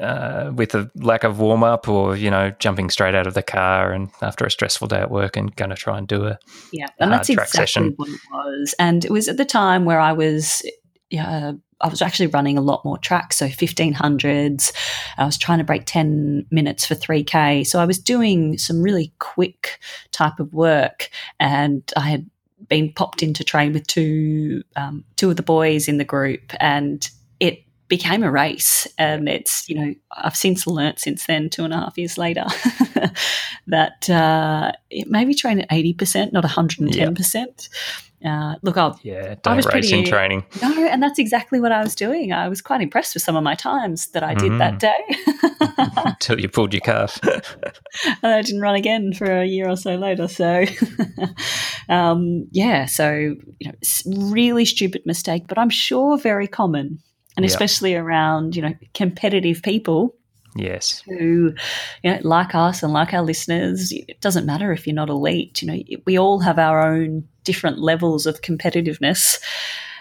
uh, 0.00 0.52
with 0.54 0.72
a 0.76 0.88
lack 0.94 1.24
of 1.24 1.40
warm 1.40 1.64
up 1.64 1.88
or 1.88 2.14
you 2.14 2.30
know 2.30 2.52
jumping 2.60 2.90
straight 2.90 3.16
out 3.16 3.26
of 3.26 3.34
the 3.34 3.42
car 3.42 3.92
and 3.92 4.08
after 4.22 4.46
a 4.46 4.50
stressful 4.52 4.86
day 4.86 5.00
at 5.00 5.10
work 5.10 5.36
and 5.36 5.56
going 5.56 5.70
to 5.70 5.74
try 5.74 5.98
and 5.98 6.06
do 6.06 6.26
a 6.26 6.38
yeah, 6.72 6.86
and 7.00 7.10
that's 7.10 7.28
exactly 7.28 7.58
session. 7.58 7.94
what 7.96 8.08
it 8.08 8.20
was. 8.32 8.74
And 8.78 9.04
it 9.04 9.10
was 9.10 9.26
at 9.26 9.36
the 9.36 9.44
time 9.44 9.84
where 9.84 9.98
I 9.98 10.12
was 10.12 10.62
yeah, 11.10 11.54
I 11.80 11.88
was 11.88 12.02
actually 12.02 12.28
running 12.28 12.56
a 12.56 12.62
lot 12.62 12.84
more 12.84 12.98
tracks, 12.98 13.36
so 13.36 13.46
1500s. 13.46 14.72
I 15.18 15.24
was 15.24 15.38
trying 15.38 15.58
to 15.58 15.64
break 15.64 15.84
10 15.86 16.46
minutes 16.50 16.86
for 16.86 16.94
3K. 16.94 17.66
So 17.66 17.80
I 17.80 17.84
was 17.84 17.98
doing 17.98 18.58
some 18.58 18.82
really 18.82 19.12
quick 19.18 19.80
type 20.12 20.40
of 20.40 20.52
work, 20.54 21.10
and 21.38 21.82
I 21.96 22.08
had 22.08 22.30
been 22.68 22.92
popped 22.92 23.22
into 23.22 23.44
train 23.44 23.72
with 23.72 23.86
two 23.86 24.62
um, 24.76 25.04
two 25.16 25.30
of 25.30 25.36
the 25.36 25.42
boys 25.42 25.88
in 25.88 25.98
the 25.98 26.04
group, 26.04 26.52
and 26.60 27.08
it 27.40 27.64
became 27.88 28.22
a 28.22 28.30
race. 28.30 28.86
And 28.98 29.28
it's 29.28 29.68
you 29.68 29.76
know 29.76 29.94
I've 30.12 30.36
since 30.36 30.66
learnt 30.66 31.00
since 31.00 31.26
then, 31.26 31.50
two 31.50 31.64
and 31.64 31.74
a 31.74 31.78
half 31.78 31.98
years 31.98 32.16
later, 32.16 32.46
that 33.66 34.08
uh, 34.08 34.72
it 34.90 35.08
maybe 35.08 35.34
train 35.34 35.60
at 35.60 35.70
80%, 35.70 36.32
not 36.32 36.44
110%. 36.44 36.94
Yep. 36.94 37.58
Uh, 38.24 38.54
look, 38.62 38.78
I'll, 38.78 38.98
yeah, 39.02 39.34
I 39.44 39.54
was 39.54 39.66
racing 39.66 39.98
pretty, 39.98 40.10
training. 40.10 40.46
No, 40.62 40.86
and 40.86 41.02
that's 41.02 41.18
exactly 41.18 41.60
what 41.60 41.72
I 41.72 41.82
was 41.82 41.94
doing. 41.94 42.32
I 42.32 42.48
was 42.48 42.62
quite 42.62 42.80
impressed 42.80 43.14
with 43.14 43.22
some 43.22 43.36
of 43.36 43.44
my 43.44 43.54
times 43.54 44.06
that 44.08 44.22
I 44.22 44.32
did 44.32 44.52
mm. 44.52 44.58
that 44.58 44.78
day. 44.78 45.94
Until 46.04 46.40
you 46.40 46.48
pulled 46.48 46.72
your 46.72 46.80
calf. 46.80 47.20
and 47.24 48.32
I 48.32 48.40
didn't 48.40 48.62
run 48.62 48.76
again 48.76 49.12
for 49.12 49.26
a 49.26 49.44
year 49.44 49.68
or 49.68 49.76
so 49.76 49.96
later. 49.96 50.26
So, 50.26 50.64
um, 51.90 52.48
yeah, 52.50 52.86
so, 52.86 53.12
you 53.12 53.66
know, 53.66 53.74
really 54.30 54.64
stupid 54.64 55.02
mistake, 55.04 55.44
but 55.46 55.58
I'm 55.58 55.70
sure 55.70 56.16
very 56.16 56.48
common. 56.48 57.00
And 57.36 57.44
yep. 57.44 57.50
especially 57.50 57.94
around, 57.94 58.56
you 58.56 58.62
know, 58.62 58.74
competitive 58.94 59.62
people 59.62 60.16
Yes. 60.56 61.02
Who, 61.06 61.52
you 62.02 62.10
know, 62.10 62.20
like 62.22 62.54
us 62.54 62.82
and 62.82 62.92
like 62.92 63.12
our 63.12 63.22
listeners, 63.22 63.92
it 63.92 64.20
doesn't 64.20 64.46
matter 64.46 64.72
if 64.72 64.86
you're 64.86 64.94
not 64.94 65.10
elite. 65.10 65.62
You 65.62 65.68
know, 65.68 65.98
we 66.06 66.18
all 66.18 66.40
have 66.40 66.58
our 66.58 66.86
own 66.86 67.26
different 67.42 67.78
levels 67.78 68.26
of 68.26 68.40
competitiveness. 68.40 69.38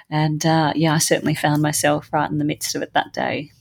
And 0.10 0.46
uh, 0.46 0.74
yeah, 0.76 0.94
I 0.94 1.00
certainly 1.00 1.34
found 1.34 1.62
myself 1.62 2.10
right 2.14 2.30
in 2.30 2.38
the 2.38 2.46
midst 2.46 2.76
of 2.76 2.82
it 2.82 2.94
that 2.94 3.14
day 3.14 3.52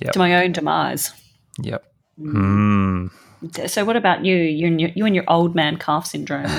yep. 0.00 0.12
to 0.12 0.18
my 0.18 0.42
own 0.44 0.52
demise. 0.52 1.12
Yep. 1.60 1.84
Mm. 2.20 3.10
So, 3.66 3.84
what 3.84 3.96
about 3.96 4.24
you? 4.24 4.36
You 4.36 4.68
and 4.68 4.80
your, 4.80 4.90
you 4.94 5.04
and 5.04 5.14
your 5.16 5.24
old 5.26 5.54
man 5.54 5.76
calf 5.76 6.06
syndrome. 6.06 6.44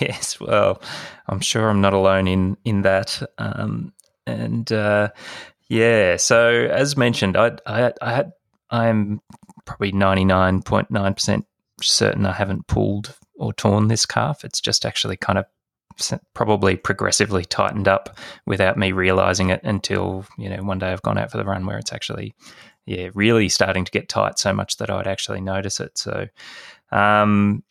yes. 0.00 0.40
Well, 0.40 0.82
I'm 1.28 1.40
sure 1.40 1.68
I'm 1.68 1.80
not 1.80 1.92
alone 1.92 2.26
in 2.26 2.56
in 2.64 2.82
that. 2.82 3.22
Um, 3.38 3.92
and 4.26 4.70
uh, 4.72 5.10
yeah, 5.68 6.16
so 6.16 6.48
as 6.48 6.96
mentioned, 6.96 7.36
I, 7.36 7.52
I, 7.66 7.92
I 8.00 8.12
had 8.12 8.32
I'm 8.70 9.20
probably 9.64 9.92
99.9% 9.92 11.44
certain 11.80 12.26
I 12.26 12.32
haven't 12.32 12.66
pulled 12.66 13.14
or 13.36 13.52
torn 13.52 13.88
this 13.88 14.06
calf. 14.06 14.44
It's 14.44 14.60
just 14.60 14.84
actually 14.84 15.16
kind 15.16 15.38
of 15.38 15.46
probably 16.34 16.76
progressively 16.76 17.44
tightened 17.44 17.88
up 17.88 18.16
without 18.46 18.76
me 18.76 18.92
realizing 18.92 19.50
it 19.50 19.60
until, 19.64 20.24
you 20.36 20.48
know, 20.48 20.62
one 20.62 20.78
day 20.78 20.92
I've 20.92 21.02
gone 21.02 21.18
out 21.18 21.30
for 21.30 21.38
the 21.38 21.44
run 21.44 21.66
where 21.66 21.78
it's 21.78 21.92
actually, 21.92 22.34
yeah, 22.86 23.08
really 23.14 23.48
starting 23.48 23.84
to 23.84 23.90
get 23.90 24.08
tight 24.08 24.38
so 24.38 24.52
much 24.52 24.76
that 24.76 24.90
I'd 24.90 25.06
actually 25.06 25.40
notice 25.40 25.80
it. 25.80 25.98
So, 25.98 26.28
um, 26.92 27.62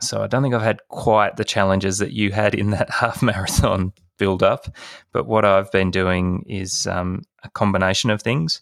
so 0.00 0.22
I 0.22 0.26
don't 0.26 0.42
think 0.42 0.54
I've 0.54 0.62
had 0.62 0.80
quite 0.88 1.36
the 1.36 1.44
challenges 1.44 1.98
that 1.98 2.12
you 2.12 2.32
had 2.32 2.54
in 2.54 2.70
that 2.70 2.90
half 3.00 3.22
marathon 3.22 3.92
build 4.18 4.42
up. 4.42 4.66
But 5.12 5.26
what 5.26 5.44
I've 5.44 5.70
been 5.72 5.90
doing 5.90 6.44
is 6.48 6.86
um, 6.86 7.22
a 7.42 7.50
combination 7.50 8.10
of 8.10 8.22
things. 8.22 8.60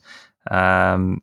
Um, 0.50 1.22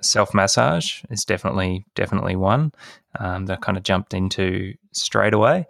Self 0.00 0.32
massage 0.32 1.02
is 1.10 1.24
definitely 1.24 1.84
definitely 1.94 2.36
one 2.36 2.72
um, 3.18 3.46
that 3.46 3.54
I 3.54 3.60
kind 3.60 3.76
of 3.76 3.84
jumped 3.84 4.14
into 4.14 4.74
straight 4.92 5.34
away. 5.34 5.66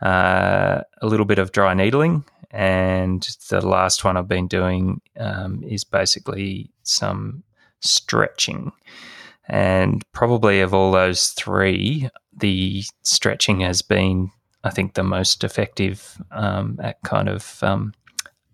Uh, 0.00 0.82
a 1.00 1.06
little 1.06 1.26
bit 1.26 1.38
of 1.38 1.52
dry 1.52 1.74
needling, 1.74 2.24
and 2.50 3.26
the 3.48 3.66
last 3.66 4.04
one 4.04 4.16
I've 4.16 4.28
been 4.28 4.48
doing 4.48 5.00
um, 5.18 5.62
is 5.64 5.84
basically 5.84 6.70
some 6.82 7.42
stretching. 7.80 8.72
And 9.48 10.04
probably 10.12 10.60
of 10.60 10.72
all 10.72 10.92
those 10.92 11.28
three, 11.30 12.08
the 12.36 12.84
stretching 13.02 13.60
has 13.60 13.82
been, 13.82 14.30
I 14.64 14.70
think, 14.70 14.94
the 14.94 15.02
most 15.02 15.44
effective 15.44 16.16
um, 16.30 16.78
at 16.82 17.02
kind 17.02 17.28
of 17.28 17.58
um, 17.62 17.94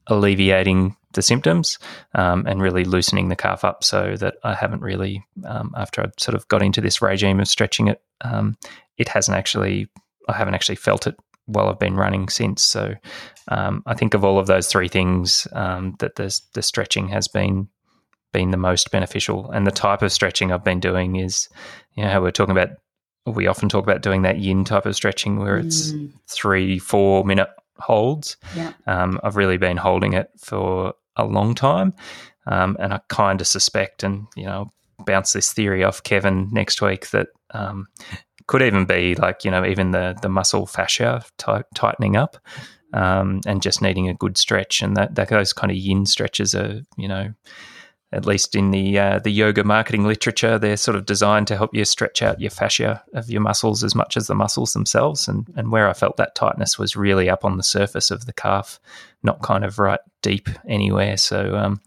alleviating 0.07 0.97
the 1.13 1.23
symptoms 1.23 1.79
um, 2.15 2.45
and 2.47 2.61
really 2.61 2.85
loosening 2.85 3.29
the 3.29 3.37
calf 3.37 3.65
up 3.65 3.83
so 3.83 4.17
that 4.17 4.37
I 4.45 4.55
haven't 4.55 4.83
really, 4.83 5.25
um, 5.47 5.73
after 5.77 6.03
I've 6.03 6.13
sort 6.19 6.35
of 6.35 6.47
got 6.49 6.63
into 6.63 6.81
this 6.81 7.01
regime 7.01 7.41
of 7.41 7.49
stretching 7.49 7.89
it, 7.89 8.03
um, 8.21 8.57
it 8.99 9.09
hasn't 9.09 9.37
actually, 9.37 9.89
I 10.29 10.35
haven't 10.35 10.55
actually 10.55 10.77
felt 10.77 11.07
it 11.07 11.17
while 11.47 11.69
I've 11.69 11.79
been 11.79 11.97
running 11.97 12.29
since. 12.29 12.63
So 12.63 12.95
um, 13.49 13.83
I 13.87 13.95
think 13.95 14.15
of 14.15 14.25
all 14.25 14.39
of 14.39 14.47
those 14.47 14.69
three 14.69 14.89
things 14.89 15.49
um, 15.53 15.97
that 16.01 16.17
the, 16.17 16.39
the 16.53 16.63
stretching 16.63 17.09
has 17.09 17.27
been 17.27 17.69
been 18.33 18.51
the 18.51 18.59
most 18.59 18.91
beneficial. 18.91 19.51
And 19.51 19.67
the 19.67 19.71
type 19.71 20.03
of 20.03 20.13
stretching 20.13 20.53
I've 20.53 20.65
been 20.65 20.81
doing 20.81 21.17
is, 21.17 21.49
you 21.95 22.05
know, 22.05 22.11
how 22.11 22.21
we're 22.21 22.31
talking 22.31 22.53
about, 22.53 22.71
we 23.27 23.47
often 23.47 23.69
talk 23.69 23.85
about 23.85 24.03
doing 24.03 24.23
that 24.23 24.39
yin 24.39 24.65
type 24.65 24.87
of 24.87 24.95
stretching 24.95 25.39
where 25.39 25.57
it's 25.57 25.93
mm. 25.93 26.13
three, 26.29 26.79
four 26.79 27.25
minute 27.25 27.49
holds. 27.81 28.37
Yeah. 28.55 28.73
Um, 28.87 29.21
I've 29.23 29.37
really 29.37 29.57
been 29.57 29.77
holding 29.77 30.13
it 30.13 30.31
for 30.39 30.95
a 31.17 31.25
long 31.25 31.55
time. 31.55 31.95
Um, 32.47 32.77
and 32.81 32.95
I 32.95 33.01
kind 33.09 33.41
of 33.41 33.47
suspect, 33.47 34.03
and, 34.03 34.27
you 34.37 34.45
know, 34.45 34.73
bounce 35.07 35.33
this 35.33 35.53
theory 35.53 35.85
off 35.85 36.03
Kevin 36.03 36.49
next 36.53 36.81
week 36.81 37.11
that 37.11 37.29
um, 37.53 37.87
could 38.47 38.63
even 38.63 38.85
be 38.85 39.15
like, 39.15 39.45
you 39.45 39.51
know, 39.51 39.65
even 39.65 39.91
the, 39.91 40.17
the 40.23 40.29
muscle 40.29 40.67
fascia 40.67 41.25
t- 41.39 41.53
tightening 41.75 42.17
up. 42.17 42.37
Um, 42.95 43.43
and 43.45 43.61
just 43.61 43.83
needing 43.83 44.09
a 44.09 44.15
good 44.15 44.39
stretch, 44.39 44.81
and 44.81 44.97
that, 44.97 45.15
that 45.17 45.29
those 45.29 45.53
kind 45.53 45.71
of 45.71 45.77
yin 45.77 46.07
stretches 46.07 46.55
are, 46.55 46.81
you 46.97 47.07
know, 47.07 47.35
at 48.11 48.25
least 48.25 48.55
in 48.55 48.71
the 48.71 48.99
uh, 48.99 49.19
the 49.19 49.31
yoga 49.31 49.65
marketing 49.65 50.07
literature, 50.07 50.59
they're 50.59 50.79
sort 50.79 50.97
of 50.97 51.05
designed 51.05 51.47
to 51.49 51.57
help 51.57 51.75
you 51.75 51.85
stretch 51.85 52.23
out 52.23 52.41
your 52.41 52.51
fascia 52.51 53.03
of 53.13 53.29
your 53.29 53.43
muscles 53.43 53.85
as 53.85 53.95
much 53.95 54.17
as 54.17 54.27
the 54.27 54.35
muscles 54.35 54.73
themselves. 54.73 55.29
And 55.29 55.47
and 55.57 55.71
where 55.71 55.89
I 55.89 55.93
felt 55.93 56.17
that 56.17 56.35
tightness 56.35 56.79
was 56.79 56.97
really 56.97 57.29
up 57.29 57.45
on 57.45 57.57
the 57.57 57.63
surface 57.63 58.11
of 58.11 58.25
the 58.25 58.33
calf, 58.33 58.81
not 59.23 59.43
kind 59.43 59.65
of 59.65 59.79
right 59.79 60.01
deep 60.23 60.49
anywhere. 60.67 61.17
So 61.19 61.55
um, 61.57 61.81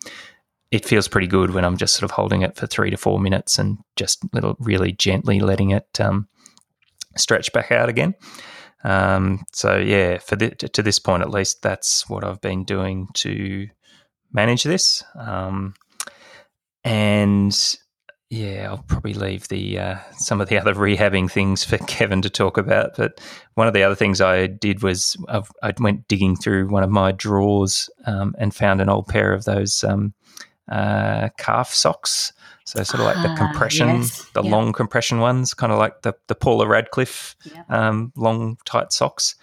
it 0.70 0.86
feels 0.86 1.08
pretty 1.08 1.28
good 1.28 1.52
when 1.52 1.66
I'm 1.66 1.78
just 1.78 1.96
sort 1.96 2.10
of 2.10 2.12
holding 2.12 2.44
it 2.44 2.56
for 2.56 2.68
three 2.68 2.92
to 2.92 2.98
four 2.98 3.20
minutes 3.20 3.58
and 3.58 3.80
just 3.96 4.24
little 4.34 4.56
really 4.60 4.92
gently 4.92 5.40
letting 5.40 5.72
it 5.72 6.00
um, 6.00 6.28
stretch 7.18 7.52
back 7.52 7.72
out 7.72 7.90
again. 7.90 8.16
Um, 8.84 9.44
so 9.54 9.78
yeah, 9.78 10.18
for 10.20 10.36
the, 10.36 10.52
to 10.52 10.82
this 10.82 11.00
point 11.00 11.24
at 11.24 11.30
least, 11.30 11.62
that's 11.62 12.10
what 12.10 12.24
I've 12.24 12.42
been 12.42 12.64
doing 12.64 13.10
to 13.16 13.68
manage 14.32 14.64
this. 14.64 15.04
Um, 15.16 15.74
and 16.84 17.78
yeah, 18.32 18.68
I'll 18.70 18.84
probably 18.88 19.14
leave 19.14 19.50
the 19.50 19.78
uh, 19.78 19.98
some 20.14 20.40
of 20.40 20.48
the 20.48 20.58
other 20.62 20.74
rehabbing 20.74 21.30
things 21.30 21.66
for 21.66 21.78
Kevin 21.80 22.22
to 22.22 22.30
talk 22.30 22.58
about. 22.58 22.96
But 22.96 23.20
one 23.56 23.68
of 23.68 23.74
the 23.74 23.84
other 23.84 23.96
things 23.96 24.22
I 24.22 24.48
did 24.48 24.82
was 24.82 25.18
I've, 25.28 25.52
i 25.62 25.74
went 25.80 26.08
digging 26.08 26.38
through 26.38 26.70
one 26.70 26.84
of 26.84 26.90
my 26.90 27.12
drawers 27.12 27.90
um, 28.06 28.34
and 28.40 28.56
found 28.56 28.80
an 28.80 28.88
old 28.90 29.08
pair 29.08 29.34
of 29.34 29.44
those 29.44 29.84
um, 29.84 30.14
uh, 30.72 31.28
calf 31.38 31.74
socks. 31.74 32.32
So 32.64 32.82
sort 32.84 33.02
of 33.02 33.08
like 33.08 33.22
the 33.22 33.34
ah, 33.34 33.36
compression, 33.36 33.88
yes. 33.88 34.26
the 34.34 34.44
yep. 34.44 34.52
long 34.52 34.72
compression 34.72 35.20
ones, 35.20 35.54
kind 35.54 35.74
of 35.74 35.78
like 35.78 36.04
the 36.04 36.14
the 36.28 36.36
Paula 36.36 36.66
Radcliffe 36.68 37.36
yep. 37.44 37.70
um, 37.70 38.14
long 38.16 38.58
tight 38.64 38.94
socks. 38.94 39.36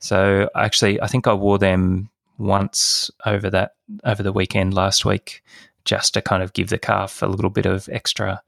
So 0.00 0.50
actually, 0.54 1.00
I 1.00 1.06
think 1.06 1.26
I 1.26 1.32
wore 1.32 1.58
them 1.58 2.10
once 2.36 3.10
over 3.24 3.48
that 3.48 3.72
over 4.04 4.22
the 4.22 4.32
weekend 4.32 4.74
last 4.74 5.06
week 5.06 5.42
just 5.84 6.14
to 6.14 6.22
kind 6.22 6.42
of 6.42 6.52
give 6.52 6.68
the 6.68 6.78
calf 6.78 7.22
a 7.22 7.26
little 7.26 7.50
bit 7.50 7.66
of 7.66 7.88
extra 7.92 8.40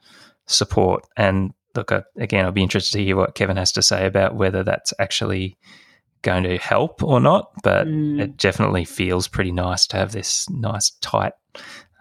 support. 0.47 1.05
And 1.17 1.53
look, 1.75 1.93
again, 2.17 2.45
I'll 2.45 2.53
be 2.53 2.63
interested 2.63 2.99
to 2.99 3.05
hear 3.05 3.17
what 3.17 3.35
Kevin 3.35 3.57
has 3.57 3.73
to 3.73 3.83
say 3.83 4.07
about 4.07 4.37
whether 4.37 4.63
that's 4.63 4.95
actually 4.99 5.57
going 6.23 6.45
to 6.45 6.57
help 6.59 7.03
or 7.03 7.21
not. 7.21 7.51
But 7.63 7.87
mm. 7.87 8.21
it 8.21 8.37
definitely 8.37 8.85
feels 8.85 9.29
pretty 9.29 9.53
nice 9.53 9.87
to 9.89 9.97
have 9.97 10.13
this 10.13 10.49
nice 10.51 10.91
tight 11.01 11.33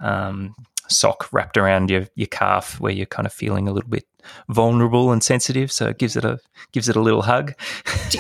um, 0.02 0.56
sock 0.90 1.32
wrapped 1.32 1.58
around 1.58 1.90
your 1.90 2.08
your 2.16 2.28
calf 2.28 2.80
where 2.80 2.92
you're 2.92 3.06
kind 3.06 3.26
of 3.26 3.34
feeling 3.34 3.68
a 3.68 3.72
little 3.72 3.90
bit 3.90 4.06
vulnerable 4.50 5.12
and 5.12 5.24
sensitive 5.24 5.72
so 5.72 5.88
it 5.88 5.98
gives 5.98 6.16
it 6.16 6.26
a 6.26 6.40
gives 6.72 6.90
it 6.90 6.96
a 6.96 7.02
little 7.02 7.22
hug. 7.22 7.54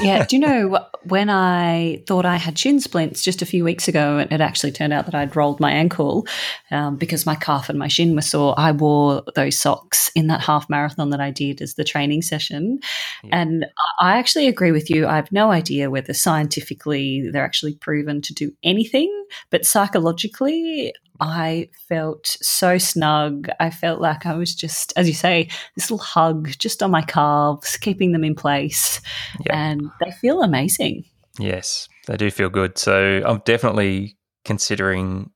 Yeah 0.01 0.25
do 0.25 0.35
you 0.35 0.41
know 0.41 0.79
when 1.03 1.29
i 1.29 2.03
thought 2.05 2.25
i 2.25 2.35
had 2.35 2.57
shin 2.57 2.81
splints 2.81 3.23
just 3.23 3.41
a 3.41 3.45
few 3.45 3.63
weeks 3.63 3.87
ago 3.87 4.17
and 4.17 4.29
it 4.31 4.41
actually 4.41 4.71
turned 4.71 4.91
out 4.91 5.05
that 5.05 5.15
i'd 5.15 5.35
rolled 5.35 5.59
my 5.59 5.71
ankle 5.71 6.27
um, 6.71 6.97
because 6.97 7.25
my 7.25 7.35
calf 7.35 7.69
and 7.69 7.79
my 7.79 7.87
shin 7.87 8.13
were 8.13 8.21
sore 8.21 8.53
i 8.57 8.71
wore 8.71 9.23
those 9.35 9.57
socks 9.57 10.11
in 10.15 10.27
that 10.27 10.41
half 10.41 10.69
marathon 10.69 11.11
that 11.11 11.21
i 11.21 11.31
did 11.31 11.61
as 11.61 11.75
the 11.75 11.83
training 11.83 12.21
session. 12.21 12.79
Yeah. 13.23 13.41
and 13.41 13.65
i 14.01 14.17
actually 14.17 14.47
agree 14.47 14.71
with 14.71 14.89
you. 14.89 15.07
I 15.07 15.15
have 15.15 15.31
no 15.31 15.51
idea 15.51 15.89
whether 15.89 16.13
scientifically 16.13 17.29
they're 17.31 17.45
actually 17.45 17.75
proven 17.75 18.21
to 18.23 18.33
do 18.33 18.51
anything 18.63 19.11
but 19.49 19.65
psychologically 19.65 20.93
I 21.19 21.69
felt 21.87 22.37
so 22.41 22.77
snug. 22.77 23.47
I 23.59 23.69
felt 23.69 24.01
like 24.01 24.25
I 24.25 24.35
was 24.35 24.53
just, 24.53 24.93
as 24.95 25.07
you 25.07 25.13
say, 25.13 25.49
this 25.75 25.89
little 25.89 26.03
hug 26.03 26.49
just 26.57 26.83
on 26.83 26.91
my 26.91 27.01
calves, 27.01 27.77
keeping 27.77 28.11
them 28.11 28.23
in 28.23 28.35
place. 28.35 29.01
And 29.49 29.89
they 30.03 30.11
feel 30.11 30.41
amazing. 30.41 31.05
Yes, 31.39 31.87
they 32.07 32.17
do 32.17 32.31
feel 32.31 32.49
good. 32.49 32.77
So 32.77 33.21
I'm 33.25 33.41
definitely 33.45 34.17
considering. 34.43 35.31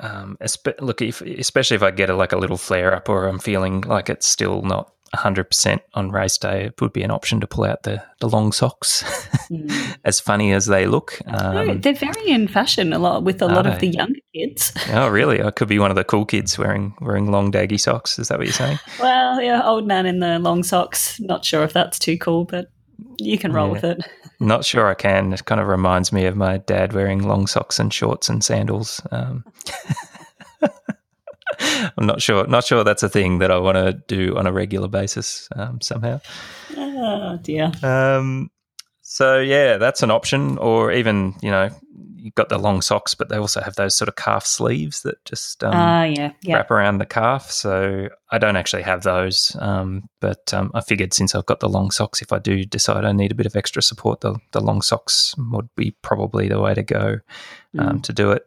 Um, 0.00 0.36
look, 0.80 1.00
if, 1.02 1.20
especially 1.20 1.76
if 1.76 1.82
I 1.82 1.92
get 1.92 2.10
a, 2.10 2.16
like 2.16 2.32
a 2.32 2.36
little 2.36 2.56
flare 2.56 2.92
up 2.92 3.08
or 3.08 3.28
I'm 3.28 3.38
feeling 3.38 3.82
like 3.82 4.10
it's 4.10 4.26
still 4.26 4.60
not 4.62 4.92
100% 5.14 5.80
on 5.94 6.10
race 6.10 6.38
day, 6.38 6.66
it 6.66 6.80
would 6.80 6.92
be 6.92 7.02
an 7.02 7.10
option 7.10 7.40
to 7.40 7.46
pull 7.46 7.64
out 7.64 7.82
the, 7.82 8.02
the 8.20 8.28
long 8.28 8.52
socks, 8.52 9.02
mm. 9.50 9.96
as 10.04 10.20
funny 10.20 10.52
as 10.52 10.66
they 10.66 10.86
look. 10.86 11.18
Um, 11.26 11.80
they're 11.80 11.94
very 11.94 12.28
in 12.28 12.48
fashion 12.48 12.92
a 12.92 12.98
lot 12.98 13.24
with 13.24 13.40
a 13.42 13.46
lot 13.46 13.66
of 13.66 13.80
the 13.80 13.88
younger 13.88 14.20
kids. 14.34 14.72
Oh, 14.94 15.08
really? 15.08 15.42
I 15.42 15.50
could 15.50 15.66
be 15.66 15.78
one 15.78 15.90
of 15.90 15.96
the 15.96 16.04
cool 16.04 16.24
kids 16.24 16.56
wearing 16.56 16.94
wearing 17.00 17.30
long 17.30 17.50
daggy 17.50 17.80
socks. 17.80 18.18
Is 18.18 18.28
that 18.28 18.38
what 18.38 18.46
you're 18.46 18.52
saying? 18.52 18.78
well, 19.00 19.40
yeah, 19.40 19.62
old 19.64 19.86
man 19.86 20.06
in 20.06 20.20
the 20.20 20.38
long 20.38 20.62
socks. 20.62 21.18
Not 21.20 21.44
sure 21.44 21.64
if 21.64 21.72
that's 21.72 21.98
too 21.98 22.16
cool, 22.18 22.44
but 22.44 22.68
you 23.18 23.38
can 23.38 23.52
roll 23.52 23.68
yeah. 23.68 23.72
with 23.72 23.84
it. 23.84 24.06
Not 24.40 24.64
sure 24.64 24.88
I 24.88 24.94
can. 24.94 25.32
It 25.32 25.44
kind 25.46 25.60
of 25.60 25.66
reminds 25.66 26.12
me 26.12 26.26
of 26.26 26.36
my 26.36 26.58
dad 26.58 26.92
wearing 26.92 27.26
long 27.26 27.46
socks 27.46 27.78
and 27.78 27.92
shorts 27.92 28.28
and 28.28 28.44
sandals. 28.44 29.00
Um, 29.10 29.44
I'm 31.98 32.06
not 32.06 32.22
sure. 32.22 32.46
Not 32.46 32.64
sure 32.64 32.84
that's 32.84 33.02
a 33.02 33.08
thing 33.08 33.38
that 33.38 33.50
I 33.50 33.58
want 33.58 33.76
to 33.76 33.92
do 34.06 34.36
on 34.36 34.46
a 34.46 34.52
regular 34.52 34.88
basis 34.88 35.48
um, 35.56 35.80
somehow. 35.80 36.20
Oh 36.76 37.38
dear. 37.42 37.72
Um, 37.82 38.50
so 39.02 39.38
yeah, 39.38 39.76
that's 39.76 40.02
an 40.02 40.10
option. 40.10 40.58
Or 40.58 40.92
even 40.92 41.34
you 41.42 41.50
know, 41.50 41.70
you've 42.16 42.34
got 42.34 42.48
the 42.48 42.58
long 42.58 42.80
socks, 42.80 43.14
but 43.14 43.28
they 43.28 43.36
also 43.36 43.60
have 43.60 43.76
those 43.76 43.96
sort 43.96 44.08
of 44.08 44.16
calf 44.16 44.46
sleeves 44.46 45.02
that 45.02 45.22
just 45.24 45.62
um, 45.62 45.74
uh, 45.74 46.04
yeah, 46.04 46.32
yeah. 46.42 46.56
wrap 46.56 46.70
around 46.70 46.98
the 46.98 47.06
calf. 47.06 47.50
So 47.50 48.08
I 48.30 48.38
don't 48.38 48.56
actually 48.56 48.82
have 48.82 49.02
those, 49.02 49.54
um, 49.60 50.08
but 50.20 50.52
um, 50.54 50.70
I 50.74 50.80
figured 50.80 51.12
since 51.12 51.34
I've 51.34 51.46
got 51.46 51.60
the 51.60 51.68
long 51.68 51.90
socks, 51.90 52.22
if 52.22 52.32
I 52.32 52.38
do 52.38 52.64
decide 52.64 53.04
I 53.04 53.12
need 53.12 53.32
a 53.32 53.36
bit 53.36 53.46
of 53.46 53.56
extra 53.56 53.82
support, 53.82 54.22
the 54.22 54.38
the 54.52 54.60
long 54.60 54.82
socks 54.82 55.34
would 55.36 55.68
be 55.76 55.94
probably 56.02 56.48
the 56.48 56.60
way 56.60 56.74
to 56.74 56.82
go 56.82 57.18
um, 57.78 57.98
mm. 57.98 58.02
to 58.02 58.12
do 58.12 58.30
it 58.30 58.44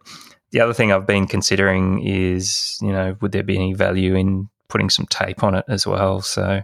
the 0.52 0.62
other 0.62 0.74
thing 0.74 0.92
I've 0.92 1.08
been 1.08 1.28
considering 1.28 2.06
is, 2.06 2.78
you 2.82 2.92
know, 2.92 3.18
would 3.22 3.32
there 3.32 3.44
be 3.44 3.56
any 3.56 3.74
value 3.74 4.16
in 4.16 4.50
putting 4.70 4.90
some 4.90 5.06
tape 5.08 5.44
on 5.44 5.56
it 5.56 5.66
as 5.68 5.86
well? 5.86 6.22
So 6.22 6.62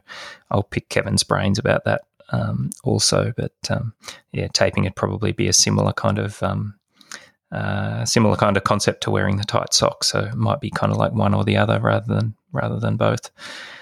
I'll 0.51 0.63
pick 0.63 0.89
Kevin's 0.89 1.23
brains 1.23 1.59
about 1.59 1.85
that 1.85 2.01
um, 2.29 2.69
also. 2.83 3.33
But 3.35 3.53
um, 3.69 3.93
yeah, 4.31 4.47
taping 4.53 4.83
would 4.83 4.95
probably 4.95 5.31
be 5.31 5.47
a 5.47 5.53
similar 5.53 5.93
kind 5.93 6.19
of 6.19 6.41
um, 6.43 6.75
uh, 7.51 8.05
similar 8.05 8.35
kind 8.35 8.57
of 8.57 8.63
concept 8.63 9.01
to 9.03 9.11
wearing 9.11 9.37
the 9.37 9.43
tight 9.43 9.73
socks. 9.73 10.07
So 10.07 10.19
it 10.19 10.35
might 10.35 10.59
be 10.59 10.71
kind 10.71 10.91
of 10.91 10.97
like 10.97 11.13
one 11.13 11.33
or 11.33 11.43
the 11.43 11.57
other 11.57 11.79
rather 11.79 12.13
than 12.13 12.35
rather 12.51 12.79
than 12.79 12.97
both. 12.97 13.31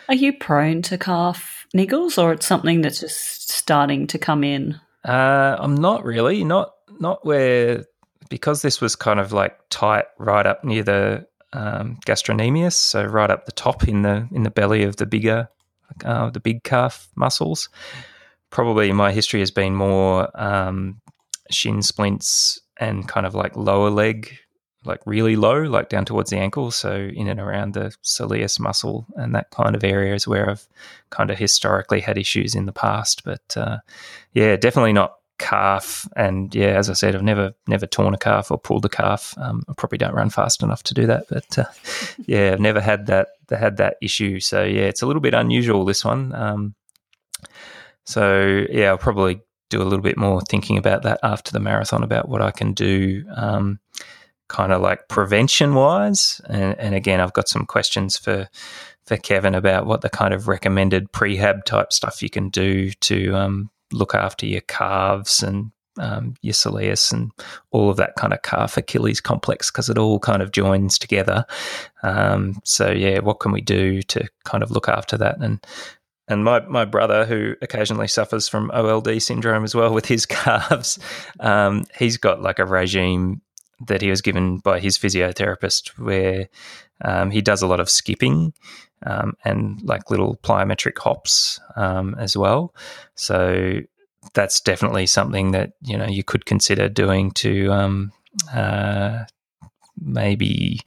Are 0.10 0.16
you 0.16 0.34
prone 0.34 0.82
to 0.84 0.98
calf 0.98 1.66
niggles, 1.76 2.22
or 2.22 2.34
it's 2.34 2.46
something 2.46 2.82
that's 2.82 3.00
just 3.00 3.50
starting 3.50 4.08
to 4.08 4.18
come 4.18 4.44
in? 4.44 4.80
Uh, 5.06 5.56
I'm 5.60 5.76
not 5.76 6.04
really. 6.04 6.44
Not 6.44 6.74
not 7.00 7.26
where 7.26 7.86
because 8.32 8.64
this 8.64 8.82
was 8.82 8.96
kind 8.96 9.20
of 9.20 9.32
like 9.32 9.56
tight 9.70 10.06
right 10.18 10.48
up 10.48 10.64
near 10.64 10.82
the 10.82 11.28
um, 11.54 12.00
gastrocnemius, 12.08 12.74
so 12.74 13.04
right 13.04 13.30
up 13.30 13.46
the 13.46 13.52
top 13.52 13.88
in 13.88 14.02
the 14.02 14.28
in 14.32 14.42
the 14.42 14.50
belly 14.50 14.82
of 14.82 14.96
the 14.96 15.06
bigger 15.06 15.48
uh, 16.04 16.30
the 16.30 16.40
big 16.40 16.64
calf 16.64 17.10
muscles. 17.16 17.70
Probably 18.50 18.92
my 18.92 19.12
history 19.12 19.40
has 19.42 19.52
been 19.52 19.76
more 19.76 20.30
um, 20.40 21.02
shin 21.52 21.82
splints 21.82 22.60
and 22.78 23.08
kind 23.08 23.26
of 23.26 23.36
like 23.36 23.56
lower 23.56 23.90
leg, 23.90 24.38
like 24.84 25.02
really 25.06 25.36
low, 25.36 25.62
like 25.64 25.90
down 25.90 26.06
towards 26.06 26.30
the 26.30 26.38
ankle. 26.38 26.72
So 26.72 27.10
in 27.14 27.28
and 27.28 27.40
around 27.40 27.74
the 27.74 27.96
soleus 28.04 28.60
muscle 28.60 29.06
and 29.16 29.36
that 29.36 29.52
kind 29.52 29.76
of 29.76 29.84
area 29.84 30.16
is 30.16 30.28
where 30.28 30.50
I've 30.50 30.68
kind 31.12 31.30
of 31.30 31.38
historically 31.38 32.02
had 32.02 32.18
issues 32.18 32.56
in 32.56 32.66
the 32.66 32.74
past. 32.74 33.24
But 33.24 33.56
uh, 33.56 33.78
yeah, 34.34 34.56
definitely 34.56 34.94
not 34.94 35.16
calf. 35.42 36.08
And 36.16 36.54
yeah, 36.54 36.78
as 36.78 36.90
I 36.90 36.94
said, 36.94 37.16
I've 37.16 37.24
never 37.24 37.54
never 37.68 37.88
torn 37.88 38.14
a 38.14 38.18
calf 38.18 38.52
or 38.52 38.60
pulled 38.60 38.86
a 38.86 38.90
calf. 38.90 39.34
Um, 39.38 39.64
I 39.68 39.74
probably 39.74 39.98
don't 39.98 40.14
run 40.14 40.30
fast 40.30 40.62
enough 40.62 40.84
to 40.84 40.94
do 40.94 41.08
that, 41.08 41.26
but 41.30 41.58
uh, 41.58 41.66
yeah, 42.26 42.52
I've 42.54 42.60
never 42.60 42.80
had 42.80 43.08
that 43.08 43.30
had 43.50 43.78
that 43.78 43.98
issue. 44.02 44.40
So 44.40 44.64
yeah, 44.64 44.84
it's 44.84 45.02
a 45.02 45.08
little 45.08 45.22
bit 45.22 45.34
unusual 45.34 45.84
this 45.84 46.06
one. 46.06 46.34
Um, 46.34 46.76
so 48.06 48.66
yeah, 48.70 48.90
I'll 48.90 48.98
probably 48.98 49.42
do 49.70 49.82
a 49.82 49.84
little 49.84 50.04
bit 50.04 50.18
more 50.18 50.42
thinking 50.42 50.78
about 50.78 51.04
that 51.04 51.20
after 51.24 51.52
the 51.52 51.60
marathon 51.60 52.04
about 52.04 52.30
what 52.30 52.42
I 52.42 52.52
can 52.52 52.74
do. 52.74 53.26
Um, 53.36 53.80
kind 54.48 54.74
of 54.74 54.82
like 54.82 55.08
prevention 55.08 55.74
wise 55.76 56.42
and, 56.50 56.78
and 56.78 56.94
again 56.94 57.22
i've 57.22 57.32
got 57.32 57.48
some 57.48 57.66
questions 57.66 58.18
for 58.18 58.50
for 59.06 59.16
kevin 59.16 59.56
about 59.56 59.86
what 59.86 60.02
the 60.02 60.10
kind 60.10 60.34
of 60.34 60.50
recommended 60.50 61.10
prehab 61.14 61.64
type 61.64 61.94
stuff 61.94 62.22
you 62.22 62.30
can 62.30 62.50
do 62.50 62.92
to 62.92 63.34
um, 63.34 63.70
look 63.92 64.16
after 64.16 64.46
your 64.46 64.62
calves 64.62 65.44
and 65.44 65.72
um, 66.00 66.36
your 66.42 66.54
soleus 66.54 67.12
and 67.12 67.32
all 67.72 67.90
of 67.90 67.98
that 67.98 68.16
kind 68.16 68.34
of 68.34 68.42
calf 68.44 68.78
Achilles 68.78 69.20
complex 69.20 69.70
because 69.70 69.90
it 69.90 69.98
all 69.98 70.20
kind 70.20 70.42
of 70.42 70.52
joins 70.52 70.98
together. 70.98 71.46
Um, 72.04 72.60
so 72.64 72.92
yeah, 72.92 73.20
what 73.20 73.40
can 73.40 73.52
we 73.52 73.62
do 73.62 74.02
to 74.04 74.28
kind 74.46 74.64
of 74.64 74.72
look 74.72 74.88
after 74.88 75.18
that? 75.18 75.40
And 75.40 75.66
and 76.28 76.46
my 76.46 76.62
my 76.62 76.86
brother, 76.86 77.26
who 77.26 77.56
occasionally 77.62 78.08
suffers 78.08 78.48
from 78.48 78.72
OLD 78.74 79.22
syndrome 79.22 79.64
as 79.64 79.76
well 79.76 79.94
with 79.94 80.06
his 80.06 80.26
calves, 80.28 80.98
um, 81.40 81.86
he's 81.98 82.18
got 82.18 82.42
like 82.42 82.60
a 82.60 82.66
regime 82.66 83.42
that 83.88 84.02
he 84.02 84.10
was 84.10 84.22
given 84.22 84.58
by 84.58 84.80
his 84.80 84.98
physiotherapist 84.98 85.90
where 85.98 86.50
um, 87.04 87.32
he 87.32 87.42
does 87.42 87.62
a 87.62 87.68
lot 87.68 87.80
of 87.80 87.90
skipping 87.90 88.54
um, 89.06 89.34
and 89.44 89.82
like 89.82 90.12
little 90.12 90.38
plyometric 90.44 90.98
hops 90.98 91.60
um, 91.76 92.16
as 92.20 92.38
well. 92.38 92.76
So 93.16 93.82
that's 94.34 94.62
definitely 94.62 95.08
something 95.08 95.52
that 95.52 95.72
you 95.82 95.98
know 95.98 96.08
you 96.08 96.24
could 96.24 96.46
consider 96.46 96.88
doing 96.88 97.32
to 97.32 97.72
um, 97.72 98.12
uh, 98.54 99.26
maybe 100.00 100.82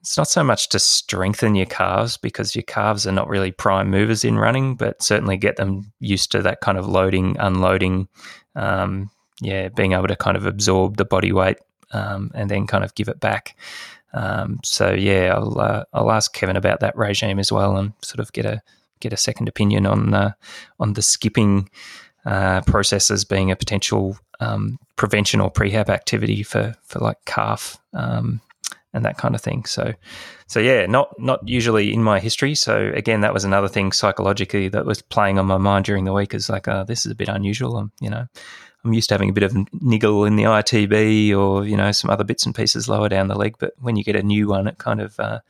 it's 0.00 0.16
not 0.16 0.28
so 0.28 0.42
much 0.42 0.70
to 0.70 0.78
strengthen 0.78 1.54
your 1.54 1.66
calves 1.66 2.16
because 2.16 2.54
your 2.56 2.62
calves 2.62 3.06
are 3.06 3.12
not 3.12 3.28
really 3.28 3.50
prime 3.50 3.90
movers 3.90 4.24
in 4.24 4.38
running, 4.38 4.74
but 4.74 5.02
certainly 5.02 5.36
get 5.36 5.56
them 5.56 5.92
used 6.00 6.32
to 6.32 6.40
that 6.40 6.62
kind 6.62 6.78
of 6.78 6.88
loading, 6.88 7.36
unloading, 7.38 8.08
um, 8.56 9.10
yeah, 9.42 9.68
being 9.68 9.92
able 9.92 10.08
to 10.08 10.16
kind 10.16 10.38
of 10.38 10.46
absorb 10.46 10.96
the 10.96 11.04
body 11.04 11.32
weight 11.32 11.58
um, 11.92 12.30
and 12.34 12.50
then 12.50 12.66
kind 12.66 12.84
of 12.84 12.94
give 12.94 13.08
it 13.08 13.20
back. 13.20 13.56
Um, 14.12 14.60
so 14.64 14.92
yeah, 14.92 15.34
I'll 15.34 15.60
uh, 15.60 15.84
I'll 15.92 16.10
ask 16.10 16.32
Kevin 16.32 16.56
about 16.56 16.80
that 16.80 16.96
regime 16.96 17.38
as 17.38 17.52
well 17.52 17.76
and 17.76 17.92
sort 18.02 18.20
of 18.20 18.32
get 18.32 18.44
a 18.44 18.62
get 19.00 19.12
a 19.12 19.16
second 19.16 19.48
opinion 19.48 19.86
on 19.86 20.14
uh, 20.14 20.32
on 20.78 20.94
the 20.94 21.02
skipping 21.02 21.70
uh, 22.26 22.60
process 22.62 23.10
as 23.10 23.24
being 23.24 23.50
a 23.50 23.56
potential 23.56 24.18
um, 24.40 24.78
prevention 24.96 25.40
or 25.40 25.50
prehab 25.50 25.88
activity 25.88 26.42
for 26.42 26.74
for 26.82 26.98
like 26.98 27.24
calf 27.24 27.78
um, 27.94 28.40
and 28.92 29.04
that 29.04 29.18
kind 29.18 29.34
of 29.34 29.40
thing. 29.40 29.64
So, 29.64 29.94
so 30.46 30.60
yeah, 30.60 30.86
not 30.86 31.18
not 31.18 31.46
usually 31.48 31.92
in 31.92 32.02
my 32.02 32.18
history. 32.18 32.54
So 32.54 32.90
again, 32.94 33.20
that 33.20 33.34
was 33.34 33.44
another 33.44 33.68
thing 33.68 33.92
psychologically 33.92 34.68
that 34.68 34.86
was 34.86 35.02
playing 35.02 35.38
on 35.38 35.46
my 35.46 35.58
mind 35.58 35.84
during 35.84 36.04
the 36.04 36.12
week. 36.12 36.34
Is 36.34 36.48
like, 36.48 36.68
uh, 36.68 36.84
this 36.84 37.06
is 37.06 37.12
a 37.12 37.16
bit 37.16 37.28
unusual. 37.28 37.76
I'm, 37.76 37.92
you 38.00 38.10
know, 38.10 38.26
I'm 38.84 38.92
used 38.92 39.08
to 39.10 39.14
having 39.14 39.30
a 39.30 39.32
bit 39.32 39.42
of 39.42 39.54
niggle 39.82 40.24
in 40.24 40.36
the 40.36 40.44
ITB 40.44 41.36
or 41.36 41.66
you 41.66 41.76
know 41.76 41.92
some 41.92 42.10
other 42.10 42.24
bits 42.24 42.46
and 42.46 42.54
pieces 42.54 42.88
lower 42.88 43.08
down 43.08 43.28
the 43.28 43.34
leg, 43.34 43.56
but 43.58 43.74
when 43.80 43.96
you 43.96 44.04
get 44.04 44.16
a 44.16 44.22
new 44.22 44.48
one, 44.48 44.66
it 44.66 44.78
kind 44.78 45.00
of 45.00 45.18
uh, 45.20 45.40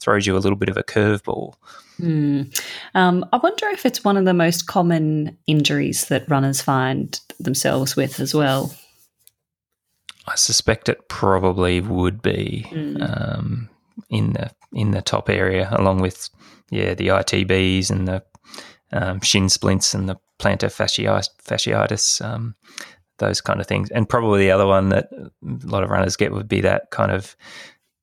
throws 0.00 0.26
you 0.26 0.36
a 0.36 0.38
little 0.38 0.56
bit 0.56 0.68
of 0.68 0.76
a 0.76 0.82
curveball. 0.82 1.54
Mm. 2.00 2.60
Um, 2.94 3.24
I 3.32 3.36
wonder 3.38 3.68
if 3.68 3.86
it's 3.86 4.04
one 4.04 4.16
of 4.16 4.24
the 4.24 4.34
most 4.34 4.66
common 4.66 5.38
injuries 5.46 6.06
that 6.06 6.28
runners 6.28 6.60
find 6.60 7.18
themselves 7.38 7.96
with 7.96 8.20
as 8.20 8.34
well. 8.34 8.74
I 10.26 10.36
suspect 10.36 10.88
it 10.88 11.08
probably 11.08 11.80
would 11.80 12.22
be 12.22 12.66
mm. 12.70 13.00
um, 13.00 13.68
in 14.10 14.32
the 14.32 14.50
in 14.72 14.90
the 14.90 15.02
top 15.02 15.30
area, 15.30 15.68
along 15.72 16.00
with 16.00 16.28
yeah 16.70 16.94
the 16.94 17.08
ITBs 17.08 17.90
and 17.90 18.08
the 18.08 18.22
um, 18.94 19.20
shin 19.20 19.48
splints 19.48 19.92
and 19.92 20.08
the 20.08 20.16
plantar 20.38 20.70
fasciitis, 20.70 21.28
fasciitis 21.44 22.24
um, 22.24 22.54
those 23.18 23.40
kind 23.40 23.60
of 23.60 23.66
things. 23.66 23.90
And 23.90 24.08
probably 24.08 24.40
the 24.40 24.52
other 24.52 24.66
one 24.66 24.88
that 24.88 25.08
a 25.12 25.30
lot 25.42 25.82
of 25.82 25.90
runners 25.90 26.16
get 26.16 26.32
would 26.32 26.48
be 26.48 26.62
that 26.62 26.90
kind 26.90 27.12
of 27.12 27.36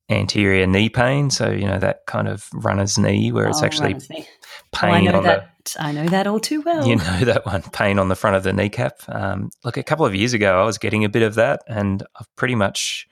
anterior 0.08 0.66
knee 0.66 0.88
pain. 0.88 1.30
So 1.30 1.50
you 1.50 1.66
know 1.66 1.78
that 1.78 2.06
kind 2.06 2.28
of 2.28 2.48
runner's 2.52 2.98
knee 2.98 3.32
where 3.32 3.48
it's 3.48 3.62
oh, 3.62 3.66
actually 3.66 3.94
pain 4.72 5.08
oh, 5.08 5.18
on 5.18 5.24
that. 5.24 5.48
the. 5.64 5.82
I 5.82 5.92
know 5.92 6.06
that 6.08 6.26
all 6.26 6.40
too 6.40 6.60
well. 6.62 6.86
You 6.86 6.96
know 6.96 7.20
that 7.24 7.46
one, 7.46 7.62
pain 7.62 7.98
on 7.98 8.08
the 8.08 8.16
front 8.16 8.36
of 8.36 8.42
the 8.42 8.52
kneecap. 8.52 9.00
Um, 9.08 9.50
look, 9.64 9.76
a 9.76 9.82
couple 9.82 10.06
of 10.06 10.14
years 10.14 10.34
ago, 10.34 10.60
I 10.60 10.64
was 10.64 10.78
getting 10.78 11.04
a 11.04 11.08
bit 11.08 11.22
of 11.22 11.34
that, 11.36 11.62
and 11.66 12.02
I've 12.18 12.34
pretty 12.36 12.54
much 12.54 13.08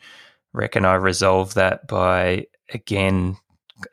reckon 0.52 0.84
I 0.84 0.94
resolved 0.94 1.54
that 1.56 1.86
by 1.86 2.46
again. 2.72 3.36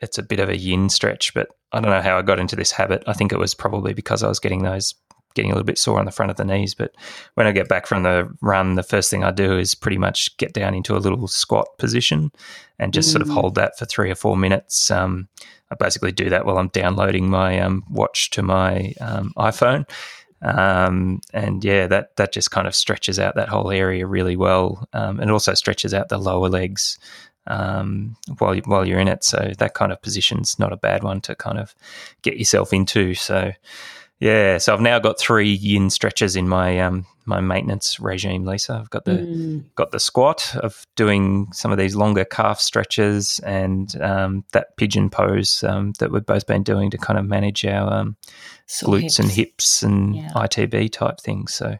It's 0.02 0.18
a 0.18 0.22
bit 0.22 0.40
of 0.40 0.50
a 0.50 0.58
yin 0.58 0.90
stretch, 0.90 1.32
but 1.32 1.48
I 1.72 1.80
don't 1.80 1.90
know 1.90 2.02
how 2.02 2.18
I 2.18 2.22
got 2.22 2.40
into 2.40 2.56
this 2.56 2.72
habit. 2.72 3.02
I 3.06 3.12
think 3.12 3.32
it 3.32 3.38
was 3.38 3.54
probably 3.54 3.92
because 3.92 4.22
I 4.22 4.28
was 4.28 4.40
getting 4.40 4.62
those 4.62 4.94
getting 5.34 5.50
a 5.50 5.54
little 5.54 5.66
bit 5.66 5.78
sore 5.78 5.98
on 5.98 6.04
the 6.04 6.10
front 6.10 6.30
of 6.30 6.36
the 6.36 6.44
knees. 6.44 6.74
But 6.74 6.94
when 7.34 7.46
I 7.46 7.52
get 7.52 7.68
back 7.68 7.86
from 7.86 8.02
the 8.02 8.28
run, 8.40 8.74
the 8.74 8.82
first 8.82 9.10
thing 9.10 9.22
I 9.22 9.30
do 9.30 9.56
is 9.58 9.74
pretty 9.74 9.98
much 9.98 10.36
get 10.36 10.52
down 10.52 10.74
into 10.74 10.96
a 10.96 10.98
little 10.98 11.28
squat 11.28 11.78
position 11.78 12.32
and 12.78 12.92
just 12.92 13.10
mm. 13.10 13.12
sort 13.12 13.22
of 13.22 13.28
mm. 13.28 13.34
hold 13.34 13.54
that 13.54 13.78
for 13.78 13.84
three 13.84 14.10
or 14.10 14.14
four 14.14 14.36
minutes. 14.36 14.90
Um, 14.90 15.28
I 15.70 15.76
basically 15.76 16.12
do 16.12 16.30
that 16.30 16.46
while 16.46 16.58
I'm 16.58 16.68
downloading 16.68 17.28
my 17.30 17.60
um, 17.60 17.84
watch 17.90 18.30
to 18.30 18.42
my 18.42 18.94
um, 19.00 19.32
iPhone. 19.36 19.88
Um, 20.40 21.20
and 21.32 21.64
yeah, 21.64 21.88
that 21.88 22.16
that 22.16 22.32
just 22.32 22.52
kind 22.52 22.68
of 22.68 22.74
stretches 22.74 23.18
out 23.18 23.34
that 23.34 23.48
whole 23.48 23.72
area 23.72 24.06
really 24.06 24.36
well, 24.36 24.88
um, 24.92 25.18
and 25.18 25.32
also 25.32 25.52
stretches 25.54 25.92
out 25.92 26.10
the 26.10 26.18
lower 26.18 26.48
legs 26.48 26.96
um, 27.48 28.16
while 28.38 28.56
while 28.58 28.86
you're 28.86 29.00
in 29.00 29.08
it. 29.08 29.24
So 29.24 29.52
that 29.58 29.74
kind 29.74 29.92
of 29.92 30.00
position's 30.00 30.58
not 30.58 30.72
a 30.72 30.76
bad 30.76 31.02
one 31.02 31.20
to 31.22 31.34
kind 31.34 31.58
of 31.58 31.74
get 32.22 32.38
yourself 32.38 32.72
into. 32.72 33.14
So 33.14 33.52
yeah, 34.20 34.58
so 34.58 34.74
I've 34.74 34.80
now 34.80 34.98
got 34.98 35.18
three 35.18 35.52
yin 35.52 35.90
stretches 35.90 36.34
in 36.34 36.48
my 36.48 36.80
um, 36.80 37.06
my 37.24 37.40
maintenance 37.40 38.00
regime, 38.00 38.44
Lisa. 38.44 38.74
I've 38.74 38.90
got 38.90 39.04
the 39.04 39.12
mm. 39.12 39.64
got 39.76 39.92
the 39.92 40.00
squat 40.00 40.56
of 40.56 40.84
doing 40.96 41.46
some 41.52 41.70
of 41.70 41.78
these 41.78 41.94
longer 41.94 42.24
calf 42.24 42.58
stretches 42.58 43.38
and 43.40 43.94
um, 44.00 44.44
that 44.52 44.76
pigeon 44.76 45.08
pose 45.08 45.62
um, 45.62 45.92
that 46.00 46.10
we've 46.10 46.26
both 46.26 46.48
been 46.48 46.64
doing 46.64 46.90
to 46.90 46.98
kind 46.98 47.16
of 47.16 47.26
manage 47.26 47.64
our 47.64 47.92
um, 47.92 48.16
glutes 48.66 49.02
hips. 49.02 49.18
and 49.20 49.30
hips 49.30 49.82
and 49.84 50.16
yeah. 50.16 50.32
ITB 50.34 50.90
type 50.90 51.20
things. 51.20 51.54
So, 51.54 51.78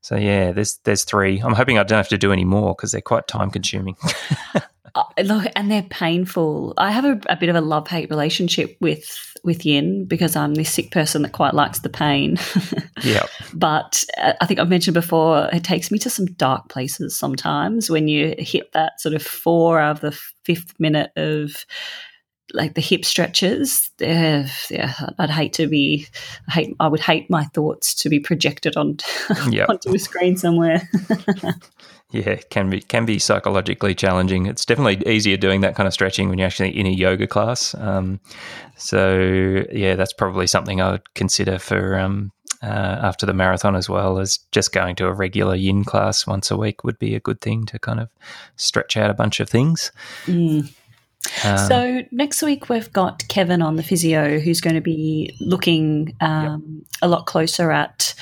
so 0.00 0.16
yeah, 0.16 0.50
there's 0.50 0.78
there's 0.82 1.04
three. 1.04 1.38
I'm 1.38 1.54
hoping 1.54 1.78
I 1.78 1.84
don't 1.84 1.98
have 1.98 2.08
to 2.08 2.18
do 2.18 2.32
any 2.32 2.44
more 2.44 2.74
because 2.74 2.90
they're 2.90 3.00
quite 3.00 3.28
time 3.28 3.50
consuming. 3.50 3.96
look, 5.22 5.46
and 5.56 5.70
they're 5.70 5.82
painful. 5.82 6.74
I 6.76 6.90
have 6.90 7.04
a, 7.04 7.20
a 7.28 7.36
bit 7.36 7.48
of 7.48 7.56
a 7.56 7.60
love 7.60 7.88
hate 7.88 8.10
relationship 8.10 8.76
with 8.80 9.04
with 9.44 9.64
yin 9.64 10.04
because 10.06 10.34
I'm 10.36 10.54
this 10.54 10.72
sick 10.72 10.90
person 10.90 11.22
that 11.22 11.32
quite 11.32 11.54
likes 11.54 11.80
the 11.80 11.88
pain. 11.88 12.36
yeah. 13.02 13.26
But 13.54 14.04
uh, 14.18 14.32
I 14.40 14.46
think 14.46 14.58
I've 14.58 14.68
mentioned 14.68 14.94
before, 14.94 15.48
it 15.52 15.64
takes 15.64 15.90
me 15.90 15.98
to 16.00 16.10
some 16.10 16.26
dark 16.26 16.68
places 16.68 17.16
sometimes 17.16 17.88
when 17.88 18.08
you 18.08 18.34
hit 18.38 18.72
that 18.72 19.00
sort 19.00 19.14
of 19.14 19.22
four 19.22 19.80
of 19.80 20.00
the 20.00 20.12
fifth 20.44 20.78
minute 20.80 21.12
of 21.16 21.64
like 22.52 22.74
the 22.74 22.80
hip 22.80 23.04
stretches. 23.04 23.90
Uh, 24.00 24.46
yeah, 24.70 24.94
I'd 25.18 25.30
hate 25.30 25.52
to 25.54 25.66
be, 25.66 26.06
I 26.48 26.52
hate, 26.52 26.76
I 26.80 26.88
would 26.88 27.00
hate 27.00 27.30
my 27.30 27.44
thoughts 27.44 27.94
to 27.96 28.08
be 28.08 28.20
projected 28.20 28.76
on, 28.76 28.98
yep. 29.50 29.68
onto 29.68 29.94
a 29.94 29.98
screen 29.98 30.36
somewhere. 30.36 30.88
yeah, 32.10 32.36
can 32.50 32.70
be 32.70 32.80
can 32.80 33.04
be 33.04 33.18
psychologically 33.18 33.94
challenging. 33.94 34.46
It's 34.46 34.64
definitely 34.64 35.06
easier 35.12 35.36
doing 35.36 35.60
that 35.62 35.74
kind 35.74 35.86
of 35.86 35.92
stretching 35.92 36.28
when 36.28 36.38
you're 36.38 36.46
actually 36.46 36.76
in 36.78 36.86
a 36.86 36.90
yoga 36.90 37.26
class. 37.26 37.74
Um, 37.74 38.20
so 38.76 39.64
yeah, 39.72 39.96
that's 39.96 40.12
probably 40.12 40.46
something 40.46 40.80
I 40.80 40.92
would 40.92 41.14
consider 41.14 41.58
for 41.58 41.98
um, 41.98 42.32
uh, 42.62 42.66
after 43.02 43.26
the 43.26 43.34
marathon 43.34 43.74
as 43.74 43.88
well 43.88 44.18
as 44.18 44.38
just 44.52 44.72
going 44.72 44.94
to 44.96 45.06
a 45.06 45.12
regular 45.12 45.56
yin 45.56 45.84
class 45.84 46.26
once 46.26 46.50
a 46.50 46.56
week 46.56 46.84
would 46.84 46.98
be 46.98 47.14
a 47.14 47.20
good 47.20 47.40
thing 47.40 47.66
to 47.66 47.78
kind 47.78 48.00
of 48.00 48.08
stretch 48.56 48.96
out 48.96 49.10
a 49.10 49.14
bunch 49.14 49.40
of 49.40 49.48
things. 49.48 49.90
Mm. 50.26 50.72
Uh, 51.44 51.56
so 51.68 52.02
next 52.10 52.42
week 52.42 52.68
we've 52.68 52.92
got 52.92 53.26
Kevin 53.28 53.62
on 53.62 53.76
the 53.76 53.82
physio, 53.82 54.38
who's 54.38 54.60
going 54.60 54.74
to 54.76 54.80
be 54.80 55.36
looking 55.40 56.16
um, 56.20 56.80
yep. 56.80 56.86
a 57.02 57.08
lot 57.08 57.26
closer 57.26 57.70
at 57.70 58.14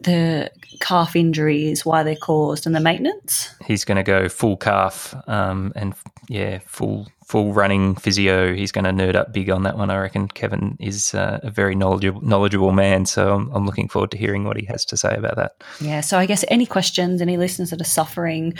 the 0.00 0.50
calf 0.80 1.16
injuries, 1.16 1.84
why 1.84 2.02
they're 2.02 2.16
caused, 2.16 2.66
and 2.66 2.74
the 2.74 2.80
maintenance. 2.80 3.54
He's 3.64 3.84
going 3.84 3.96
to 3.96 4.02
go 4.02 4.28
full 4.28 4.56
calf 4.56 5.14
um, 5.26 5.72
and 5.76 5.94
yeah, 6.28 6.60
full 6.64 7.08
full 7.30 7.52
running 7.52 7.94
physio. 7.94 8.54
He's 8.54 8.72
going 8.72 8.84
to 8.84 8.90
nerd 8.90 9.14
up 9.14 9.32
big 9.32 9.50
on 9.50 9.62
that 9.62 9.76
one. 9.76 9.88
I 9.90 9.98
reckon 9.98 10.26
Kevin 10.26 10.76
is 10.80 11.14
uh, 11.14 11.38
a 11.42 11.50
very 11.50 11.74
knowledgeable 11.74 12.20
knowledgeable 12.22 12.72
man, 12.72 13.06
so 13.06 13.34
I'm, 13.34 13.50
I'm 13.52 13.66
looking 13.66 13.88
forward 13.88 14.10
to 14.12 14.18
hearing 14.18 14.44
what 14.44 14.56
he 14.56 14.66
has 14.66 14.84
to 14.86 14.96
say 14.96 15.14
about 15.14 15.36
that. 15.36 15.62
Yeah. 15.80 16.00
So 16.00 16.18
I 16.18 16.26
guess 16.26 16.44
any 16.48 16.66
questions, 16.66 17.20
any 17.20 17.36
listeners 17.36 17.70
that 17.70 17.80
are 17.80 17.84
suffering 17.84 18.54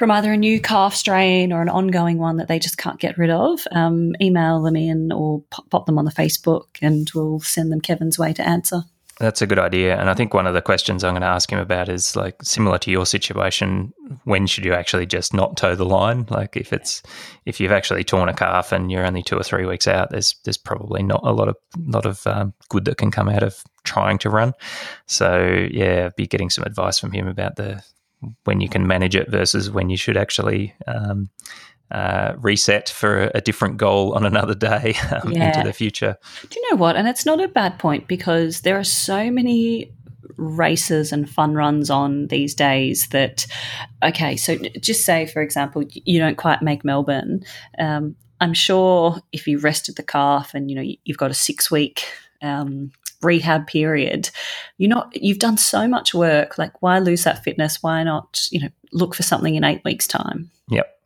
from 0.00 0.10
either 0.10 0.32
a 0.32 0.36
new 0.38 0.58
calf 0.58 0.94
strain 0.94 1.52
or 1.52 1.60
an 1.60 1.68
ongoing 1.68 2.16
one 2.16 2.38
that 2.38 2.48
they 2.48 2.58
just 2.58 2.78
can't 2.78 2.98
get 2.98 3.18
rid 3.18 3.28
of, 3.28 3.60
um, 3.70 4.14
email 4.18 4.62
them 4.62 4.74
in 4.74 5.12
or 5.12 5.42
pop, 5.50 5.84
them 5.84 5.98
on 5.98 6.06
the 6.06 6.10
Facebook, 6.10 6.68
and 6.80 7.10
we'll 7.14 7.38
send 7.40 7.70
them 7.70 7.82
Kevin's 7.82 8.18
way 8.18 8.32
to 8.32 8.42
answer. 8.42 8.80
That's 9.18 9.42
a 9.42 9.46
good 9.46 9.58
idea. 9.58 10.00
And 10.00 10.08
I 10.08 10.14
think 10.14 10.32
one 10.32 10.46
of 10.46 10.54
the 10.54 10.62
questions 10.62 11.04
I'm 11.04 11.12
going 11.12 11.20
to 11.20 11.28
ask 11.28 11.52
him 11.52 11.58
about 11.58 11.90
is 11.90 12.16
like 12.16 12.42
similar 12.42 12.78
to 12.78 12.90
your 12.90 13.04
situation, 13.04 13.92
when 14.24 14.46
should 14.46 14.64
you 14.64 14.72
actually 14.72 15.04
just 15.04 15.34
not 15.34 15.58
toe 15.58 15.74
the 15.74 15.84
line? 15.84 16.24
Like 16.30 16.56
if 16.56 16.72
it's 16.72 17.02
if 17.44 17.60
you've 17.60 17.70
actually 17.70 18.02
torn 18.02 18.30
a 18.30 18.34
calf 18.34 18.72
and 18.72 18.90
you're 18.90 19.04
only 19.04 19.22
two 19.22 19.36
or 19.36 19.42
three 19.42 19.66
weeks 19.66 19.86
out, 19.86 20.08
there's 20.08 20.34
there's 20.44 20.56
probably 20.56 21.02
not 21.02 21.20
a 21.24 21.32
lot 21.32 21.48
of 21.48 21.56
lot 21.76 22.06
of 22.06 22.26
um, 22.26 22.54
good 22.70 22.86
that 22.86 22.96
can 22.96 23.10
come 23.10 23.28
out 23.28 23.42
of 23.42 23.62
trying 23.84 24.16
to 24.20 24.30
run. 24.30 24.54
So 25.04 25.68
yeah, 25.70 26.08
be 26.16 26.26
getting 26.26 26.48
some 26.48 26.64
advice 26.64 26.98
from 26.98 27.12
him 27.12 27.28
about 27.28 27.56
the 27.56 27.82
when 28.44 28.60
you 28.60 28.68
can 28.68 28.86
manage 28.86 29.16
it 29.16 29.30
versus 29.30 29.70
when 29.70 29.90
you 29.90 29.96
should 29.96 30.16
actually 30.16 30.74
um, 30.86 31.30
uh, 31.90 32.34
reset 32.38 32.88
for 32.88 33.30
a 33.34 33.40
different 33.40 33.76
goal 33.76 34.14
on 34.14 34.24
another 34.24 34.54
day 34.54 34.94
um, 35.10 35.32
yeah. 35.32 35.48
into 35.48 35.66
the 35.66 35.72
future. 35.72 36.16
Do 36.48 36.60
you 36.60 36.70
know 36.70 36.76
what? 36.76 36.96
And 36.96 37.08
it's 37.08 37.26
not 37.26 37.42
a 37.42 37.48
bad 37.48 37.78
point 37.78 38.06
because 38.06 38.60
there 38.60 38.78
are 38.78 38.84
so 38.84 39.30
many 39.30 39.92
races 40.36 41.12
and 41.12 41.28
fun 41.28 41.54
runs 41.54 41.90
on 41.90 42.26
these 42.28 42.54
days 42.54 43.08
that 43.08 43.46
okay 44.02 44.36
so 44.36 44.56
just 44.80 45.04
say 45.04 45.26
for 45.26 45.42
example 45.42 45.84
you 45.92 46.18
don't 46.18 46.38
quite 46.38 46.62
make 46.62 46.82
melbourne 46.82 47.44
um, 47.78 48.16
i'm 48.40 48.54
sure 48.54 49.20
if 49.32 49.46
you 49.46 49.58
rested 49.58 49.96
the 49.96 50.02
calf 50.02 50.54
and 50.54 50.70
you 50.70 50.76
know 50.76 50.94
you've 51.04 51.18
got 51.18 51.30
a 51.30 51.34
six 51.34 51.70
week 51.70 52.06
um, 52.40 52.90
rehab 53.22 53.66
period 53.66 54.30
you're 54.80 54.88
not 54.88 55.10
you've 55.14 55.38
done 55.38 55.56
so 55.56 55.86
much 55.86 56.14
work 56.14 56.58
like 56.58 56.80
why 56.82 56.98
lose 56.98 57.24
that 57.24 57.44
fitness 57.44 57.82
why 57.82 58.02
not 58.02 58.46
you 58.50 58.60
know 58.60 58.68
look 58.92 59.14
for 59.14 59.22
something 59.22 59.54
in 59.54 59.62
eight 59.62 59.82
weeks 59.84 60.06
time 60.06 60.50
yep 60.68 60.96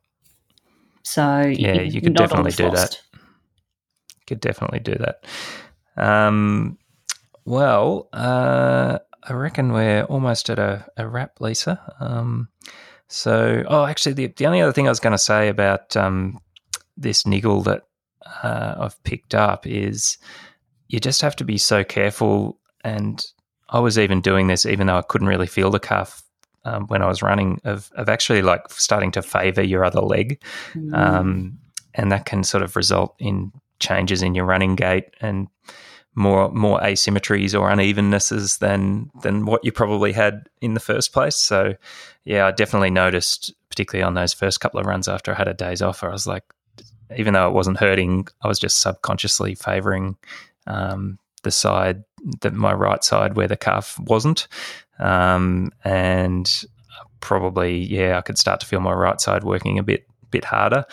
so 1.04 1.42
yeah, 1.42 1.82
you 1.82 2.00
could 2.00 2.14
definitely 2.14 2.52
do 2.52 2.70
that. 2.70 3.00
Could 4.26 4.40
definitely 4.40 4.80
do 4.80 4.94
that. 4.94 5.24
Um, 5.96 6.78
well, 7.44 8.08
uh, 8.12 8.98
I 9.22 9.32
reckon 9.34 9.72
we're 9.72 10.04
almost 10.04 10.48
at 10.48 10.58
a, 10.58 10.86
a 10.96 11.06
wrap, 11.06 11.40
Lisa. 11.40 11.78
Um, 12.00 12.48
so, 13.08 13.62
oh, 13.68 13.84
actually, 13.84 14.14
the, 14.14 14.28
the 14.28 14.46
only 14.46 14.62
other 14.62 14.72
thing 14.72 14.86
I 14.86 14.90
was 14.90 14.98
going 14.98 15.12
to 15.12 15.18
say 15.18 15.48
about 15.48 15.94
um, 15.94 16.40
this 16.96 17.26
niggle 17.26 17.60
that 17.62 17.82
uh, 18.42 18.76
I've 18.78 19.02
picked 19.04 19.34
up 19.34 19.66
is 19.66 20.16
you 20.88 21.00
just 21.00 21.20
have 21.20 21.36
to 21.36 21.44
be 21.44 21.58
so 21.58 21.84
careful. 21.84 22.58
And 22.82 23.22
I 23.68 23.80
was 23.80 23.98
even 23.98 24.20
doing 24.20 24.46
this, 24.46 24.66
even 24.66 24.86
though 24.86 24.98
I 24.98 25.02
couldn't 25.02 25.28
really 25.28 25.46
feel 25.46 25.70
the 25.70 25.80
calf 25.80 26.22
um, 26.64 26.86
when 26.86 27.02
I 27.02 27.06
was 27.06 27.22
running 27.22 27.60
of, 27.64 27.90
of 27.94 28.08
actually 28.08 28.42
like 28.42 28.70
starting 28.70 29.10
to 29.12 29.22
favor 29.22 29.62
your 29.62 29.84
other 29.84 30.00
leg. 30.00 30.42
Mm. 30.74 30.94
Um, 30.94 31.58
and 31.94 32.10
that 32.10 32.26
can 32.26 32.44
sort 32.44 32.62
of 32.62 32.76
result 32.76 33.14
in 33.18 33.52
changes 33.80 34.22
in 34.22 34.34
your 34.34 34.44
running 34.44 34.74
gait 34.76 35.14
and 35.20 35.48
more 36.14 36.48
more 36.52 36.80
asymmetries 36.80 37.58
or 37.58 37.68
unevennesses 37.68 38.58
than 38.60 39.10
than 39.22 39.46
what 39.46 39.64
you 39.64 39.72
probably 39.72 40.12
had 40.12 40.48
in 40.60 40.74
the 40.74 40.80
first 40.80 41.12
place. 41.12 41.36
So 41.36 41.74
yeah, 42.24 42.46
I 42.46 42.52
definitely 42.52 42.90
noticed, 42.90 43.52
particularly 43.68 44.04
on 44.04 44.14
those 44.14 44.32
first 44.32 44.60
couple 44.60 44.78
of 44.78 44.86
runs 44.86 45.08
after 45.08 45.32
I 45.32 45.34
had 45.34 45.48
a 45.48 45.54
days 45.54 45.82
off, 45.82 46.04
I 46.04 46.08
was 46.08 46.26
like, 46.26 46.44
even 47.16 47.34
though 47.34 47.48
it 47.48 47.52
wasn't 47.54 47.78
hurting, 47.78 48.28
I 48.42 48.48
was 48.48 48.60
just 48.60 48.80
subconsciously 48.80 49.56
favoring 49.56 50.16
um, 50.66 51.18
the 51.44 51.50
side 51.50 52.04
that 52.40 52.54
my 52.54 52.72
right 52.72 53.04
side 53.04 53.36
where 53.36 53.48
the 53.48 53.56
calf 53.56 53.98
wasn't. 54.00 54.48
Um, 54.98 55.70
and 55.84 56.64
probably, 57.20 57.78
yeah, 57.78 58.18
I 58.18 58.20
could 58.20 58.38
start 58.38 58.60
to 58.60 58.66
feel 58.66 58.80
my 58.80 58.92
right 58.92 59.20
side 59.20 59.44
working 59.44 59.78
a 59.78 59.82
bit 59.82 60.06
bit 60.30 60.44
harder. 60.44 60.84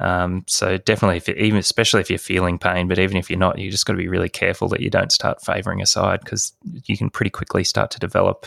Um, 0.00 0.44
so 0.48 0.76
definitely, 0.76 1.18
if 1.18 1.28
even 1.28 1.58
especially 1.58 2.00
if 2.00 2.10
you're 2.10 2.18
feeling 2.18 2.58
pain, 2.58 2.88
but 2.88 2.98
even 2.98 3.16
if 3.16 3.30
you're 3.30 3.38
not, 3.38 3.58
you 3.58 3.70
just 3.70 3.86
got 3.86 3.92
to 3.92 3.98
be 3.98 4.08
really 4.08 4.28
careful 4.28 4.68
that 4.68 4.80
you 4.80 4.90
don't 4.90 5.12
start 5.12 5.42
favouring 5.42 5.80
a 5.80 5.86
side 5.86 6.20
because 6.20 6.52
you 6.86 6.96
can 6.96 7.08
pretty 7.08 7.30
quickly 7.30 7.64
start 7.64 7.90
to 7.92 7.98
develop 7.98 8.46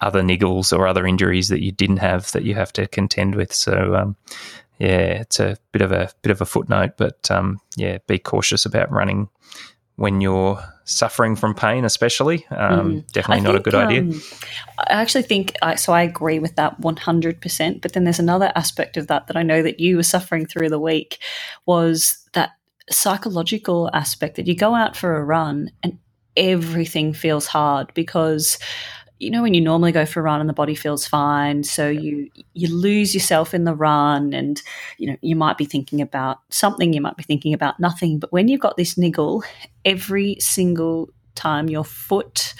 other 0.00 0.22
niggles 0.22 0.76
or 0.76 0.86
other 0.86 1.06
injuries 1.06 1.48
that 1.48 1.62
you 1.62 1.72
didn't 1.72 1.98
have 1.98 2.30
that 2.32 2.44
you 2.44 2.54
have 2.54 2.72
to 2.74 2.86
contend 2.88 3.34
with. 3.34 3.52
So 3.52 3.94
um, 3.94 4.16
yeah, 4.78 5.20
it's 5.20 5.40
a 5.40 5.56
bit 5.72 5.82
of 5.82 5.92
a 5.92 6.10
bit 6.22 6.30
of 6.30 6.40
a 6.40 6.46
footnote, 6.46 6.92
but 6.96 7.30
um, 7.30 7.60
yeah, 7.76 7.98
be 8.06 8.18
cautious 8.18 8.64
about 8.66 8.90
running 8.90 9.28
when 9.96 10.20
you're 10.20 10.62
suffering 10.90 11.36
from 11.36 11.54
pain, 11.54 11.84
especially. 11.84 12.46
Um, 12.50 13.02
mm. 13.02 13.12
Definitely 13.12 13.44
not 13.44 13.56
a 13.56 13.60
good 13.60 13.74
idea. 13.74 14.00
Um, 14.00 14.20
I 14.78 15.00
actually 15.00 15.22
think, 15.22 15.54
so 15.76 15.92
I 15.92 16.02
agree 16.02 16.38
with 16.38 16.56
that 16.56 16.80
100%. 16.80 17.80
But 17.80 17.92
then 17.92 18.04
there's 18.04 18.18
another 18.18 18.52
aspect 18.54 18.96
of 18.96 19.06
that 19.06 19.28
that 19.28 19.36
I 19.36 19.42
know 19.42 19.62
that 19.62 19.80
you 19.80 19.96
were 19.96 20.02
suffering 20.02 20.46
through 20.46 20.68
the 20.68 20.78
week 20.78 21.18
was 21.66 22.28
that 22.32 22.50
psychological 22.90 23.88
aspect 23.92 24.36
that 24.36 24.46
you 24.46 24.56
go 24.56 24.74
out 24.74 24.96
for 24.96 25.16
a 25.16 25.24
run 25.24 25.70
and 25.82 25.98
everything 26.36 27.12
feels 27.12 27.46
hard 27.46 27.92
because 27.94 28.58
you 29.20 29.30
know 29.30 29.42
when 29.42 29.54
you 29.54 29.60
normally 29.60 29.92
go 29.92 30.04
for 30.04 30.20
a 30.20 30.22
run 30.22 30.40
and 30.40 30.48
the 30.48 30.54
body 30.54 30.74
feels 30.74 31.06
fine 31.06 31.62
so 31.62 31.88
you 31.88 32.28
you 32.54 32.74
lose 32.74 33.14
yourself 33.14 33.54
in 33.54 33.64
the 33.64 33.74
run 33.74 34.32
and 34.32 34.62
you 34.98 35.06
know 35.06 35.16
you 35.20 35.36
might 35.36 35.58
be 35.58 35.64
thinking 35.64 36.00
about 36.00 36.38
something 36.48 36.92
you 36.92 37.00
might 37.00 37.16
be 37.16 37.22
thinking 37.22 37.54
about 37.54 37.78
nothing 37.78 38.18
but 38.18 38.32
when 38.32 38.48
you've 38.48 38.60
got 38.60 38.76
this 38.76 38.96
niggle 38.96 39.44
every 39.84 40.36
single 40.40 41.10
time 41.34 41.68
your 41.68 41.84
foot 41.84 42.54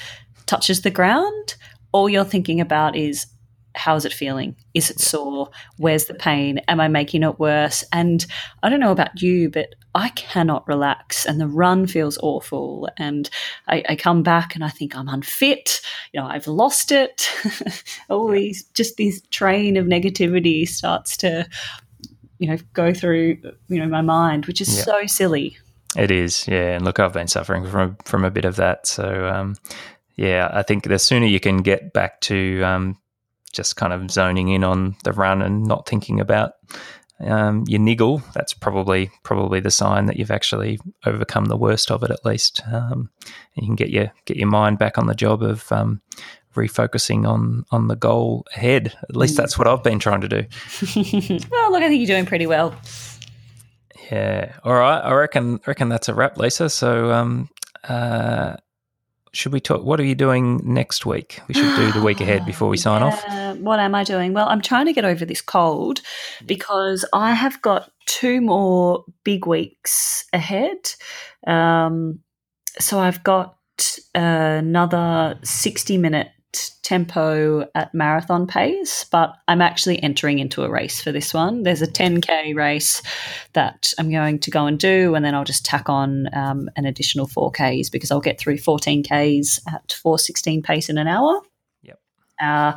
touches 0.46 0.82
the 0.82 0.90
ground 0.90 1.56
all 1.92 2.08
you're 2.08 2.24
thinking 2.24 2.60
about 2.60 2.94
is 2.94 3.26
how 3.74 3.94
is 3.94 4.04
it 4.04 4.12
feeling? 4.12 4.56
Is 4.74 4.90
it 4.90 5.00
sore? 5.00 5.50
Where's 5.76 6.06
the 6.06 6.14
pain? 6.14 6.58
Am 6.68 6.80
I 6.80 6.88
making 6.88 7.22
it 7.22 7.38
worse? 7.38 7.84
And 7.92 8.26
I 8.62 8.68
don't 8.68 8.80
know 8.80 8.90
about 8.90 9.22
you, 9.22 9.48
but 9.48 9.74
I 9.94 10.10
cannot 10.10 10.66
relax, 10.68 11.26
and 11.26 11.40
the 11.40 11.48
run 11.48 11.86
feels 11.86 12.18
awful. 12.22 12.88
And 12.96 13.28
I, 13.66 13.82
I 13.88 13.96
come 13.96 14.22
back 14.22 14.54
and 14.54 14.62
I 14.62 14.68
think 14.68 14.94
I'm 14.94 15.08
unfit. 15.08 15.80
You 16.12 16.20
know, 16.20 16.26
I've 16.26 16.46
lost 16.46 16.92
it. 16.92 17.30
All 18.08 18.28
these, 18.28 18.64
just 18.74 18.96
this 18.96 19.20
train 19.30 19.76
of 19.76 19.86
negativity 19.86 20.66
starts 20.66 21.16
to, 21.18 21.48
you 22.38 22.48
know, 22.48 22.58
go 22.72 22.94
through, 22.94 23.38
you 23.68 23.78
know, 23.78 23.88
my 23.88 24.02
mind, 24.02 24.46
which 24.46 24.60
is 24.60 24.76
yeah. 24.76 24.84
so 24.84 25.06
silly. 25.06 25.58
It 25.96 26.10
is, 26.10 26.46
yeah. 26.46 26.76
And 26.76 26.84
look, 26.84 27.00
I've 27.00 27.12
been 27.12 27.26
suffering 27.26 27.66
from 27.66 27.96
from 28.04 28.24
a 28.24 28.30
bit 28.30 28.44
of 28.44 28.56
that. 28.56 28.86
So, 28.86 29.26
um, 29.26 29.56
yeah, 30.14 30.48
I 30.52 30.62
think 30.62 30.84
the 30.84 30.98
sooner 30.98 31.26
you 31.26 31.40
can 31.40 31.58
get 31.58 31.92
back 31.92 32.20
to 32.22 32.62
um, 32.62 32.96
just 33.52 33.76
kind 33.76 33.92
of 33.92 34.10
zoning 34.10 34.48
in 34.48 34.62
on 34.62 34.96
the 35.02 35.12
run 35.12 35.42
and 35.42 35.64
not 35.64 35.88
thinking 35.88 36.20
about 36.20 36.52
um, 37.20 37.64
your 37.66 37.80
niggle, 37.80 38.22
that's 38.34 38.54
probably 38.54 39.10
probably 39.22 39.60
the 39.60 39.70
sign 39.70 40.06
that 40.06 40.16
you've 40.16 40.30
actually 40.30 40.78
overcome 41.04 41.46
the 41.46 41.56
worst 41.56 41.90
of 41.90 42.02
it 42.02 42.10
at 42.10 42.24
least. 42.24 42.62
Um, 42.70 43.10
you 43.54 43.66
can 43.66 43.74
get 43.74 43.90
your 43.90 44.12
get 44.24 44.36
your 44.36 44.48
mind 44.48 44.78
back 44.78 44.98
on 44.98 45.06
the 45.06 45.14
job 45.14 45.42
of 45.42 45.70
um, 45.70 46.00
refocusing 46.54 47.28
on 47.28 47.64
on 47.70 47.88
the 47.88 47.96
goal 47.96 48.46
ahead. 48.54 48.94
At 49.08 49.16
least 49.16 49.36
that's 49.36 49.58
what 49.58 49.68
I've 49.68 49.82
been 49.82 49.98
trying 49.98 50.22
to 50.22 50.28
do. 50.28 50.36
well, 51.50 51.72
look, 51.72 51.82
I 51.82 51.88
think 51.88 52.00
you're 52.00 52.16
doing 52.16 52.26
pretty 52.26 52.46
well. 52.46 52.74
Yeah. 54.10 54.54
All 54.64 54.74
right. 54.74 55.00
I 55.00 55.12
reckon 55.12 55.60
reckon 55.66 55.88
that's 55.88 56.08
a 56.08 56.14
wrap, 56.14 56.38
Lisa. 56.38 56.70
So 56.70 57.12
um, 57.12 57.48
uh, 57.84 58.56
should 59.32 59.52
we 59.52 59.60
talk? 59.60 59.84
What 59.84 60.00
are 60.00 60.04
you 60.04 60.14
doing 60.14 60.60
next 60.64 61.06
week? 61.06 61.40
We 61.48 61.54
should 61.54 61.76
do 61.76 61.92
the 61.92 62.02
week 62.02 62.20
ahead 62.20 62.44
before 62.44 62.68
we 62.68 62.76
sign 62.76 63.00
yeah, 63.00 63.52
off. 63.52 63.58
What 63.58 63.78
am 63.78 63.94
I 63.94 64.04
doing? 64.04 64.32
Well, 64.32 64.48
I'm 64.48 64.60
trying 64.60 64.86
to 64.86 64.92
get 64.92 65.04
over 65.04 65.24
this 65.24 65.40
cold 65.40 66.00
because 66.46 67.04
I 67.12 67.32
have 67.32 67.60
got 67.62 67.90
two 68.06 68.40
more 68.40 69.04
big 69.24 69.46
weeks 69.46 70.24
ahead. 70.32 70.78
Um, 71.46 72.20
so 72.78 72.98
I've 72.98 73.22
got 73.22 73.56
another 74.14 75.38
60 75.42 75.96
minute 75.98 76.28
tempo 76.82 77.68
at 77.74 77.94
marathon 77.94 78.46
pace, 78.46 79.04
but 79.04 79.36
I'm 79.48 79.62
actually 79.62 80.02
entering 80.02 80.38
into 80.38 80.62
a 80.62 80.70
race 80.70 81.00
for 81.00 81.12
this 81.12 81.32
one. 81.32 81.62
There's 81.62 81.82
a 81.82 81.86
10k 81.86 82.54
race 82.54 83.02
that 83.52 83.92
I'm 83.98 84.10
going 84.10 84.40
to 84.40 84.50
go 84.50 84.66
and 84.66 84.78
do, 84.78 85.14
and 85.14 85.24
then 85.24 85.34
I'll 85.34 85.44
just 85.44 85.64
tack 85.64 85.88
on 85.88 86.28
um, 86.32 86.68
an 86.76 86.86
additional 86.86 87.26
4ks 87.28 87.90
because 87.92 88.10
I'll 88.10 88.20
get 88.20 88.38
through 88.38 88.56
14ks 88.56 89.60
at 89.68 89.92
416 89.92 90.62
pace 90.62 90.88
in 90.88 90.98
an 90.98 91.06
hour. 91.06 91.40
Yep. 91.82 92.00
Uh, 92.42 92.72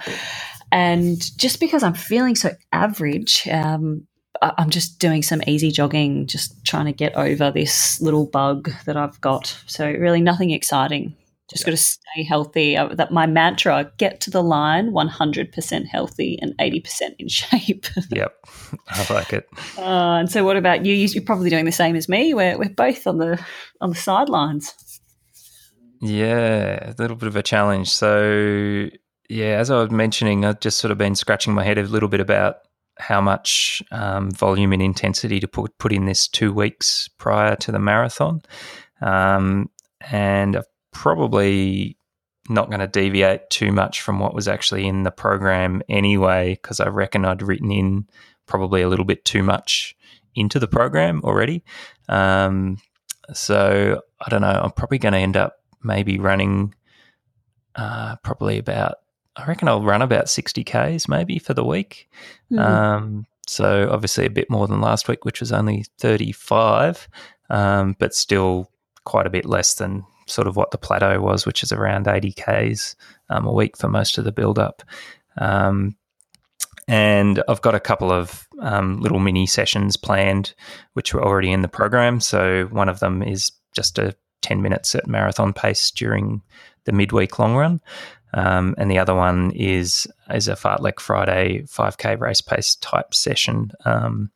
and 0.72 1.38
just 1.38 1.60
because 1.60 1.84
I'm 1.84 1.94
feeling 1.94 2.36
so 2.36 2.52
average, 2.72 3.48
um, 3.48 4.08
I'm 4.42 4.70
just 4.70 5.00
doing 5.00 5.22
some 5.22 5.42
easy 5.48 5.72
jogging, 5.72 6.28
just 6.28 6.66
trying 6.66 6.86
to 6.86 6.92
get 6.92 7.16
over 7.16 7.52
this 7.52 8.02
little 8.02 8.26
bug 8.26 8.72
that 8.86 8.98
I've 8.98 9.20
got. 9.22 9.58
So 9.68 9.86
really, 9.88 10.22
nothing 10.22 10.52
exciting. 10.52 11.16
Just 11.54 11.66
got 11.66 11.72
to 11.72 11.78
stay 11.78 12.24
healthy. 12.24 12.76
Uh, 12.76 12.88
that 12.95 13.12
my 13.12 13.26
mantra: 13.26 13.91
get 13.97 14.20
to 14.22 14.30
the 14.32 14.43
line 14.43 14.91
100% 14.91 15.86
healthy 15.88 16.38
and 16.41 16.54
80% 16.60 17.16
in 17.20 17.28
shape. 17.30 17.86
Yep, 18.12 18.34
I 18.89 19.14
like 19.14 19.32
it. 19.34 19.47
Uh, 19.78 20.18
and 20.20 20.32
so, 20.32 20.43
what 20.43 20.58
about 20.58 20.86
you? 20.86 20.93
You- 20.93 21.08
You're 21.08 21.24
probably 21.24 21.49
doing 21.49 21.66
the 21.66 21.72
same 21.72 21.95
as 21.95 22.10
me. 22.10 22.34
We're 22.34 22.58
we're 22.58 22.70
both 22.70 23.08
on 23.08 23.18
the 23.20 23.39
on 23.82 23.89
the 23.89 23.95
sidelines. 23.95 24.74
Yeah, 26.01 26.91
a 26.91 26.95
little 26.97 27.16
bit 27.16 27.28
of 27.28 27.36
a 27.36 27.43
challenge. 27.43 27.89
So, 27.89 28.89
yeah, 29.30 29.58
as 29.60 29.72
I 29.72 29.80
was 29.82 29.89
mentioning, 29.91 30.43
I've 30.43 30.60
just 30.60 30.80
sort 30.80 30.91
of 30.91 30.97
been 30.97 31.16
scratching 31.16 31.54
my 31.54 31.64
head 31.64 31.78
a 31.78 31.84
little 31.84 32.10
bit 32.10 32.20
about 32.20 32.58
how 32.99 33.22
much 33.22 33.82
um, 33.91 34.30
volume 34.32 34.74
and 34.74 34.82
intensity 34.82 35.39
to 35.39 35.47
put 35.47 35.78
put 35.78 35.93
in 35.93 36.06
this 36.06 36.28
two 36.28 36.51
weeks 36.51 37.08
prior 37.18 37.56
to 37.58 37.72
the 37.72 37.80
marathon, 37.80 38.41
um, 39.01 39.70
and 40.12 40.58
I've 40.58 40.66
probably 40.94 41.98
not 42.50 42.70
going 42.70 42.80
to 42.80 42.88
deviate 42.88 43.50
too 43.50 43.72
much 43.72 44.02
from 44.02 44.20
what 44.20 44.34
was 44.34 44.48
actually 44.48 44.86
in 44.86 45.04
the 45.04 45.12
program 45.12 45.82
anyway, 45.89 46.60
because 46.62 46.80
I 46.80 46.88
reckon 46.88 47.26
I'd 47.26 47.41
written 47.41 47.72
in 47.72 48.08
probably 48.46 48.82
a 48.82 48.89
little 48.89 49.06
bit 49.06 49.24
too 49.26 49.44
much 49.44 49.96
into 50.36 50.60
the 50.60 50.68
program 50.68 51.22
already. 51.24 51.64
Um, 52.10 52.78
so 53.34 54.02
I 54.20 54.30
don't 54.30 54.41
know. 54.41 54.62
I'm 54.64 54.72
probably 54.72 54.98
going 54.98 55.14
to 55.14 55.20
end 55.20 55.38
up 55.38 55.60
maybe 55.84 56.20
running 56.20 56.74
uh, 57.76 58.18
probably 58.18 58.58
about. 58.58 58.96
I 59.36 59.46
reckon 59.46 59.68
I'll 59.68 59.82
run 59.82 60.02
about 60.02 60.30
60 60.30 60.64
k's 60.64 61.08
maybe 61.08 61.39
for 61.39 61.54
the 61.54 61.64
week. 61.64 62.10
Hmm. 62.50 62.60
Um, 62.60 63.26
so 63.48 63.89
obviously 63.91 64.26
a 64.26 64.30
bit 64.30 64.50
more 64.50 64.68
than 64.68 64.82
last 64.82 65.08
week, 65.08 65.26
which 65.26 65.39
was 65.39 65.52
only 65.52 65.86
35, 66.00 67.08
um, 67.50 67.96
but 68.00 68.14
still 68.14 68.70
quite 69.06 69.28
a 69.28 69.32
bit 69.32 69.46
less 69.46 69.76
than 69.76 70.06
sort 70.26 70.48
of 70.48 70.56
what 70.56 70.72
the 70.72 70.78
plateau 70.78 71.20
was, 71.22 71.46
which 71.46 71.64
is 71.64 71.72
around 71.72 72.08
80 72.08 72.34
k's 72.34 72.96
um, 73.30 73.46
a 73.46 73.52
week 73.52 73.78
for 73.78 73.88
most 73.88 74.18
of 74.18 74.26
the 74.26 74.32
build 74.32 74.60
up. 74.60 74.84
Um, 75.38 75.96
and 76.88 77.42
I've 77.48 77.62
got 77.62 77.76
a 77.76 77.80
couple 77.80 78.12
of 78.12 78.48
um, 78.60 79.00
little 79.00 79.20
mini 79.20 79.48
sessions 79.48 79.96
planned, 79.96 80.54
which 80.94 81.14
were 81.14 81.24
already 81.24 81.52
in 81.52 81.62
the 81.62 81.68
program. 81.68 82.20
So 82.20 82.66
one 82.72 82.90
of 82.90 83.00
them 83.00 83.24
is 83.24 83.52
just 83.74 83.98
a 83.98 84.16
10 84.42 84.62
minutes 84.62 84.94
at 84.94 85.08
marathon 85.08 85.54
pace 85.54 85.90
during 85.92 86.42
the 86.84 86.92
midweek 86.92 87.40
long 87.40 87.56
run. 87.56 87.82
Um, 88.34 88.76
and 88.78 88.90
the 88.90 88.98
other 88.98 89.16
one 89.16 89.52
is 89.52 90.08
is 90.34 90.48
a 90.48 90.54
Fartlek 90.54 91.00
Friday 91.00 91.62
5K 91.62 92.20
race 92.20 92.42
pace 92.42 92.76
type 92.76 93.14
session. 93.14 93.72
Um, 93.86 94.32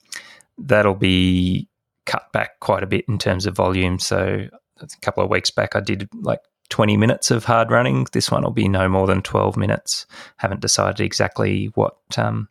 that'll 0.57 0.95
be 0.95 1.67
cut 2.05 2.31
back 2.31 2.59
quite 2.59 2.83
a 2.83 2.87
bit 2.87 3.05
in 3.07 3.17
terms 3.17 3.45
of 3.45 3.55
volume. 3.55 3.99
So 3.99 4.47
a 4.81 4.87
couple 5.01 5.23
of 5.23 5.29
weeks 5.29 5.51
back, 5.51 5.75
I 5.75 5.79
did 5.79 6.09
like 6.13 6.41
20 6.69 6.97
minutes 6.97 7.31
of 7.31 7.45
hard 7.45 7.71
running. 7.71 8.07
This 8.11 8.29
one 8.31 8.43
will 8.43 8.51
be 8.51 8.67
no 8.67 8.89
more 8.89 9.07
than 9.07 9.21
12 9.21 9.57
minutes. 9.57 10.05
Haven't 10.37 10.61
decided 10.61 10.99
exactly 10.99 11.67
what 11.75 11.97
um, 12.17 12.49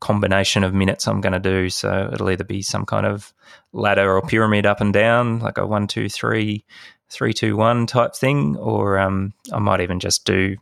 combination 0.00 0.64
of 0.64 0.74
minutes 0.74 1.06
I'm 1.08 1.20
going 1.20 1.32
to 1.32 1.38
do. 1.38 1.70
So 1.70 2.10
it'll 2.12 2.30
either 2.30 2.44
be 2.44 2.62
some 2.62 2.84
kind 2.84 3.06
of 3.06 3.32
ladder 3.72 4.16
or 4.16 4.22
pyramid 4.22 4.66
up 4.66 4.80
and 4.80 4.92
down, 4.92 5.40
like 5.40 5.58
a 5.58 5.66
one, 5.66 5.86
two, 5.86 6.08
three, 6.08 6.64
three, 7.08 7.32
two, 7.32 7.56
one 7.56 7.86
type 7.86 8.14
thing, 8.14 8.56
or 8.56 8.98
um, 8.98 9.32
I 9.52 9.58
might 9.58 9.80
even 9.80 9.98
just 9.98 10.24
do 10.24 10.56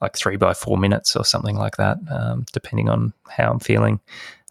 like 0.00 0.16
three 0.16 0.36
by 0.36 0.52
four 0.54 0.76
minutes 0.76 1.14
or 1.14 1.24
something 1.24 1.56
like 1.56 1.76
that, 1.76 1.98
um, 2.10 2.44
depending 2.52 2.88
on 2.88 3.12
how 3.28 3.52
I'm 3.52 3.60
feeling. 3.60 4.00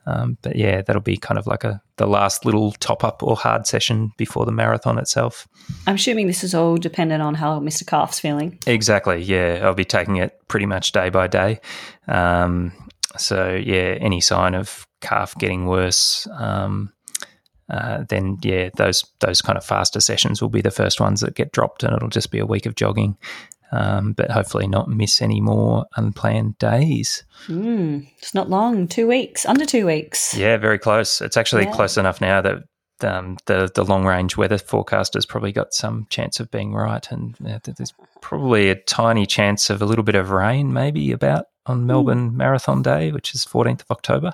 Um, 0.06 0.38
but 0.42 0.56
yeah, 0.56 0.82
that'll 0.82 1.02
be 1.02 1.18
kind 1.18 1.38
of 1.38 1.48
like 1.48 1.64
a 1.64 1.82
the 1.98 2.08
last 2.08 2.46
little 2.46 2.72
top 2.74 3.04
up 3.04 3.22
or 3.22 3.36
hard 3.36 3.68
session 3.68 4.12
before 4.18 4.46
the 4.46 4.52
marathon 4.52 4.98
itself. 4.98 5.48
I'm 5.86 5.96
assuming 5.96 6.28
this 6.28 6.44
is 6.44 6.56
all 6.56 6.78
dependent 6.78 7.22
on 7.22 7.36
how 7.36 7.60
Mr. 7.60 7.86
Calf's 7.86 8.20
feeling. 8.20 8.58
Exactly. 8.66 9.22
Yeah, 9.22 9.60
I'll 9.64 9.76
be 9.76 9.86
taking 9.86 10.16
it 10.16 10.40
pretty 10.48 10.66
much 10.66 10.92
day 10.92 11.10
by 11.10 11.28
day. 11.28 11.60
Um, 12.08 12.72
so 13.18 13.54
yeah, 13.54 13.98
any 14.00 14.22
sign 14.22 14.56
of 14.56 14.88
calf 15.02 15.36
getting 15.38 15.68
worse, 15.68 16.28
um, 16.32 16.92
uh, 17.70 18.04
then 18.10 18.38
yeah, 18.42 18.70
those 18.76 19.06
those 19.20 19.42
kind 19.42 19.58
of 19.58 19.64
faster 19.64 20.00
sessions 20.00 20.42
will 20.42 20.50
be 20.50 20.62
the 20.62 20.72
first 20.72 21.00
ones 21.00 21.22
that 21.22 21.36
get 21.36 21.52
dropped, 21.52 21.84
and 21.84 21.96
it'll 21.96 22.10
just 22.10 22.32
be 22.32 22.40
a 22.40 22.46
week 22.46 22.66
of 22.66 22.76
jogging. 22.76 23.18
Um, 23.74 24.12
but 24.12 24.30
hopefully 24.32 24.68
not 24.68 24.90
miss 24.90 25.22
any 25.22 25.40
more 25.40 25.86
unplanned 25.96 26.58
days. 26.58 27.24
Mm, 27.48 28.06
it's 28.18 28.34
not 28.36 28.50
long, 28.50 28.86
two 28.88 29.08
weeks, 29.08 29.46
under 29.46 29.66
two 29.66 29.86
weeks. 29.86 30.36
Yeah, 30.36 30.58
very 30.58 30.78
close. 30.78 31.22
It's 31.22 31.38
actually 31.38 31.64
Yeah. 31.64 31.72
close 31.74 31.96
enough 31.98 32.20
now 32.20 32.42
that 32.42 32.58
um, 33.04 33.38
the 33.46 33.72
the 33.74 33.86
long 33.86 34.06
range 34.06 34.36
weather 34.38 34.58
forecast 34.58 35.14
has 35.16 35.26
probably 35.26 35.52
got 35.52 35.74
some 35.74 36.06
chance 36.10 36.40
of 36.40 36.52
being 36.52 36.74
right, 36.74 37.10
and 37.12 37.36
uh, 37.48 37.60
there's 37.64 37.94
probably 38.22 38.70
a 38.70 38.76
tiny 38.76 39.26
chance 39.26 39.70
of 39.70 39.82
a 39.82 39.86
little 39.86 40.04
bit 40.04 40.16
of 40.16 40.32
rain, 40.32 40.72
maybe 40.74 41.12
about 41.12 41.46
on 41.68 41.86
Melbourne 41.86 42.36
Marathon 42.36 42.82
Day, 42.82 43.12
which 43.12 43.36
is 43.36 43.46
14th 43.46 43.82
of 43.82 43.92
October. 43.92 44.32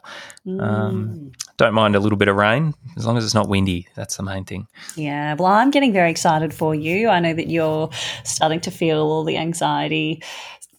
Um, 0.47 0.57
Mm. 0.59 1.33
Don't 1.57 1.73
mind 1.73 1.95
a 1.95 1.99
little 1.99 2.17
bit 2.17 2.27
of 2.27 2.35
rain 2.35 2.73
as 2.97 3.05
long 3.05 3.17
as 3.17 3.25
it's 3.25 3.33
not 3.33 3.49
windy. 3.49 3.87
That's 3.95 4.15
the 4.17 4.23
main 4.23 4.45
thing. 4.45 4.67
Yeah, 4.95 5.33
well, 5.33 5.47
I'm 5.51 5.71
getting 5.71 5.91
very 5.91 6.11
excited 6.11 6.53
for 6.53 6.75
you. 6.75 7.09
I 7.09 7.19
know 7.19 7.33
that 7.33 7.49
you're 7.49 7.89
starting 8.23 8.59
to 8.61 8.71
feel 8.71 8.99
all 8.99 9.23
the 9.23 9.37
anxiety 9.37 10.21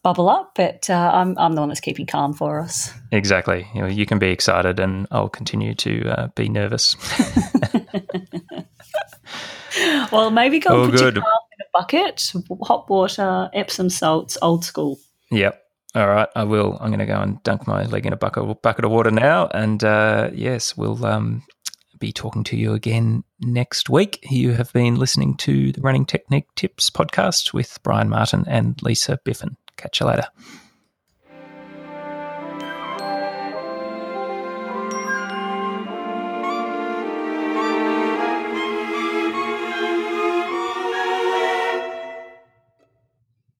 bubble 0.05 0.29
up, 0.31 0.53
but 0.55 0.89
uh, 0.89 1.11
I'm, 1.13 1.37
I'm 1.37 1.55
the 1.55 1.61
one 1.61 1.69
that's 1.69 1.81
keeping 1.81 2.07
calm 2.07 2.33
for 2.33 2.61
us. 2.61 2.93
Exactly. 3.11 3.67
You, 3.75 3.81
know, 3.83 3.87
you 3.89 4.07
can 4.07 4.21
be 4.21 4.29
excited, 4.31 4.79
and 4.79 5.09
I'll 5.11 5.29
continue 5.29 5.75
to 5.75 6.09
uh, 6.09 6.29
be 6.37 6.49
nervous. 6.49 6.95
Well, 10.11 10.31
maybe 10.31 10.59
go 10.59 10.71
Oh, 10.71 10.83
and 10.85 10.93
put 10.93 10.99
good. 11.01 11.15
your 11.17 11.23
calf 11.23 11.43
in 11.53 11.65
a 11.65 11.79
bucket, 11.79 12.33
hot 12.63 12.89
water, 12.91 13.51
Epsom 13.55 13.91
salts, 13.91 14.37
old 14.43 14.65
school. 14.65 14.99
Yep. 15.31 15.63
All 15.95 16.07
right, 16.07 16.29
I 16.37 16.45
will. 16.45 16.77
I'm 16.81 16.91
going 16.91 16.99
to 16.99 17.07
go 17.07 17.21
and 17.21 17.43
dunk 17.43 17.67
my 17.67 17.85
leg 17.85 18.05
in 18.05 18.13
a 18.13 18.17
bucket 18.17 18.63
bucket 18.63 18.85
of 18.85 18.91
water 18.91 19.11
now, 19.11 19.49
and 19.49 19.83
uh, 19.83 20.31
yes, 20.35 20.77
we'll 20.77 21.05
um, 21.05 21.43
be 21.99 22.13
talking 22.13 22.45
to 22.45 22.57
you 22.57 22.75
again 22.75 23.25
next 23.41 23.89
week. 23.89 24.19
You 24.31 24.53
have 24.53 24.73
been 24.73 24.97
listening 24.97 25.37
to 25.39 25.73
the 25.73 25.81
Running 25.81 26.05
Technique 26.05 26.47
Tips 26.57 26.91
podcast 26.91 27.53
with 27.55 27.79
Brian 27.83 28.09
Martin 28.09 28.45
and 28.47 28.81
Lisa 28.83 29.19
Biffin. 29.25 29.57
Catch 29.77 30.01
you 30.01 30.07
later. 30.07 30.27